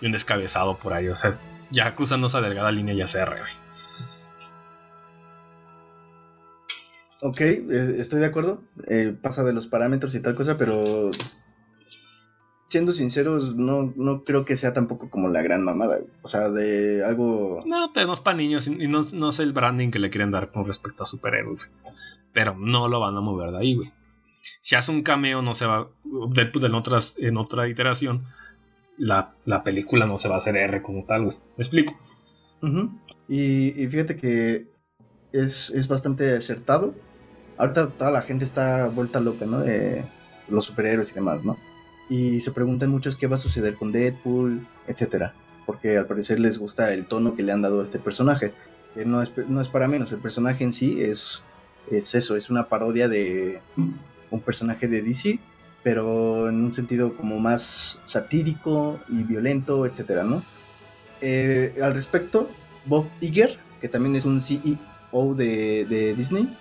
[0.00, 1.08] y un descabezado por ahí.
[1.08, 1.38] O sea,
[1.70, 3.52] ya cruzando esa delgada línea ya es R, güey.
[7.20, 8.62] Ok, eh, estoy de acuerdo.
[8.86, 11.10] eh, pasa de los parámetros y tal cosa, pero
[12.68, 16.00] siendo sinceros, no, no creo que sea tampoco como la gran mamada.
[16.22, 17.62] O sea, de algo...
[17.66, 20.30] No, pero no es para niños y no, no sé el branding que le quieren
[20.30, 21.68] dar con respecto a superhéroes.
[22.32, 23.92] Pero no lo van a mover de ahí, güey.
[24.60, 25.88] Si hace un cameo, no se va.
[26.04, 28.26] Deadpool en, otras, en otra iteración,
[28.96, 31.36] la, la película no se va a hacer R como tal, güey.
[31.56, 31.94] ¿Me explico?
[33.28, 34.68] Y, y fíjate que
[35.32, 36.94] es, es bastante acertado.
[37.56, 39.60] Ahorita toda la gente está vuelta loca, ¿no?
[39.60, 40.04] De
[40.48, 41.56] los superhéroes y demás, ¿no?
[42.08, 45.34] Y se preguntan muchos qué va a suceder con Deadpool, etcétera.
[45.66, 48.52] Porque al parecer les gusta el tono que le han dado a este personaje.
[48.94, 51.42] Que no es, no es para menos, el personaje en sí es,
[51.90, 53.60] es eso, es una parodia de
[54.30, 55.38] un personaje de DC,
[55.82, 60.42] pero en un sentido como más satírico y violento, etcétera, ¿no?
[61.20, 62.50] Eh, al respecto,
[62.86, 66.56] Bob Iger, que también es un CEO de, de Disney,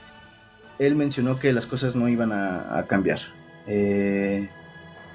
[0.79, 3.19] él mencionó que las cosas no iban a, a cambiar.
[3.67, 4.49] Eh,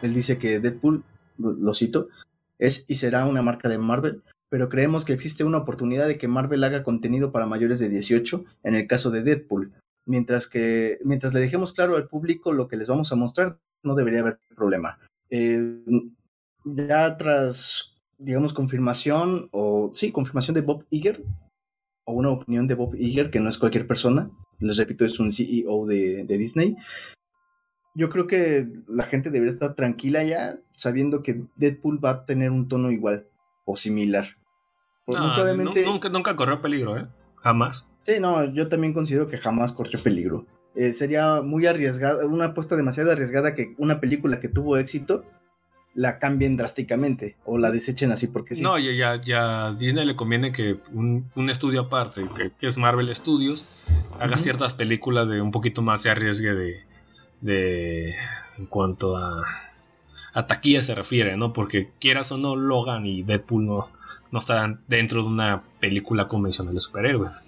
[0.03, 1.05] él dice que Deadpool,
[1.39, 2.09] lo, cito,
[2.59, 6.29] es y será una marca de Marvel, pero creemos que existe una oportunidad de que
[6.29, 9.73] Marvel haga contenido para mayores de 18 en el caso de Deadpool.
[10.05, 13.95] Mientras que mientras le dejemos claro al público lo que les vamos a mostrar, no
[13.95, 14.99] debería haber problema.
[15.31, 15.83] Eh,
[16.65, 21.25] ya tras, digamos, confirmación, o sí, confirmación de Bob Iger,
[22.05, 25.33] o una opinión de Bob Iger, que no es cualquier persona, les repito, es un
[25.33, 26.77] CEO de Disney.
[27.95, 32.51] Yo creo que la gente debería estar tranquila ya, sabiendo que Deadpool va a tener
[32.51, 33.27] un tono igual
[33.65, 34.27] o similar.
[35.05, 37.07] Porque No, muy probablemente- nu- nunca, nunca corrió peligro, ¿eh?
[37.43, 37.87] Jamás.
[38.03, 40.47] Sí, no, yo también considero que jamás corrió peligro.
[40.75, 45.25] Eh, sería muy arriesgada, una apuesta demasiado arriesgada que una película que tuvo éxito
[45.95, 48.63] la cambien drásticamente o la desechen así porque sí.
[48.63, 52.67] No, ya, ya, ya a Disney le conviene que un, un estudio aparte, que, que
[52.67, 53.67] es Marvel Studios,
[54.19, 56.81] haga ciertas películas de un poquito más de arriesgue de,
[57.43, 58.15] de
[58.57, 59.43] en cuanto a,
[60.33, 61.53] a taquilla se refiere, ¿no?
[61.53, 63.89] Porque quieras o no, Logan y Deadpool no,
[64.31, 67.43] no están dentro de una película convencional de superhéroes.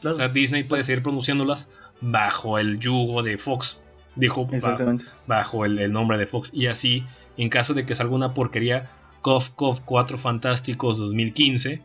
[0.00, 1.68] Claro, O sea, Disney puede seguir produciéndolas
[2.00, 3.80] bajo el yugo de Fox.
[4.14, 5.04] Dijo, exactamente.
[5.26, 6.50] bajo el, el nombre de Fox.
[6.52, 7.04] Y así,
[7.36, 8.90] en caso de que salga una porquería,
[9.22, 11.82] Cof Cof 4 Fantásticos 2015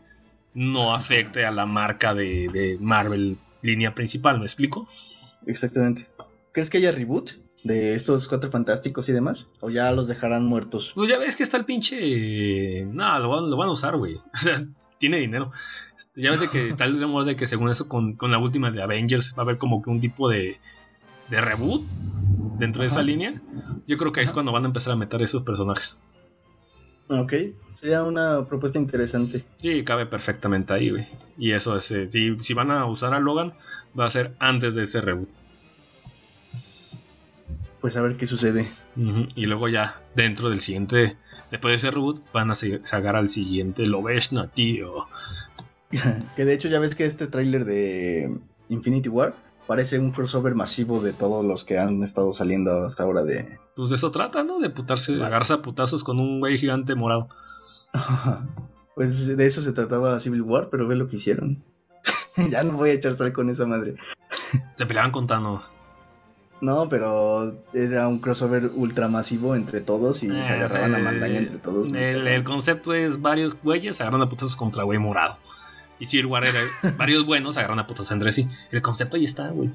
[0.54, 4.86] no afecte a la marca de, de Marvel línea principal, ¿me explico?
[5.46, 6.06] Exactamente.
[6.52, 9.46] ¿Crees que haya reboot de estos cuatro fantásticos y demás?
[9.60, 10.92] ¿O ya los dejarán muertos?
[10.94, 12.84] Pues ya ves que está el pinche...
[12.84, 14.16] No, lo van, lo van a usar, güey.
[14.34, 14.64] O sea,
[14.98, 15.50] tiene dinero.
[15.96, 18.38] Este, Ya ves de que está el rumor de que según eso con, con la
[18.38, 20.58] última de Avengers va a haber como que un tipo de,
[21.30, 21.82] de reboot
[22.58, 23.40] dentro de esa línea.
[23.86, 24.34] Yo creo que es Ajá.
[24.34, 26.00] cuando van a empezar a meter esos personajes.
[27.08, 27.34] Ok,
[27.72, 29.44] sería una propuesta interesante.
[29.58, 31.06] Sí, cabe perfectamente ahí, güey.
[31.36, 33.52] Y eso es, eh, si, si van a usar a Logan,
[33.98, 35.28] va a ser antes de ese reboot.
[37.84, 38.66] Pues a ver qué sucede.
[38.96, 41.18] Y luego ya, dentro del siguiente,
[41.50, 45.06] después de ese reboot, van a sacar al siguiente Loveshna, tío.
[46.34, 48.38] que de hecho ya ves que este tráiler de
[48.70, 49.34] Infinity War
[49.66, 53.58] parece un crossover masivo de todos los que han estado saliendo hasta ahora de...
[53.76, 54.60] Pues de eso trata, ¿no?
[54.60, 55.26] De putarse, Vale.
[55.26, 57.28] agarrarse a putazos con un güey gigante morado.
[58.94, 61.62] pues de eso se trataba Civil War, pero ve lo que hicieron.
[62.50, 63.96] ya no voy a echar sal con esa madre.
[64.74, 65.74] Se peleaban con Thanos.
[66.60, 71.38] No, pero era un crossover ultramasivo entre todos y se Eh, agarraban a eh, mandaña
[71.38, 71.88] entre todos.
[71.88, 75.38] El, el concepto es varios güeyes se agarran a putazos contra güey morado.
[75.98, 76.60] Y Civil War era
[76.96, 78.48] varios buenos se agarran a putazos entre sí.
[78.70, 79.70] El concepto ahí está, güey.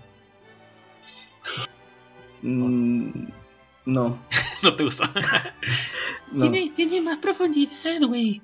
[2.42, 3.28] Mm,
[3.86, 4.20] no,
[4.64, 5.04] No te gustó.
[6.32, 6.52] no.
[6.52, 8.42] tiene más profundidad, güey.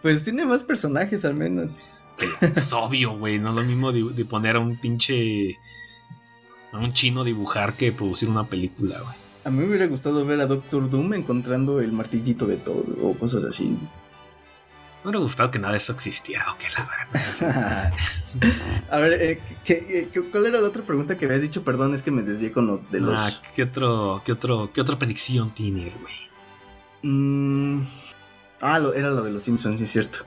[0.00, 1.70] Pues tiene más personajes al menos.
[2.40, 3.38] Es obvio, güey.
[3.38, 5.56] No es lo mismo de, de poner a un pinche.
[6.72, 9.14] A un chino dibujar que producir una película, güey.
[9.44, 13.14] A mí me hubiera gustado ver a Doctor Doom encontrando el martillito de todo o
[13.18, 13.64] cosas así.
[15.04, 17.92] Me hubiera gustado que nada de eso existiera, o que la verdad.
[18.90, 21.64] a ver, eh, ¿qué- qué- ¿cuál era la otra pregunta que habías dicho?
[21.64, 23.20] Perdón, es que me desvié con lo de los...
[23.20, 26.14] Ah, ¿qué, otro, qué, otro, ¿Qué otra predicción tienes, güey?
[27.02, 27.82] Mm,
[28.60, 30.20] ah, lo- era lo de los Simpsons, sí es cierto.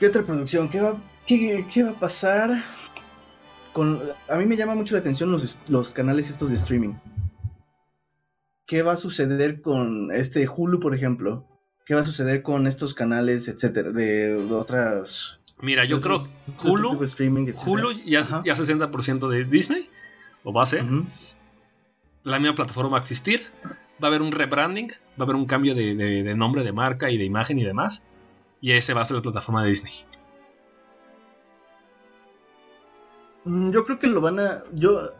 [0.00, 0.68] ¿Qué otra producción?
[0.68, 2.64] ¿Qué va, qué, qué va a pasar?
[3.78, 6.94] Con, a mí me llama mucho la atención los, los canales estos de streaming.
[8.66, 11.46] ¿Qué va a suceder con este Hulu, por ejemplo?
[11.86, 15.38] ¿Qué va a suceder con estos canales, etcétera, de, de otras...
[15.60, 16.26] Mira, yo creo
[16.64, 17.52] Hulu, streaming?
[17.64, 18.42] Hulu ya, Ajá.
[18.44, 19.88] ya 60% de Disney,
[20.42, 20.84] o va a ser.
[22.24, 23.42] La misma plataforma va a existir.
[24.02, 26.72] Va a haber un rebranding, va a haber un cambio de, de- de nombre de
[26.72, 28.04] marca y de imagen y demás.
[28.60, 29.92] Y ese va a ser la plataforma de Disney.
[33.70, 34.64] Yo creo que lo van a.
[34.72, 35.12] Yo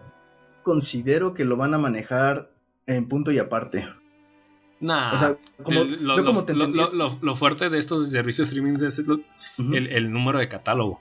[0.63, 2.51] considero que lo van a manejar
[2.87, 3.89] en punto y aparte.
[4.81, 8.11] Nah, o sea, como, el- lo, yo como lo- te lo- lo- fuerte de estos
[8.11, 9.23] servicios streaming es el, Ujú.
[9.75, 11.01] el- el número de catálogo.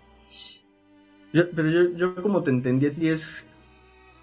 [1.33, 3.53] Yo- pero yo, yo como te entendí a ti es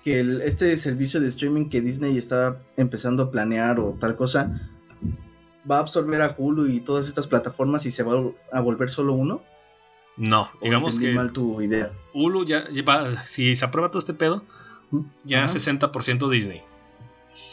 [0.03, 4.61] que este servicio de streaming que Disney está empezando a planear o tal cosa
[5.71, 9.13] va a absorber a Hulu y todas estas plataformas y se va a volver solo
[9.13, 9.43] uno.
[10.17, 11.93] No, ¿O digamos que mal tu idea.
[12.13, 14.45] Hulu ya lleva, si se aprueba todo este pedo,
[15.25, 15.53] ya Ajá.
[15.55, 16.63] 60% Disney.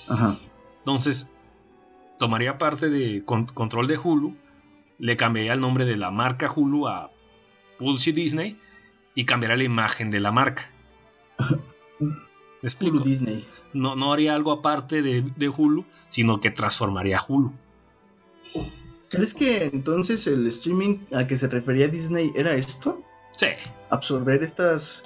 [0.08, 0.38] Ajá.
[0.80, 1.32] Entonces,
[2.20, 4.36] tomaría parte de con- control de Hulu,
[5.00, 7.10] le cambiaría el nombre de la marca Hulu a
[7.80, 8.60] Pulse Disney
[9.16, 10.70] y cambiaría la imagen de la marca.
[12.00, 12.12] ¿Me
[12.62, 12.98] explico?
[12.98, 13.46] Hulu Disney.
[13.74, 17.54] No, no haría algo aparte de, de Hulu, sino que transformaría a Hulu.
[19.12, 23.04] ¿Crees que entonces el streaming a que se refería Disney era esto?
[23.34, 23.48] Sí.
[23.90, 25.04] Absorber estas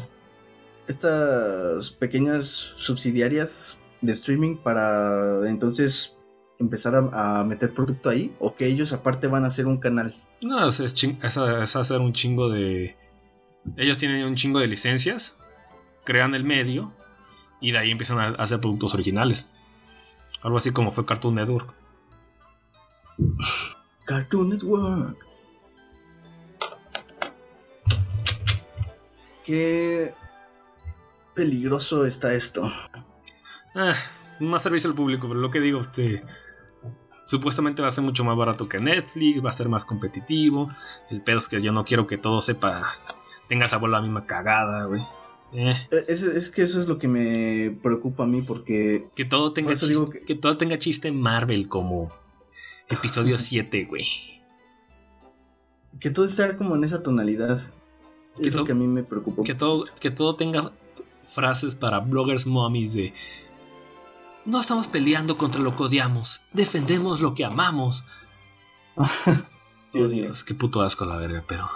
[0.87, 6.15] estas pequeñas subsidiarias de streaming para entonces
[6.59, 10.15] empezar a, a meter producto ahí o que ellos aparte van a hacer un canal.
[10.41, 12.95] No, es, es ching- es- es hacer un chingo de.
[13.77, 15.39] Ellos tienen un chingo de licencias,
[16.03, 16.93] crean el medio
[17.59, 19.49] y de ahí empiezan a hacer productos originales.
[20.43, 21.73] Algo así como fue Cartoon Network.
[24.05, 25.17] Cartoon Network.
[29.43, 30.13] Qué
[31.33, 32.71] peligroso está esto.
[33.75, 33.93] Ah,
[34.39, 36.23] más servicio al público, pero lo que digo, este.
[37.27, 40.69] Supuestamente va a ser mucho más barato que Netflix, va a ser más competitivo.
[41.09, 42.83] El pedo es que yo no quiero que todo sepa.
[43.49, 45.01] Tenga sabor la misma cagada, güey.
[45.53, 49.25] Eh, Eh, Es, es que eso es lo que me preocupa a mí porque que
[49.25, 50.21] todo tenga Por eso chis- digo que...
[50.21, 52.11] que- todo tenga chiste Marvel como
[52.89, 54.07] episodio 7, güey.
[55.99, 57.65] que todo está como en esa tonalidad.
[58.37, 59.43] Que Es lo que a mí me preocupa.
[59.43, 60.71] Que todo, que todo tenga
[61.33, 63.13] frases para bloggers mommies de
[64.45, 68.05] no estamos peleando contra lo que odiamos, defendemos lo que amamos.
[69.93, 70.25] Dios mío.
[70.31, 71.69] Es que puto asco la verga, pero.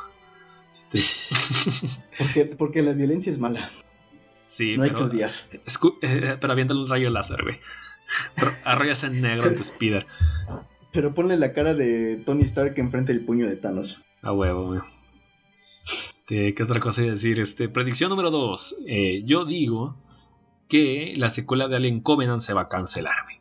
[0.73, 0.99] Este,
[2.17, 3.71] Porque, porque la violencia es mala.
[4.45, 5.31] sí, no hay que odiar.
[6.01, 7.59] eh, pero aviéntale un rayo láser, güey.
[8.37, 10.05] Ro- Arrollas en negro en tu speeder.
[10.91, 14.01] Pero ponle la cara de Tony Stark enfrente del puño de Thanos.
[14.21, 14.81] A huevo, güey.
[15.85, 17.39] Este, ¿qué otra cosa iba a decir?
[17.39, 18.77] Este, predicción número 2.
[19.25, 19.97] yo digo
[20.67, 23.39] que la secuela de Alien Covenant se va a cancelar, güey.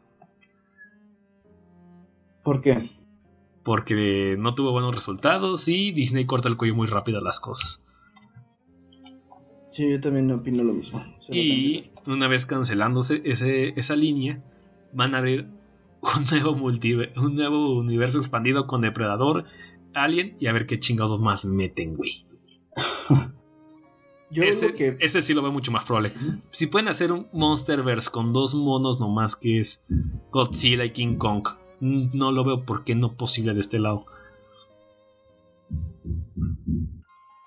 [2.43, 2.91] ¿Por qué?
[3.63, 7.85] Porque no tuvo buenos resultados y Disney corta el cuello muy rápido a las cosas.
[9.71, 11.05] Sí, yo también opino lo mismo.
[11.19, 14.43] Se Y una vez cancelándose ese, esa línea,
[14.95, 15.47] van a abrir
[16.17, 19.45] un nuevo, un nuevo universo expandido con Depredador,
[19.95, 22.25] Alien y a ver qué chingados más meten, güey.
[24.31, 26.13] Yo Ese, que ese sí lo veo mucho más probable.
[26.51, 29.87] Si pueden hacer un Monsterverse con dos monos nomás que es
[30.31, 31.49] Godzilla y King Kong,
[31.81, 34.05] no lo veo por qué no posible de este lado.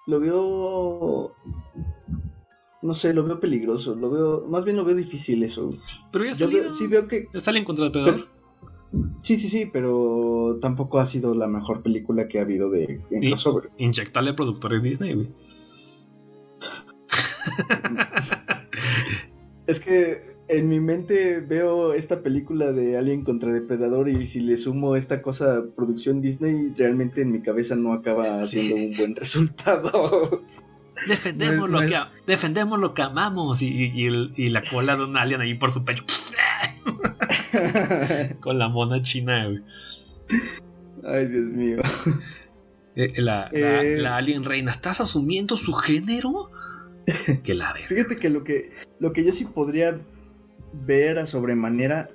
[0.08, 1.36] lo veo
[2.82, 5.70] no sé, lo veo peligroso, lo veo más bien lo veo difícil eso.
[6.12, 6.64] Pero ya salió.
[6.64, 8.28] veo- sí veo que Ya salen contra Depredador.
[9.22, 13.22] Sí, sí, sí, pero tampoco ha sido la mejor película que ha habido de en
[13.22, 13.70] crossover.
[13.78, 15.30] Inyectarle productores Disney, güey.
[19.68, 24.58] Es que en mi mente veo esta película de Alien contra Depredador y si le
[24.58, 30.44] sumo esta cosa producción Disney, realmente en mi cabeza no acaba haciendo un buen resultado.
[31.08, 33.62] Defendemos, No lo que, no defendemos lo que amamos.
[33.62, 36.04] Y, y- y el- y la cola de un alien ahí por su pecho.
[38.40, 39.62] Con la mona china, güey.
[41.06, 41.82] Ay, Dios mío.
[42.96, 43.98] Eh, La, la- Eh.
[43.98, 46.52] la alien reina, ¿estás asumiendo su género?
[47.44, 47.88] Que la verga.
[47.88, 50.00] Fíjate que lo que lo que yo sí podría
[50.86, 52.10] ver a sobremanera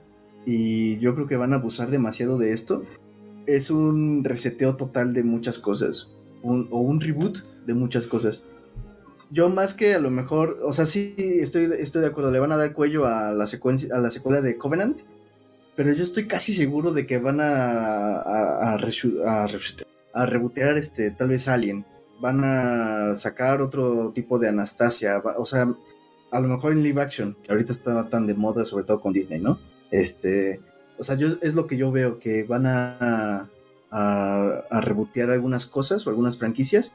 [0.46, 2.84] y yo creo que van a abusar demasiado de esto
[3.46, 6.08] es un reseteo total de muchas cosas
[6.42, 8.48] un- o un reboot de muchas cosas.
[9.30, 12.52] Yo más que a lo mejor, o sea, sí estoy, estoy de acuerdo, le van
[12.52, 15.00] a dar cuello a la a la secuela de Covenant,
[15.74, 21.84] pero yo estoy casi seguro de que van a a, rebotear este tal vez Alien.
[22.20, 25.68] Van a sacar otro tipo de Anastasia, o sea,
[26.32, 29.12] a lo mejor en live action, que ahorita está tan de moda, sobre todo con
[29.12, 29.58] Disney, ¿no?
[29.90, 30.60] Este,
[30.98, 33.50] o sea, yo es lo que yo veo que van a
[33.90, 36.92] a, a rebotear algunas cosas o algunas franquicias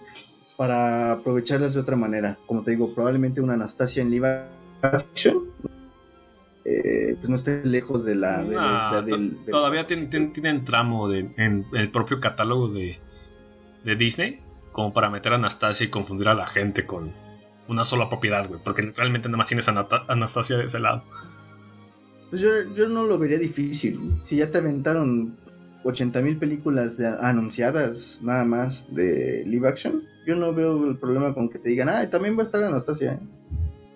[0.58, 2.38] para aprovecharlas de otra manera.
[2.46, 4.44] Como te digo, probablemente una Anastasia en live
[4.82, 5.46] action
[6.64, 8.44] eh, pues no esté lejos de la...
[8.44, 8.56] de-
[9.02, 13.00] de- del- todavía tienen, tienen- tienen tramo de, en el propio catálogo de,
[13.84, 14.40] de Disney
[14.72, 17.12] como para meter a Anastasia y confundir a la gente con
[17.68, 18.62] una sola propiedad, güey.
[18.64, 21.04] Porque realmente nada más tienes a Anastasia de ese lado.
[22.30, 24.00] Pues yo, yo no lo vería difícil.
[24.24, 25.36] Si ya te aventaron
[25.84, 31.50] 80.000 películas de- anunciadas nada más de live action, yo no veo el problema con
[31.50, 33.14] que te digan, ah, también va a estar Anastasia.
[33.14, 33.20] ¿eh?".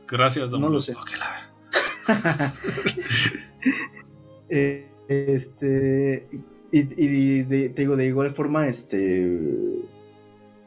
[0.07, 0.93] Gracias, Don No lo sé.
[0.93, 1.51] Ok, la.
[4.49, 6.27] Eh, este
[6.71, 9.81] y, y de- te digo de igual forma este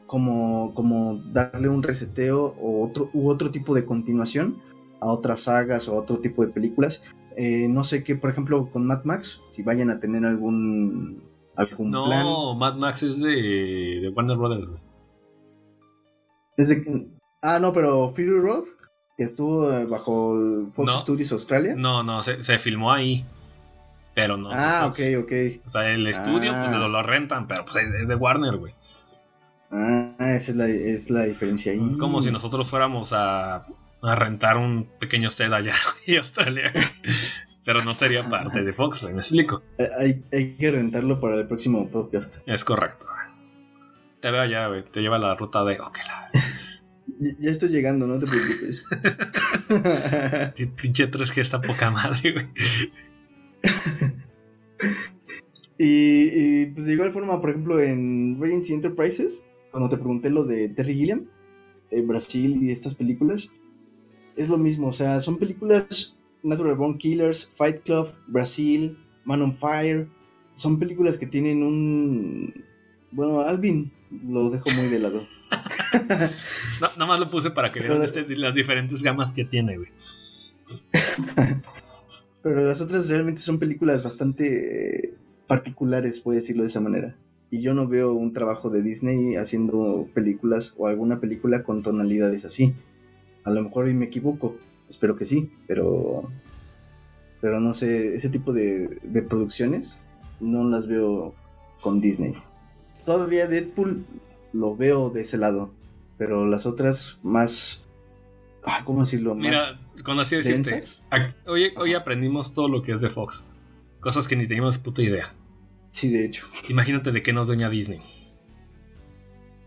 [0.05, 4.57] como como darle un reseteo o otro u otro tipo de continuación
[4.99, 7.03] a otras sagas o a otro tipo de películas
[7.37, 11.21] Eh, no sé qué por ejemplo con Mad Max si vayan a tener algún
[11.55, 14.67] algún plan No, Mad Max es de, de Warner Brothers,
[16.59, 16.63] güey.
[16.63, 17.07] Es de que-
[17.41, 18.63] ah no pero Fury Road
[19.17, 20.35] que estuvo eh, bajo
[20.73, 20.97] Fox No.
[20.99, 21.73] Studios Australia.
[21.75, 23.25] No, no, se, se filmó ahí.
[24.15, 24.49] Pero no.
[24.51, 25.31] ah, ok, ok.
[25.65, 26.77] O sea, el estudio, pues Ah.
[26.77, 28.73] lo, lo rentan, pero pues es, de Warner, güey.
[29.71, 31.97] Ah, esa es la, es la diferencia ahí.
[31.99, 33.65] Como si nosotros fuéramos a,
[34.01, 35.73] a rentar un pequeño set allá
[36.07, 36.73] en Australia.
[37.65, 39.61] Pero no sería parte de Fox, me explico.
[39.77, 42.37] Eh, Hay, hay que rentarlo para el próximo podcast.
[42.47, 43.05] Es correcto.
[44.21, 44.83] Te veo allá, güey.
[44.83, 45.79] Te lleva a la ruta de.
[45.79, 46.29] Ok, la.
[47.21, 48.81] Ya, ya estoy llegando, no te preocupes.
[50.81, 52.47] Pinche 3G está poca madre, güey.
[55.77, 60.45] y, y, pues de igual forma, por ejemplo, en Regency Enterprises, cuando te pregunté lo
[60.45, 61.25] de Terry Gilliam,
[61.91, 63.49] eh, Brasil y estas películas,
[64.37, 69.53] es lo mismo, o sea, son películas Natural Born Killers, Fight Club, Brasil, Man on
[69.53, 70.07] Fire,
[70.53, 72.65] son películas que tienen un...
[73.11, 73.91] Bueno, Alvin
[74.27, 75.21] lo dejo muy de lado.
[76.81, 79.89] No, nada más lo puse para que vean este- las diferentes gamas que tiene, güey.
[82.43, 85.13] Pero las otras realmente son películas bastante eh,
[85.47, 87.15] particulares, puedo decirlo de esa manera.
[87.51, 92.45] Y yo no veo un trabajo de Disney haciendo películas o alguna película con tonalidades
[92.45, 92.73] así.
[93.43, 94.55] A lo mejor hoy me equivoco,
[94.89, 96.29] espero que sí, pero
[97.41, 99.97] pero no sé, ese tipo de, de producciones
[100.39, 101.33] no las veo
[101.81, 102.35] con Disney.
[103.09, 104.05] Todavía Deadpool
[104.53, 105.73] lo veo de ese lado,
[106.19, 107.81] pero las otras más...
[108.63, 109.33] ah, ¿Cómo decirlo?
[109.33, 110.83] Más Mira, con así decirte,
[111.47, 113.49] hoy, hoy aprendimos todo lo que es de Fox.
[113.99, 115.33] Cosas que ni teníamos puta idea.
[115.87, 116.45] Sí, de hecho.
[116.67, 117.99] Imagínate de qué nos dueña Disney.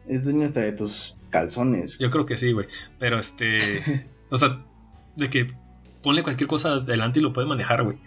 [0.06, 1.98] Es dueño hasta de tus calzones.
[1.98, 2.69] Yo creo que sí, güey.
[3.01, 4.06] Pero este.
[4.31, 4.64] o sea,
[5.16, 5.52] de que
[6.01, 7.98] ponle cualquier cosa adelante y lo puede manejar, güey.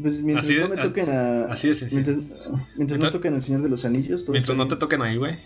[0.00, 1.44] Pues mientras Así de- no me toquen a.
[1.46, 2.02] Así de sencillo.
[2.12, 4.28] Mientras, mientras no toquen al Señor de los Anillos.
[4.28, 5.36] Mientras no te toquen ahí, güey.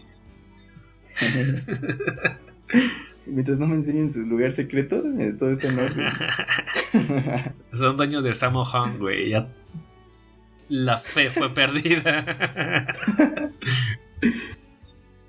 [3.27, 6.09] mientras no me enseñen su lugar secreto, eh, todo está en orden.
[7.73, 9.31] Son dueños de Sammo Hung, güey.
[9.31, 9.49] Ya.
[10.69, 12.87] La fe fue perdida.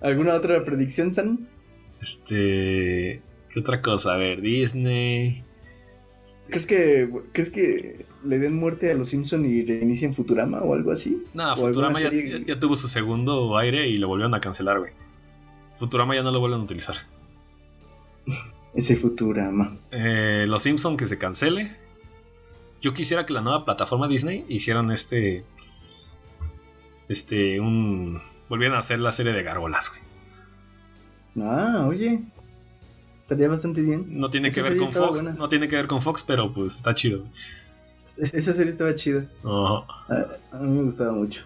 [0.01, 1.47] ¿Alguna otra predicción, San?
[2.01, 3.21] este.
[3.49, 4.15] ¿Qué otra cosa?
[4.15, 5.43] A ver, Disney.
[6.47, 10.91] ¿Crees que, ¿Crees que le den muerte a los Simpson y reinicien Futurama o algo
[10.91, 11.23] así?
[11.33, 12.39] No, ¿O Futurama ya, serie?
[12.41, 14.91] ya- ya tuvo su segundo aire y lo volvieron a cancelar, güey.
[15.79, 16.95] Futurama ya no lo vuelven a utilizar.
[18.73, 19.77] Ese Futurama.
[19.91, 21.75] Eh, los Simpson que se cancele.
[22.81, 25.43] Yo quisiera que la nueva plataforma Disney hicieran este.
[27.07, 28.21] Este, un.
[28.49, 31.47] Volvieran a hacer la serie de gárgolas, güey.
[31.47, 32.19] Ah, oye.
[33.25, 34.05] Estaría bastante bien.
[34.19, 35.09] No tiene Esa que ver con Fox.
[35.13, 35.31] buena.
[35.31, 37.23] No tiene que ver con Fox, pero pues está chido.
[38.03, 39.25] Esa serie estaba chida.
[39.43, 39.83] Ajá,
[40.51, 41.41] A, a mí me gustaba mucho.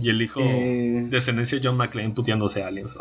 [0.00, 0.38] Y el hijo.
[0.40, 2.96] Eh, Descendencia de John McClane puteándose a aliens.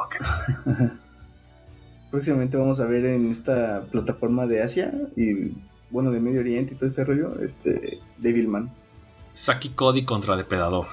[2.09, 5.51] Próximamente vamos a ver en esta plataforma de Asia y
[5.91, 8.71] bueno de Medio Oriente y todo ese rollo, este Devilman.
[9.33, 10.87] Saki Cody contra Depredador.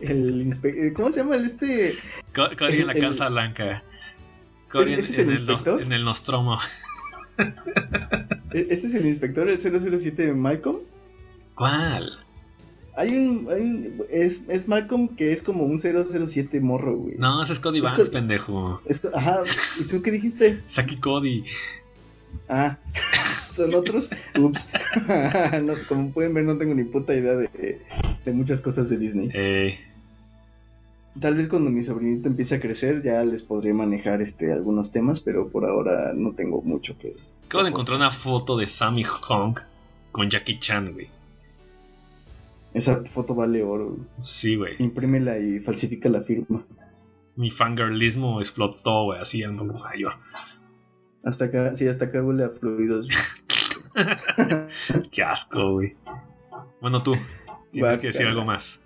[0.00, 1.94] El inspe- eh, ¿Cómo se llama el este?
[2.34, 3.82] Co- Cody en la El- Casa Blanca.
[4.70, 6.58] Cody en, ¿Ese es el en el, en Nostromo.
[8.52, 10.78] ¿E- ¿Este es el inspector, el 007 Malcolm?
[11.54, 12.18] ¿Cuál?
[12.96, 17.14] Hay un, hay un- es, es Malcolm que es como un 007 morro, güey.
[17.16, 18.82] No, ese es Cody Es Vance, Cody- pendejo.
[18.86, 19.42] Es co- ajá,
[19.80, 20.60] ¿y tú qué dijiste?
[20.66, 21.44] Saki Cody.
[22.48, 22.78] Ah,
[23.50, 24.10] son otros.
[24.38, 24.68] Ups.
[25.62, 27.80] No, como pueden ver, no tengo ni puta idea de,
[28.24, 29.30] de muchas cosas de Disney.
[29.32, 29.78] Eh,
[31.20, 35.20] Tal vez cuando mi sobrinito empiece a crecer ya les podré manejar este algunos temas,
[35.20, 37.16] pero por ahora no tengo mucho que.
[37.46, 39.58] acabo de encontrar una foto de Sammy Hong
[40.12, 41.08] con Jackie Chan, güey.
[42.74, 43.96] Esa foto vale oro.
[44.18, 44.76] Sí, güey.
[44.78, 46.64] Imprímela y falsifica la firma.
[47.34, 50.18] Mi fangirlismo explotó, güey, así en Nueva York.
[51.24, 53.08] Hasta acá, sí, hasta acá huele a fluidos.
[55.12, 55.96] Qué asco, güey.
[56.80, 57.14] Bueno, tú.
[57.72, 58.80] Tienes que decir algo más.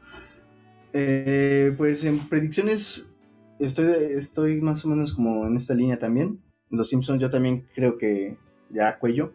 [0.93, 3.11] Eh, pues en predicciones
[3.59, 6.41] estoy, estoy más o menos como en esta línea también.
[6.71, 8.37] Los Simpsons yo también creo que
[8.71, 9.33] ya cuello.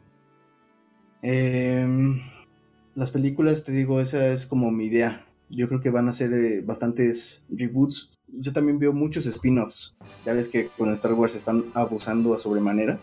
[1.22, 2.20] Em,
[2.96, 5.26] las películas, te digo, esa es como mi idea.
[5.50, 8.12] Yo creo que van a ser eh, bastantes reboots.
[8.28, 9.96] Yo también veo muchos spin-offs.
[10.26, 13.00] Ya ves que con Star Wars están abusando a sobremanera.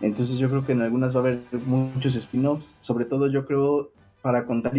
[0.00, 2.74] Entonces yo creo que en algunas va a haber muchos spin-offs.
[2.80, 4.74] Sobre todo yo creo para contar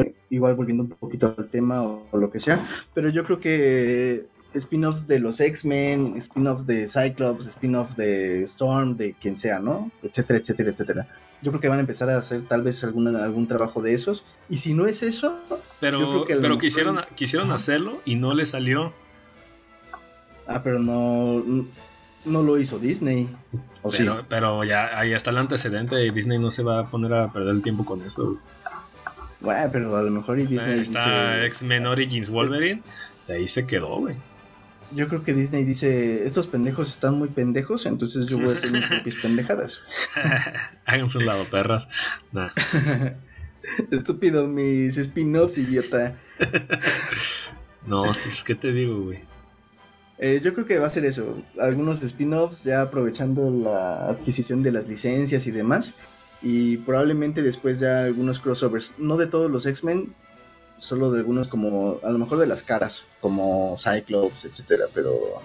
[0.00, 0.12] historia.
[0.30, 2.58] Igual volviendo un poquito al tema o, o lo que sea.
[2.94, 9.12] Pero yo creo que spin-offs de los X-Men, spin-offs de Cyclops, spin-offs de Storm, de
[9.14, 9.90] quien sea, ¿no?
[10.02, 11.08] Etcétera, etcétera, etcétera.
[11.42, 14.24] Yo creo que van a empezar a hacer tal vez alguna, algún trabajo de esos.
[14.48, 18.14] Y si no es eso, Yo Pero, creo que pero mejor- quisieron, quisieron hacerlo y
[18.14, 18.92] no le salió.
[20.46, 21.42] Ah, pero no,
[22.24, 23.28] no lo hizo Disney.
[23.82, 23.98] ¿O sí?
[24.04, 27.32] Pero, pero ya ahí está el antecedente y Disney no se va a poner a
[27.32, 28.38] perder el tiempo con eso.
[29.40, 31.46] Bueno, pero a lo mejor y Disney está dice...
[31.46, 32.82] X-Men Origins Wolverine.
[33.28, 34.16] De ahí se quedó, güey.
[34.92, 38.70] Yo creo que Disney dice, estos pendejos están muy pendejos, entonces yo voy a hacer
[38.70, 39.80] mis propias pendejadas.
[40.84, 41.88] Háganse un lado, perras.
[42.32, 42.50] Nah.
[43.90, 46.14] Estúpido, mis spin-offs, idiota.
[47.84, 49.18] No, pues, ¿qué te digo, güey?
[50.18, 51.42] Eh, yo creo que va a ser eso.
[51.60, 55.94] Algunos spin-offs ya aprovechando la adquisición de las licencias y demás.
[56.42, 58.94] Y probablemente después ya algunos crossovers.
[58.98, 60.14] No de todos los X-Men,
[60.78, 65.40] solo de algunos como, a lo mejor de las caras, como Cyclops, etcétera, pero.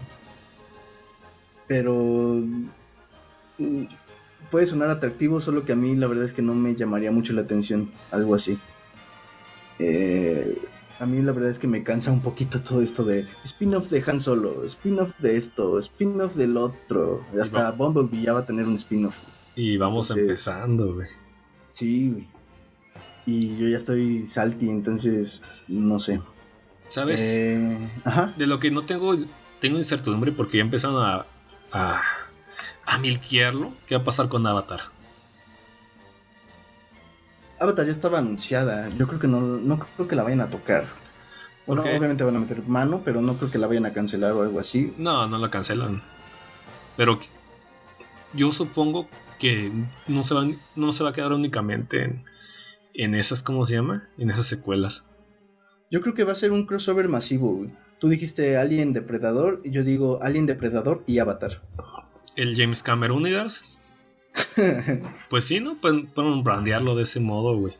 [1.68, 2.44] Pero.
[3.58, 3.86] mm,
[4.50, 7.32] Puede sonar atractivo, solo que a mí la verdad es que no me llamaría mucho
[7.32, 8.60] la atención algo así.
[9.80, 10.58] Eh,
[11.00, 14.04] a mí la verdad es que me cansa un poquito todo esto de spin-off de
[14.06, 17.26] Han Solo, spin-off de esto, spin-off del otro.
[17.42, 19.18] Hasta Bumblebee ya va a tener un spin-off.
[19.56, 21.08] Y vamos Entonces- empezando, güey.
[21.74, 22.28] Sí, güey.
[23.26, 26.22] Y yo ya estoy salty, entonces no sé.
[26.88, 27.22] ¿Sabes?
[27.22, 28.34] Eh, ajá.
[28.36, 29.16] De lo que no tengo,
[29.60, 31.26] tengo incertidumbre porque ya empezaron a,
[31.72, 32.02] a,
[32.86, 33.74] a milquearlo.
[33.88, 34.82] ¿Qué va a pasar con Avatar?
[37.60, 38.90] Avatar ya estaba anunciada.
[38.98, 40.86] Yo creo que no, no creo que la vayan a tocar.
[41.68, 44.42] Bueno, obviamente van a meter mano, pero no creo que la vayan a cancelar o
[44.42, 44.94] algo así.
[44.98, 46.02] No, no la cancelan.
[46.98, 47.20] Pero
[48.34, 49.08] yo supongo
[49.42, 49.72] que
[50.08, 52.24] no se, van, no se va a quedar únicamente en,
[52.94, 54.08] en esas, ¿cómo se llama?
[54.20, 55.10] En esas secuelas.
[55.90, 57.72] Yo creo que va a ser un crossover masivo, güey.
[58.00, 61.64] Tú dijiste Alien Depredador y yo digo Alien Depredador y Avatar.
[62.36, 63.66] El James Cameron Universe,
[65.30, 65.82] pues sí, ¿no?
[65.82, 67.74] Pueden, pueden brandearlo de ese modo, güey.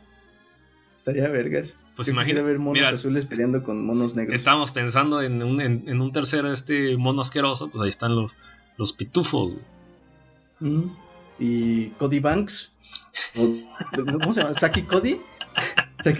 [0.96, 1.76] Estaría vergas.
[1.94, 4.34] Pues imagina, ver monos mira, azules peleando con monos negros.
[4.34, 8.36] estábamos pensando en un, en, en un tercer este mono asqueroso, pues ahí están los,
[8.78, 9.64] los pitufos, güey.
[10.60, 10.90] Mm.
[11.38, 12.72] Y Cody Banks.
[13.94, 14.54] ¿Cómo se llama?
[14.54, 15.20] ¿Saki Cody?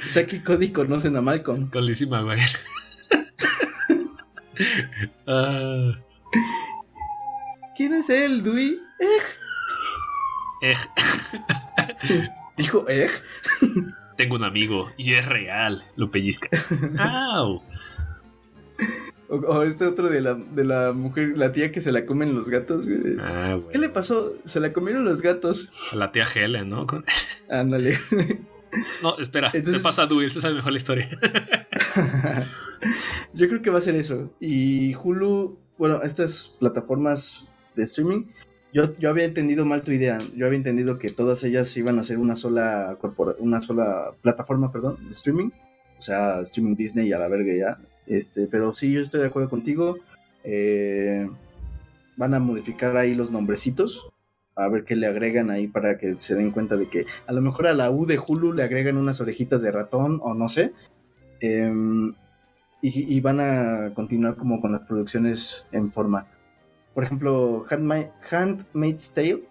[0.07, 1.71] Saki- Cody conocen a Malcolm.
[1.71, 2.43] McGuire.
[5.27, 5.93] Ah,
[7.77, 8.79] ¿Quién es él, Dewey?
[10.61, 10.75] eh,
[12.57, 13.11] Dijo Egg.
[14.17, 15.85] tengo un amigo y es real.
[15.97, 16.49] Lo pellizca.
[16.99, 17.63] ¡Au!
[19.33, 22.35] O, o este otro de la, de la mujer, la tía que se la comen
[22.35, 23.17] los gatos, güey.
[23.19, 24.35] Ah, ¿Qué le pasó?
[24.45, 25.71] Se la comieron los gatos.
[25.93, 26.87] A la tía Helen, ¿no?
[26.87, 27.05] Con-
[27.49, 27.99] Ándale.
[29.03, 31.09] No, espera, Entonces- te pasa a Dewey, esta mejor la historia.
[33.35, 34.31] Yo creo que va a ser eso.
[34.41, 38.25] Y Hulu, bueno, estas plataformas de streaming,
[38.73, 40.19] yo, yo había entendido mal tu idea.
[40.37, 44.73] Yo había entendido que todas ellas iban a ser una sola corpora- una sola plataforma,
[44.73, 45.51] perdón, de streaming.
[45.99, 47.79] O sea, streaming Disney y a la verga ya.
[48.07, 49.97] Este, pero sí, yo estoy de acuerdo contigo.
[50.45, 51.29] Eh,
[52.16, 54.09] van a modificar ahí los nombrecitos.
[54.55, 57.41] A ver qué le agregan ahí para que se den cuenta de que a lo
[57.41, 60.73] mejor a la U de Hulu le agregan unas orejitas de ratón o no sé.
[61.41, 62.15] Em,
[62.83, 66.27] y, van a continuar como con las producciones en forma.
[66.95, 69.45] Por ejemplo, Handma- Handmaid's Tale,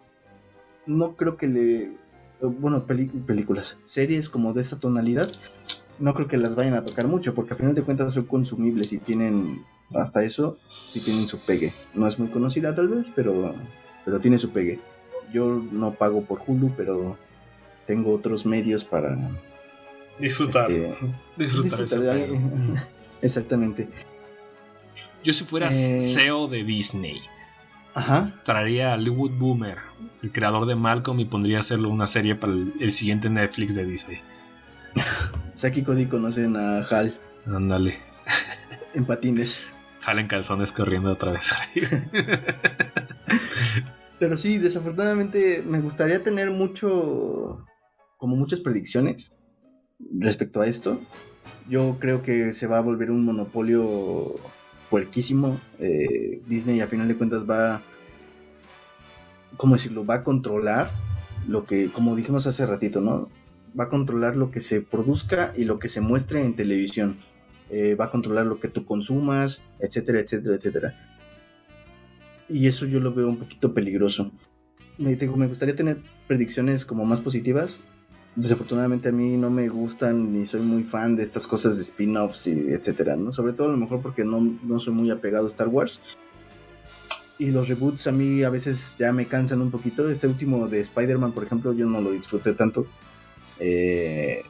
[0.85, 1.91] no creo que le...
[2.41, 5.31] Bueno, películas, series como de esa tonalidad,
[6.01, 8.91] no creo que las vayan a tocar mucho, porque a final de cuentas son consumibles
[8.91, 9.63] y tienen,
[9.93, 10.57] hasta eso,
[10.93, 11.73] y tienen su pegue.
[11.93, 13.55] No es muy conocida tal vez, pero,
[14.03, 14.79] pero tiene su pegue.
[15.31, 17.17] Yo no pago por Hulu, pero
[17.87, 19.17] tengo otros medios para
[20.19, 20.69] Disfrutar.
[20.71, 20.93] este,
[21.37, 22.37] disfrutar, ese disfrutar de- pedo.
[23.21, 23.87] Exactamente.
[25.23, 26.01] Yo si fuera Eh.
[26.01, 27.21] CEO de Disney,
[27.93, 28.33] Ajá.
[28.43, 29.77] traería a Hollywood Boomer,
[30.23, 33.75] el creador de Malcolm, y pondría a hacerlo una serie para el, el siguiente Netflix
[33.75, 34.19] de Disney.
[35.53, 37.97] Saki y Cody conocen a Hal Ándale.
[38.93, 39.69] en patines.
[40.01, 41.51] Jalen calzones corriendo otra vez.
[44.19, 47.65] Pero sí, desafortunadamente me gustaría tener mucho,
[48.17, 49.31] como muchas predicciones
[50.19, 50.99] respecto a esto.
[51.69, 54.35] Yo creo que se va a volver un monopolio
[54.89, 55.59] puerquísimo.
[55.79, 57.81] Eh, Disney a final de cuentas va,
[59.57, 60.05] ¿cómo decirlo?
[60.05, 60.91] Va a controlar
[61.47, 63.29] lo que, como dijimos hace ratito, ¿no?
[63.77, 67.17] Va a controlar lo que se produzca y lo que se muestre en televisión.
[67.69, 71.11] Eh, va a controlar lo que tú consumas, etcétera, etcétera, etcétera.
[72.49, 74.31] Y eso yo lo veo un poquito peligroso.
[74.97, 77.79] Me, digo, me gustaría tener predicciones como más positivas.
[78.35, 82.47] Desafortunadamente a mí no me gustan ni soy muy fan de estas cosas de spin-offs
[82.47, 83.31] y etcétera, ¿no?
[83.31, 86.01] Sobre todo a lo mejor porque no, no soy muy apegado a Star Wars.
[87.39, 90.09] Y los reboots a mí a veces ya me cansan un poquito.
[90.09, 92.85] Este último de Spider-Man, por ejemplo, yo no lo disfruté tanto.
[93.63, 94.41] Eh,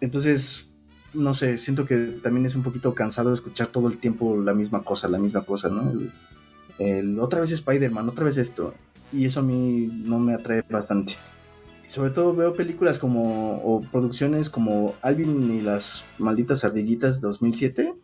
[0.00, 0.68] entonces,
[1.14, 4.82] no sé, siento que también es un poquito cansado escuchar todo el tiempo la misma
[4.82, 5.92] cosa, la misma cosa, ¿no?
[7.22, 8.74] Otra vez Spider-Man, otra vez esto.
[9.12, 11.14] Y eso a mí no me atrae bastante.
[11.86, 17.94] Sobre todo veo películas como, o producciones como Alvin y las malditas ardillitas 2007.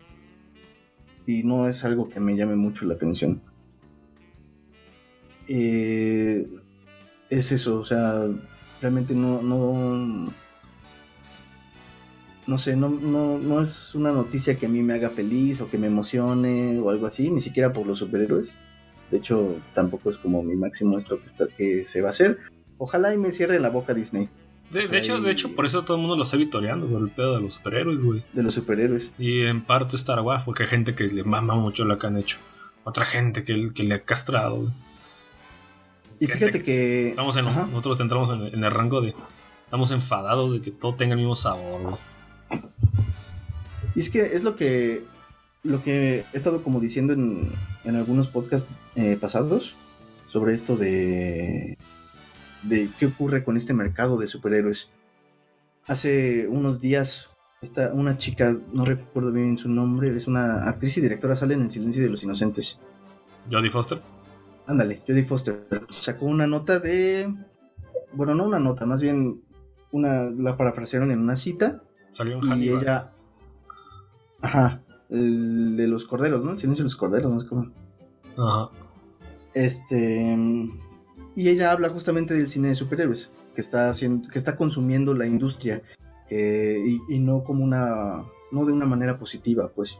[1.26, 3.40] Y no es algo que me llame mucho la atención.
[5.48, 6.46] Eh,
[7.30, 8.28] es eso, o sea,
[8.80, 10.32] realmente no, no,
[12.46, 15.68] no sé, no, no, no es una noticia que a mí me haga feliz o
[15.68, 18.54] que me emocione o algo así, ni siquiera por los superhéroes.
[19.10, 22.38] De hecho, tampoco es como mi máximo esto que, está, que se va a hacer.
[22.78, 24.28] Ojalá y me cierre la boca Disney
[24.70, 27.10] De, de hecho, de hecho, por eso todo el mundo lo está vitoreando por el
[27.10, 28.24] pedo de los superhéroes, güey.
[28.32, 29.10] de los superhéroes.
[29.18, 32.18] Y en parte Star Wars, porque hay gente que le mama mucho lo que han
[32.18, 32.38] hecho.
[32.84, 34.72] Otra gente que, que le ha castrado, güey.
[36.18, 37.10] Y Fíjate que...
[37.10, 37.66] Estamos en, Ajá.
[37.66, 39.14] nosotros entramos en, en el rango de.
[39.64, 41.98] Estamos enfadados de que todo tenga el mismo sabor.
[43.94, 45.04] Y es que es lo que
[45.64, 47.50] lo que he estado como diciendo en,
[47.84, 49.74] en algunos podcasts eh, pasados
[50.28, 51.76] sobre esto de
[52.62, 54.90] de qué ocurre con este mercado de superhéroes.
[55.86, 57.28] Hace unos días
[57.62, 61.62] esta, una chica, no recuerdo bien su nombre, es una actriz y directora, sale en
[61.62, 62.80] El Silencio de los Inocentes.
[63.50, 63.98] Jodie Foster.
[64.66, 67.32] Ándale, Jodie Foster sacó una nota de,
[68.12, 69.42] bueno, no una nota, más bien
[69.92, 71.82] una la parafrasearon en una cita
[72.16, 73.12] Salió en y ella.
[74.40, 74.80] Ajá.
[75.10, 76.52] El de los corderos, ¿no?
[76.52, 77.42] El silencio de los corderos, ¿no?
[77.42, 77.70] Es como.
[78.38, 78.70] Ajá.
[79.52, 80.34] Este.
[81.34, 83.30] Y ella habla justamente del cine de superhéroes.
[83.54, 84.30] Que está haciendo.
[84.30, 85.82] que está consumiendo la industria.
[86.26, 88.24] Que, y, y no como una.
[88.50, 89.98] no de una manera positiva, pues.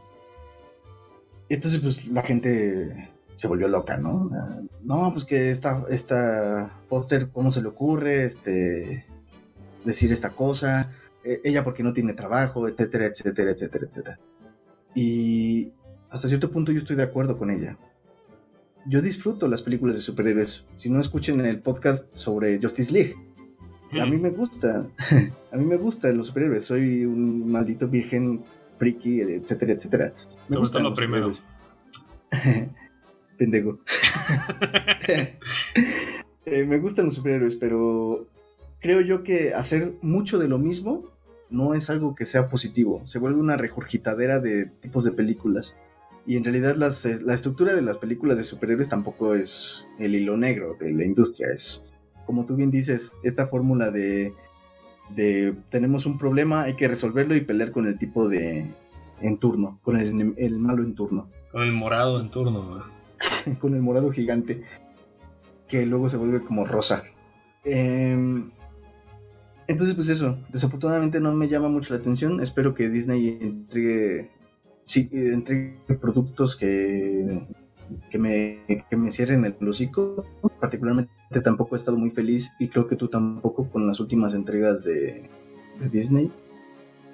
[1.49, 4.31] Entonces, pues, la gente se volvió loca, ¿no?
[4.83, 8.23] No, pues que esta, esta Foster, ¿cómo se le ocurre?
[8.23, 9.05] Este.
[9.85, 10.89] decir esta cosa
[11.23, 14.19] eh, ella porque no tiene trabajo, etcétera, etcétera, etcétera, etcétera.
[14.95, 15.71] Y
[16.09, 17.77] hasta cierto punto yo estoy de acuerdo con ella.
[18.87, 20.65] Yo disfruto las películas de superhéroes.
[20.77, 23.15] Si no escuchen el podcast sobre Justice League.
[24.01, 24.87] A mí me gusta.
[25.51, 26.63] A mí me gustan los superhéroes.
[26.63, 28.43] Soy un maldito virgen
[28.77, 30.13] friki, etcétera, etcétera.
[30.47, 31.31] Me gustan gusta lo los primero.
[33.37, 33.79] Pendejo.
[36.49, 38.25] Eh, me gustan los superhéroes, pero
[38.79, 41.03] creo yo que hacer mucho de lo mismo
[41.49, 43.01] no es algo que sea positivo.
[43.05, 45.75] Se vuelve una regurgitadera de tipos de películas.
[46.25, 50.37] Y en realidad las- la estructura de las películas de superhéroes tampoco es el hilo
[50.37, 51.49] negro de la industria.
[51.53, 51.85] Es,
[52.25, 54.33] como tú bien dices, esta fórmula de,
[55.15, 58.67] de tenemos un problema, hay que resolverlo y pelear con el tipo de
[59.21, 60.13] en turno, con el,
[60.59, 61.29] malo en turno.
[61.51, 62.96] Con el morado en turno, güey.
[63.59, 64.63] con el morado gigante
[65.67, 67.03] que luego se vuelve como rosa.
[67.63, 68.49] Em,
[69.67, 72.41] entonces, pues eso, desafortunadamente no me llama mucho la atención.
[72.41, 74.29] Espero que Disney entregue,
[74.83, 77.45] sí, entregue productos que,
[78.09, 80.25] que, me, que me cierren el hocico.
[80.61, 81.11] Particularmente
[81.43, 85.29] tampoco he estado muy feliz y creo que tú tampoco con las últimas entregas de,
[85.79, 86.31] de Disney.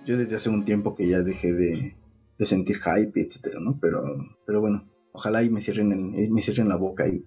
[0.06, 1.96] Yo desde hace un tiempo que ya dejé de,
[2.38, 3.80] de sentir hype, etcétera, ¿no?
[3.82, 4.04] Pero,
[4.46, 7.26] pero bueno, ojalá y me cierren, el- eh, me cierren la boca y,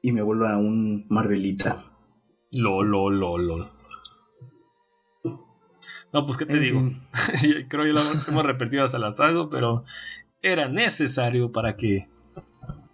[0.00, 1.84] y me vuelva un Marvelita.
[2.52, 3.70] Lo, lo, lo, lo.
[6.12, 6.80] No, pues, ¿qué te En digo?
[7.42, 9.84] Yo Creo que lo hemos repetido hasta el hartazgo, pero
[10.42, 12.08] era necesario para que.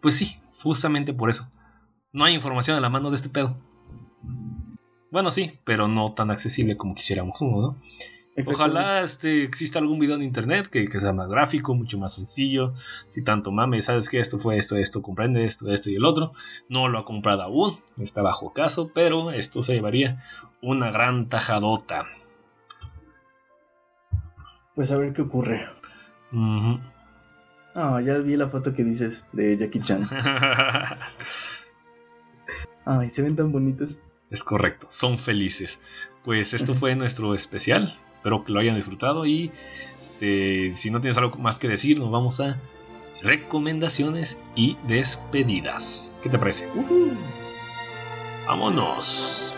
[0.01, 1.51] Pues sí, justamente por eso.
[2.13, 3.57] No hay información a la mano de este pedo.
[5.11, 7.83] Bueno, sí, pero no tan accesible como quisiéramos uno, ¿no?
[8.47, 12.75] Ojalá este, exista algún video en internet que, que sea más gráfico, mucho más sencillo.
[13.11, 16.33] Si tanto mames, sabes que esto fue esto, esto, comprende esto, esto y el otro.
[16.69, 20.25] No lo ha comprado aún, está bajo caso, pero esto se llevaría
[20.63, 22.07] una gran tajadota.
[24.75, 25.69] Pues a ver qué ocurre.
[27.75, 30.05] Ah, ya vi la foto que dices de Jackie Chan.
[32.85, 33.99] Ay, se ven tan bonitos.
[34.31, 35.83] es correcto, son felices.
[36.29, 37.99] Pues esto fue nuestro especial.
[38.11, 39.51] Espero que lo hayan disfrutado y
[39.99, 42.61] este, si no tienes algo más que decir, nos vamos a
[43.23, 46.15] recomendaciones y despedidas.
[46.23, 46.69] ¿Qué te parece?
[46.75, 47.13] Ujú.
[48.47, 49.58] Vámonos.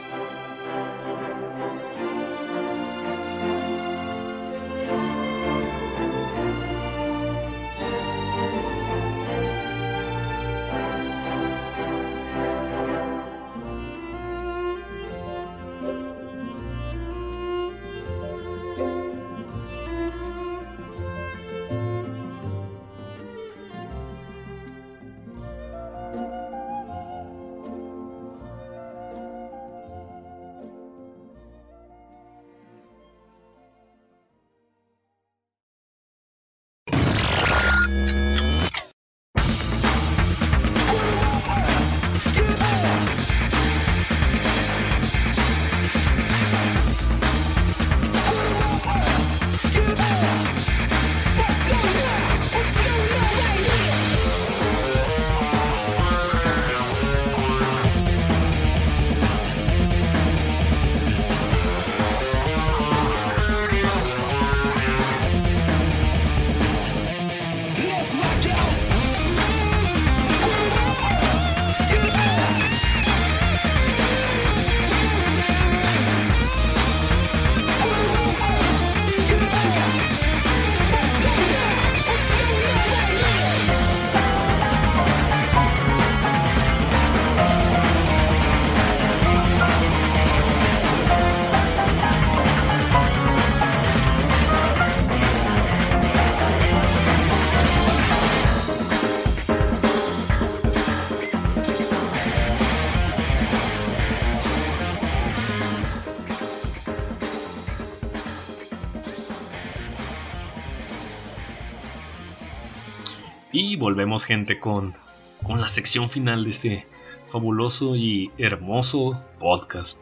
[114.24, 114.94] Gente, con,
[115.42, 116.86] con la sección final de este
[117.28, 120.00] fabuloso y hermoso podcast.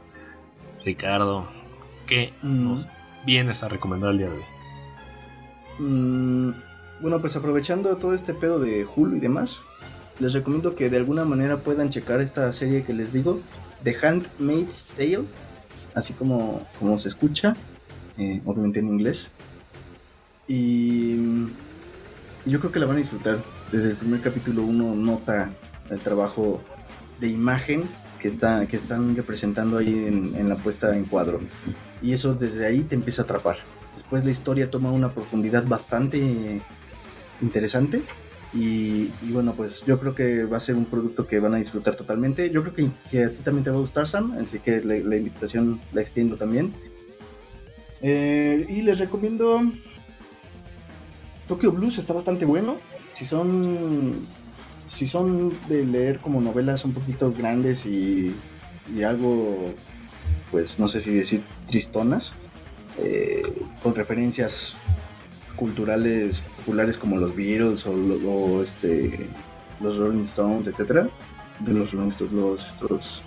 [0.84, 1.48] Ricardo,
[2.06, 2.64] ¿qué Mm.
[2.70, 2.88] nos
[3.26, 4.44] vienes a recomendar el día de hoy?
[5.78, 6.50] Mm,
[7.00, 9.58] bueno, pues aprovechando todo este pedo de Hulu y demás,
[10.18, 13.40] les recomiendo que de alguna manera puedan checar esta serie que les digo,
[13.84, 15.24] The Handmaid's Tale,
[15.94, 17.56] así como, como se escucha,
[18.16, 19.28] eh, obviamente en inglés.
[20.48, 21.16] Y
[22.46, 23.38] yo creo que la van a disfrutar.
[23.72, 25.50] Desde el primer capítulo uno nota
[25.90, 26.62] el trabajo
[27.20, 27.82] de imagen
[28.20, 31.40] que, está, que están representando ahí en, en la puesta en cuadro.
[32.00, 33.56] Y eso desde ahí te empieza a atrapar.
[33.94, 36.62] Después la historia toma una profundidad bastante
[37.42, 38.02] interesante.
[38.54, 41.58] Y, y bueno, pues yo creo que va a ser un producto que van a
[41.58, 42.48] disfrutar totalmente.
[42.50, 44.32] Yo creo que, que a ti también te va a gustar, Sam.
[44.42, 46.72] Así que la, la invitación la extiendo también.
[48.00, 49.60] Eh, y les recomiendo
[51.46, 52.76] Tokyo Blues, está bastante bueno.
[53.18, 54.14] Si son,
[54.86, 58.32] si son de leer como novelas un poquito grandes y,
[58.94, 59.74] y algo,
[60.52, 62.32] pues no sé si decir tristonas,
[62.96, 63.42] eh,
[63.82, 64.76] con referencias
[65.56, 69.26] culturales populares como los Beatles o, o, este,
[69.80, 71.08] los Rolling Stones, etcétera.
[71.58, 73.24] De los Rolling los estos.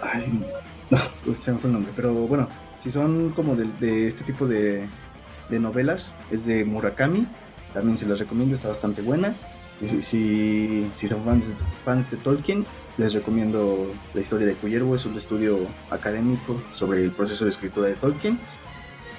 [0.00, 0.40] Ay,
[0.88, 1.92] no, pues se me fue el nombre.
[1.96, 2.48] Pero bueno,
[2.78, 4.86] si son como de, de este tipo de,
[5.50, 7.26] de novelas, es de Murakami.
[7.74, 9.34] También se las recomiendo, está bastante buena.
[9.80, 11.46] Y si, si, son fans,
[11.84, 12.64] fans de Tolkien,
[12.96, 14.94] les recomiendo La historia de Cuyervo.
[14.94, 18.38] Es un estudio académico sobre el proceso de escritura de Tolkien.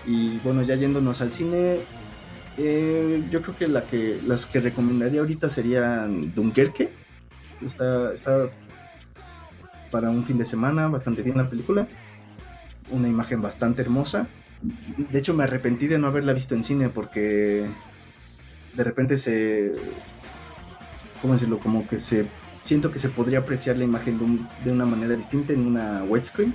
[0.08, 1.80] Y bueno, ya yéndonos al cine,
[2.58, 6.90] eh, yo creo que, la que las que recomendaría ahorita serían Dunkerque.
[7.66, 8.50] Está, está
[9.92, 11.88] para un fin de semana, bastante bien la película.
[12.92, 14.28] Una imagen bastante hermosa.
[15.12, 17.68] De hecho, me arrepentí de no haberla visto en cine porque
[18.76, 19.74] de repente se.
[21.22, 21.60] ¿Cómo decirlo?
[21.60, 22.28] Como que se.
[22.62, 26.04] Siento que se podría apreciar la imagen de, un- de una manera distinta en una
[26.04, 26.54] widescreen.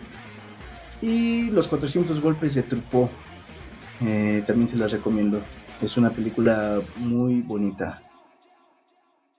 [1.02, 3.10] Y Los 400 Golpes de Truffaut.
[4.02, 5.40] eh, también se las recomiendo.
[5.80, 8.02] Es una película muy bonita.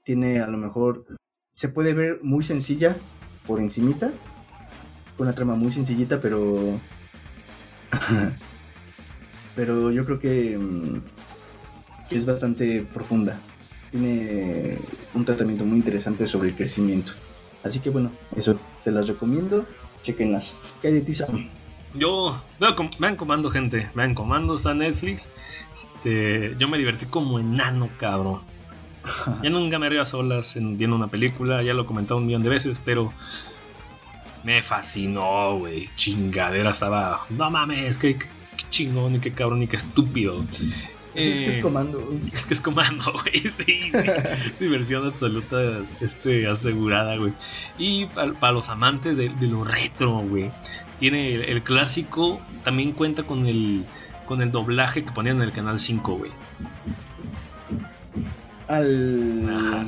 [0.03, 1.05] Tiene a lo mejor.
[1.51, 2.95] Se puede ver muy sencilla
[3.45, 4.11] por encimita.
[5.17, 6.79] Una trama muy sencillita, pero.
[9.55, 11.01] pero yo creo que, mm,
[12.11, 13.39] que es bastante profunda.
[13.89, 14.77] Tiene
[15.13, 17.13] un tratamiento muy interesante sobre el crecimiento.
[17.63, 19.65] Así que bueno, eso se las recomiendo.
[20.03, 20.57] Chequenlas.
[20.81, 21.47] ¿Qué hay de ti, Sam?
[21.93, 22.41] Yo,
[22.99, 23.89] vean comando, gente.
[23.95, 25.29] Vean comando, está Netflix.
[25.73, 28.41] Este, yo me divertí como enano, cabrón.
[29.41, 32.25] Ya nunca me río a solas en- viendo una película, ya lo he comentado un
[32.27, 33.13] millón de veces, pero
[34.43, 35.87] me fascinó, güey.
[35.95, 37.21] Chingadera estaba.
[37.29, 38.27] No mames, qué, qué
[38.69, 40.43] chingón y qué cabrón y qué estúpido.
[41.13, 42.13] Es que es Eh, comando.
[42.33, 43.91] es que es comando, güey, sí.
[44.59, 45.57] Diversión absoluta,
[45.99, 47.33] este, asegurada, güey.
[47.77, 50.51] Y para los amantes de, de lo retro, güey.
[50.99, 53.85] Tiene el, el clásico, también cuenta con el
[54.27, 56.31] con el doblaje que ponían en el canal 5, güey.
[58.67, 59.49] Al.
[59.49, 59.85] Ajá.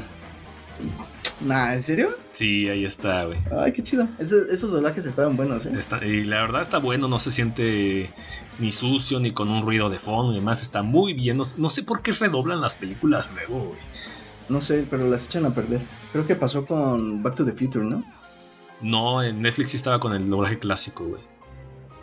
[1.45, 2.09] Nah, ¿en serio?
[2.29, 3.37] Sí, ahí está, güey.
[3.59, 4.07] Ay, qué chido.
[4.19, 5.71] Ese- esos doblajes estaban buenos, ¿eh?
[5.77, 8.11] Está- y la verdad está bueno, no se siente
[8.59, 10.61] ni sucio ni con un ruido de fondo y demás.
[10.61, 11.37] Está muy bien.
[11.37, 13.79] No, no sé por qué redoblan las películas luego, güey.
[14.49, 15.81] No sé, pero las echan a perder.
[16.11, 18.03] Creo que pasó con Back to the Future, ¿no?
[18.81, 21.21] No, en Netflix sí estaba con el doblaje clásico, güey.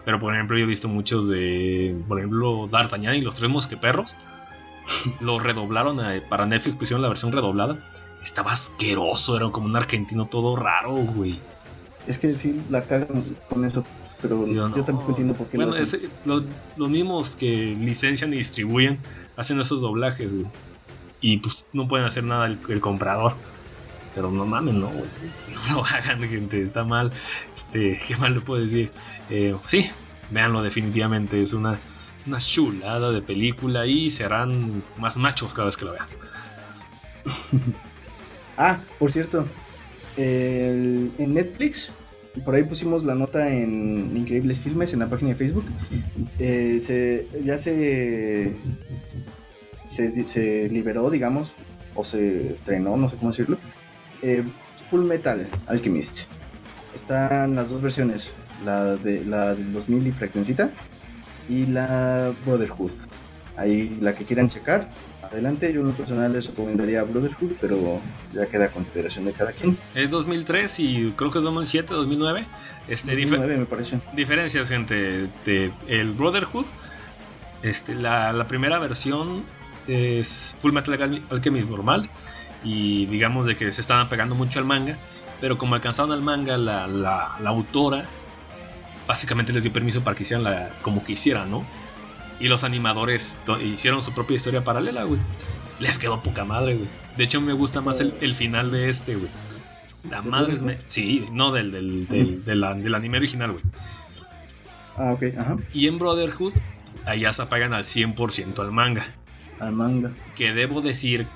[0.04, 1.94] Pero por ejemplo, yo he visto muchos de.
[2.08, 4.14] Por ejemplo, D'Artagnan y los tres mosqueperros.
[5.20, 7.78] lo redoblaron para Netflix, pusieron la versión redoblada.
[8.22, 11.38] Estaba asqueroso, era como un argentino todo raro, güey.
[12.06, 13.84] Es que sí, la cagan con eso.
[14.22, 16.00] Pero Yo tampoco entiendo por qué Bueno, lo hacen.
[16.00, 16.42] ese- los,
[16.76, 18.98] los mismos que licencian y distribuyen
[19.36, 20.46] hacen esos doblajes, güey.
[21.22, 23.34] Y pues no pueden hacer nada el, el comprador.
[24.14, 25.08] Pero no mames, no, güey.
[25.70, 26.62] No lo hagan, gente.
[26.62, 27.12] Está mal.
[27.54, 28.90] Este, ¿qué mal le puedo decir?
[29.30, 29.88] Eh, sí,
[30.30, 31.40] véanlo definitivamente.
[31.40, 31.78] Es una,
[32.18, 36.06] es una chulada de película y serán más machos cada vez que lo vean.
[38.62, 39.46] Ah, por cierto,
[40.18, 41.90] en Netflix,
[42.44, 45.64] por ahí pusimos la nota en Increíbles Filmes en la página de Facebook.
[46.38, 48.54] eh, se, ya se,
[49.86, 51.52] se, se liberó, digamos,
[51.94, 53.56] o se estrenó, no sé cómo decirlo.
[54.20, 54.44] eh,
[54.90, 56.26] Full Metal Alchemist.
[56.94, 58.30] Están las dos versiones,
[58.64, 60.70] la de la del 2000 y fraccioncita
[61.48, 62.90] y la Brotherhood.
[63.56, 64.90] Ahí la que quieran checar,
[65.32, 65.72] adelante.
[65.72, 68.00] Yo en lo personal les recomendaría Brotherhood, pero
[68.32, 69.76] ya queda a consideración de cada quien.
[69.94, 72.44] Es 2003 y creo que es 2007, 2009.
[72.88, 74.00] Este, dife- 2009 me parece.
[74.14, 76.66] diferencias, gente, de el Brotherhood.
[77.62, 79.44] Este, la, la primera versión
[79.86, 82.10] es Full Metal Al- Alchemist normal.
[82.64, 84.96] Y digamos de que se estaban pegando mucho al manga.
[85.40, 88.04] Pero como alcanzaron al manga, la, la- la autora
[89.06, 91.64] básicamente les dio permiso para que hicieran la, como quisieran, ¿no?
[92.40, 95.20] Y los animadores hicieron su propia historia paralela, güey.
[95.78, 96.88] Les quedó poca madre, güey.
[97.16, 99.28] De hecho, me gusta más el, el final de este, güey.
[100.08, 100.78] La ¿De madre es me-?
[100.86, 103.64] Sí, no del, del, del, anime original, güey.
[104.96, 105.56] Ah, ok, ajá.
[105.72, 106.54] Y en Brotherhood,
[107.06, 109.04] allá se apagan al 100% al manga.
[109.58, 110.12] Al manga.
[110.34, 111.26] Que debo decir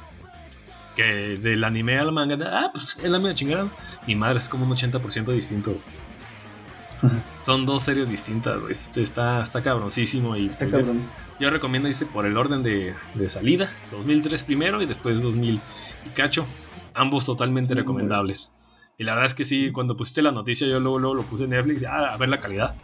[0.97, 3.69] que del anime al manga, ah, pues es la media chingada.
[4.07, 5.77] Mi madre es como un 80% distinto.
[7.43, 8.73] Son dos series distintas, güey.
[8.73, 10.37] Esto Está, está cabroncísimo.
[10.37, 11.03] Y Está pues, yo- cabrón.
[11.41, 15.61] Yo, recomiendo irse por el orden de, de salida: 2003 primero y después 2000
[16.07, 16.47] y cacho.
[16.95, 18.53] Ambos totalmente Sí, recomendables.
[18.99, 21.45] Y la verdad es que sí, cuando pusiste la noticia, yo luego, luego lo puse
[21.45, 22.75] en Netflix ah, a ver la calidad.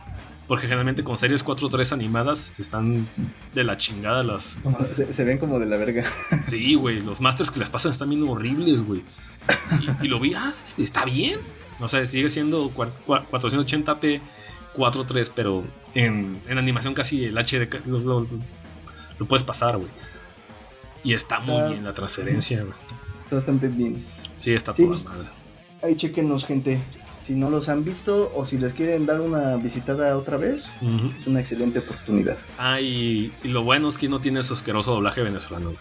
[0.48, 3.06] Porque generalmente con series 4-3 animadas están
[3.54, 4.58] de la chingada las.
[4.90, 6.02] Se, se ven como de la verga.
[6.44, 9.04] Sí, güey, los masters que les pasan están bien horribles, güey.
[9.80, 11.38] Y, y lo vi, ah, está bien.
[11.80, 14.20] O sea, sigue siendo cua- cua- 480p
[14.76, 18.26] 4.3, pero en, en animación casi el HD lo, lo-
[19.18, 19.88] lo puedes pasar, güey.
[21.02, 22.74] Y está muy bien la transferencia, güey.
[23.22, 24.04] Está bastante bien.
[24.36, 25.28] Sí, está Sí, toda pues- madre.
[25.82, 26.80] Ahí chequenos, gente.
[27.20, 30.68] Si no los han visto o si les quieren dar una visitada otra vez,
[31.18, 32.36] es una excelente oportunidad.
[32.58, 35.78] Ah, y, y lo bueno es que no tiene su asqueroso doblaje venezolano, güey.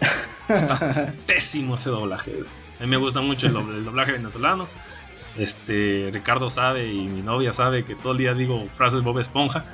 [0.48, 2.44] Está pésimo ese doblaje, güey.
[2.78, 3.52] A mí me gusta mucho el
[3.84, 4.68] doblaje venezolano.
[5.38, 9.64] Este, Ricardo sabe y mi novia sabe que todo el día digo frases Bob Esponja.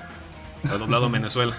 [0.65, 1.57] He doblado en Venezuela.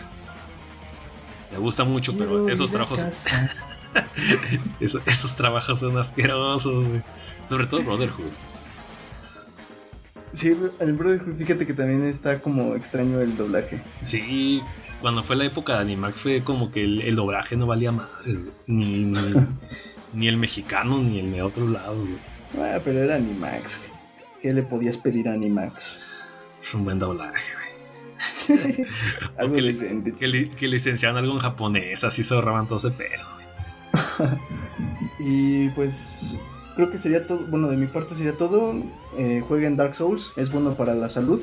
[1.52, 3.04] Me gusta mucho, pero esos trabajos,
[4.80, 7.02] esos, esos trabajos son asquerosos, güey.
[7.48, 8.32] Sobre todo Brotherhood.
[10.34, 13.82] Sí, el Brotherhood, fíjate que también está como extraño el doblaje.
[14.02, 14.62] Sí,
[15.02, 18.52] cuando fue la época de Animax fue como que el, el doblaje no valía güey.
[18.68, 19.34] Ni, ni,
[20.14, 22.37] ni el mexicano ni el de otro lado, güey.
[22.60, 23.80] Ah, pero era Animax.
[23.80, 23.92] güey.
[24.42, 26.00] ¿Qué le podías pedir a Animax?
[26.64, 27.68] Es un buen doblaje, güey.
[29.38, 30.14] Algo que, decente.
[30.14, 34.30] que, li- que licenciaban algo en japonés, así se ahorraban todo ese pedo, güey.
[35.20, 36.40] Y pues
[36.76, 37.40] creo que sería todo.
[37.48, 38.76] Bueno, de mi parte sería todo.
[39.18, 41.42] Eh, jueguen Dark Souls, es bueno para la salud.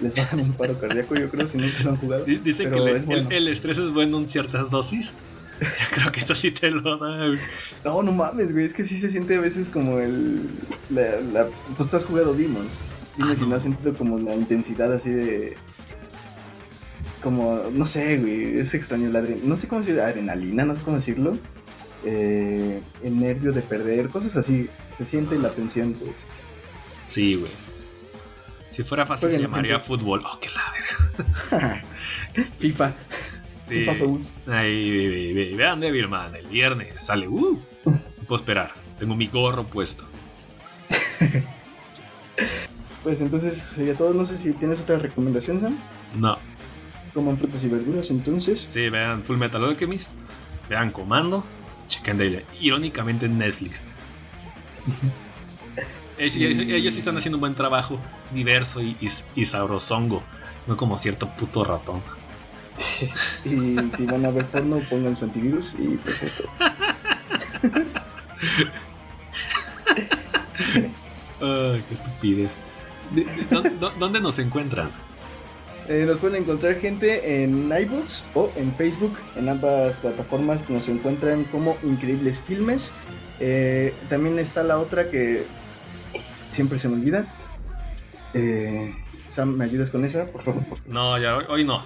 [0.00, 2.24] Les va a dar un paro cardíaco, yo creo, si nunca lo han jugado.
[2.24, 3.28] Di- Dicen Pero que le- es bueno.
[3.28, 5.14] el, el estrés es bueno en ciertas dosis.
[5.80, 7.38] Yo creo que esto sí te lo da, güey.
[7.84, 8.64] No, no mames, güey.
[8.64, 10.48] Es que sí se siente a veces como el.
[10.88, 12.78] La, la- pues tú has jugado Demons.
[13.16, 13.48] Dime Ah, si no.
[13.48, 15.56] no has sentido como la intensidad así de.
[17.22, 18.58] Como, no sé, güey.
[18.58, 19.48] Es extraño la adrenalina.
[19.48, 21.36] No sé cómo decir adrenalina, no sé cómo decirlo.
[22.04, 24.70] Eh, el nervio de perder, cosas así.
[24.92, 26.12] Se siente la tensión, pues.
[27.04, 27.52] Sí, güey.
[28.70, 29.86] Si fuera fácil se llamaría gente.
[29.88, 30.22] fútbol.
[30.24, 31.82] Oh, qué la.
[32.58, 32.94] FIFA.
[33.70, 33.80] Sí.
[33.80, 34.32] FIFA Souls.
[34.46, 37.26] Ahí, ve- ve- vean Devilman, el viernes sale.
[37.28, 38.72] Uh, no puedo esperar.
[38.98, 40.06] Tengo mi gorro puesto.
[43.02, 44.12] Pues entonces sería todo.
[44.12, 45.76] No sé si tienes otra recomendación, Sam.
[46.14, 46.38] No.
[47.14, 48.66] Coman frutas y verduras, entonces.
[48.68, 50.12] Sí, vean Full Metal Alchemist.
[50.68, 51.44] Vean Comando.
[51.88, 52.42] Chequen Daily.
[52.60, 53.82] Irónicamente en Netflix.
[56.18, 57.98] ellos, ellos- están haciendo un buen trabajo
[58.32, 60.22] diverso y, y, y sabrosongo.
[60.66, 62.02] No como cierto puto ratón.
[63.44, 66.44] y si van a ver porno, pongan su antivirus y pues esto.
[71.40, 72.56] Ay, qué estupidez.
[73.10, 74.90] De- de- ¿dó- dó- ¿Dónde nos encuentran?
[75.88, 79.16] Eh, nos pueden encontrar gente en iBooks o en Facebook.
[79.36, 82.90] En ambas plataformas nos encuentran como Increíbles Filmes.
[83.40, 85.44] Eh, también está la otra que
[86.48, 87.24] siempre se me olvida.
[88.34, 88.94] Eh,
[89.30, 90.62] Sam, ¿me ayudas con esa, por favor?
[90.86, 91.82] No, ya hoy, hoy no.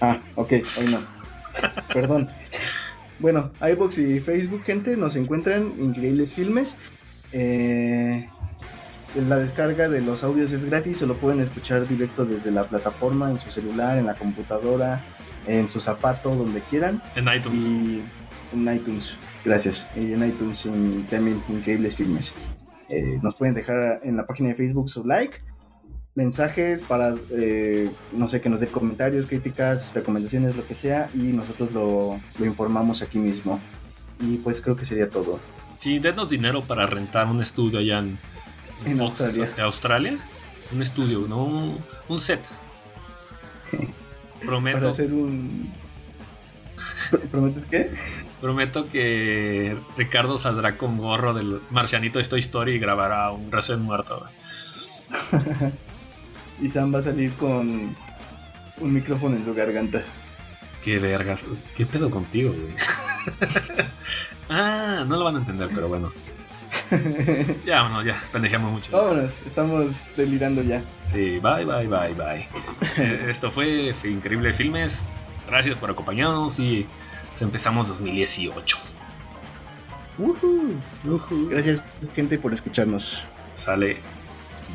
[0.00, 0.98] Ah, ok, hoy no.
[1.92, 2.28] Perdón.
[3.18, 6.76] Bueno, iBox y Facebook, gente, nos encuentran increíbles filmes.
[7.32, 8.26] Eh,
[9.28, 13.30] la descarga de los audios es gratis, o lo pueden escuchar directo desde la plataforma,
[13.30, 15.00] en su celular, en la computadora,
[15.46, 17.02] en su zapato, donde quieran.
[17.16, 17.62] En iTunes.
[17.64, 18.02] Y
[18.52, 19.16] en iTunes.
[19.44, 19.86] Gracias.
[19.96, 22.32] Y en iTunes un- también increíbles filmes.
[22.88, 25.38] Eh, nos pueden dejar en la página de Facebook su like,
[26.24, 31.32] mensajes para, eh, no sé, que nos den comentarios, críticas, recomendaciones, lo que sea, y
[31.32, 33.58] nosotros lo, lo informamos aquí mismo.
[34.20, 35.40] Y pues creo que sería todo.
[35.78, 38.18] Sí, denos dinero para rentar un estudio allá en,
[38.84, 39.64] En Fox, Australia.
[39.64, 40.18] Australia.
[40.74, 41.78] Un estudio, no un,
[42.08, 42.40] un set.
[44.44, 45.72] Prometo, Para hacer un...
[47.10, 47.90] Pr- ¿Prometes qué?
[48.40, 53.82] prometo que Ricardo saldrá con gorro del marcianito de Toy Story y grabará un recién
[53.82, 54.26] muerto.
[56.60, 57.96] Y Sam va a salir con
[58.80, 60.02] un micrófono en su garganta.
[60.82, 61.44] Qué vergas.
[61.74, 62.74] ¿Qué pedo contigo, güey?
[64.48, 66.12] ah, no lo van a entender, pero bueno.
[67.64, 68.90] Ya, bueno, ya, pendejamos mucho.
[68.92, 70.82] Vámonos, estamos delirando ya.
[71.06, 72.48] Sí, bye, bye, bye, bye.
[73.30, 75.04] Esto fue Increíble Filmes.
[75.48, 76.86] Gracias por acompañarnos y
[77.40, 78.78] empezamos 2018.
[80.18, 80.74] Ujú.
[81.48, 81.82] Gracias,
[82.14, 83.24] gente, por escucharnos.
[83.54, 83.98] Sale.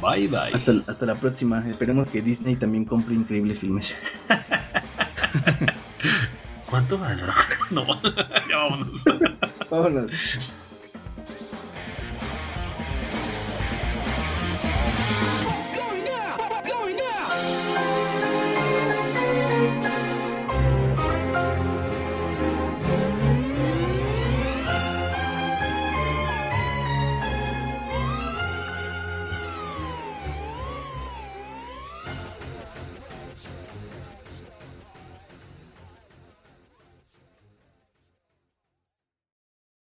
[0.01, 0.51] Bye, bye.
[0.53, 1.67] Hasta, hasta la próxima.
[1.67, 3.93] Esperemos que Disney también compre increíbles filmes.
[6.69, 7.34] ¿Cuánto valdrá?
[7.72, 7.84] No,
[8.49, 9.03] ya vámonos.
[9.69, 10.57] Vámonos.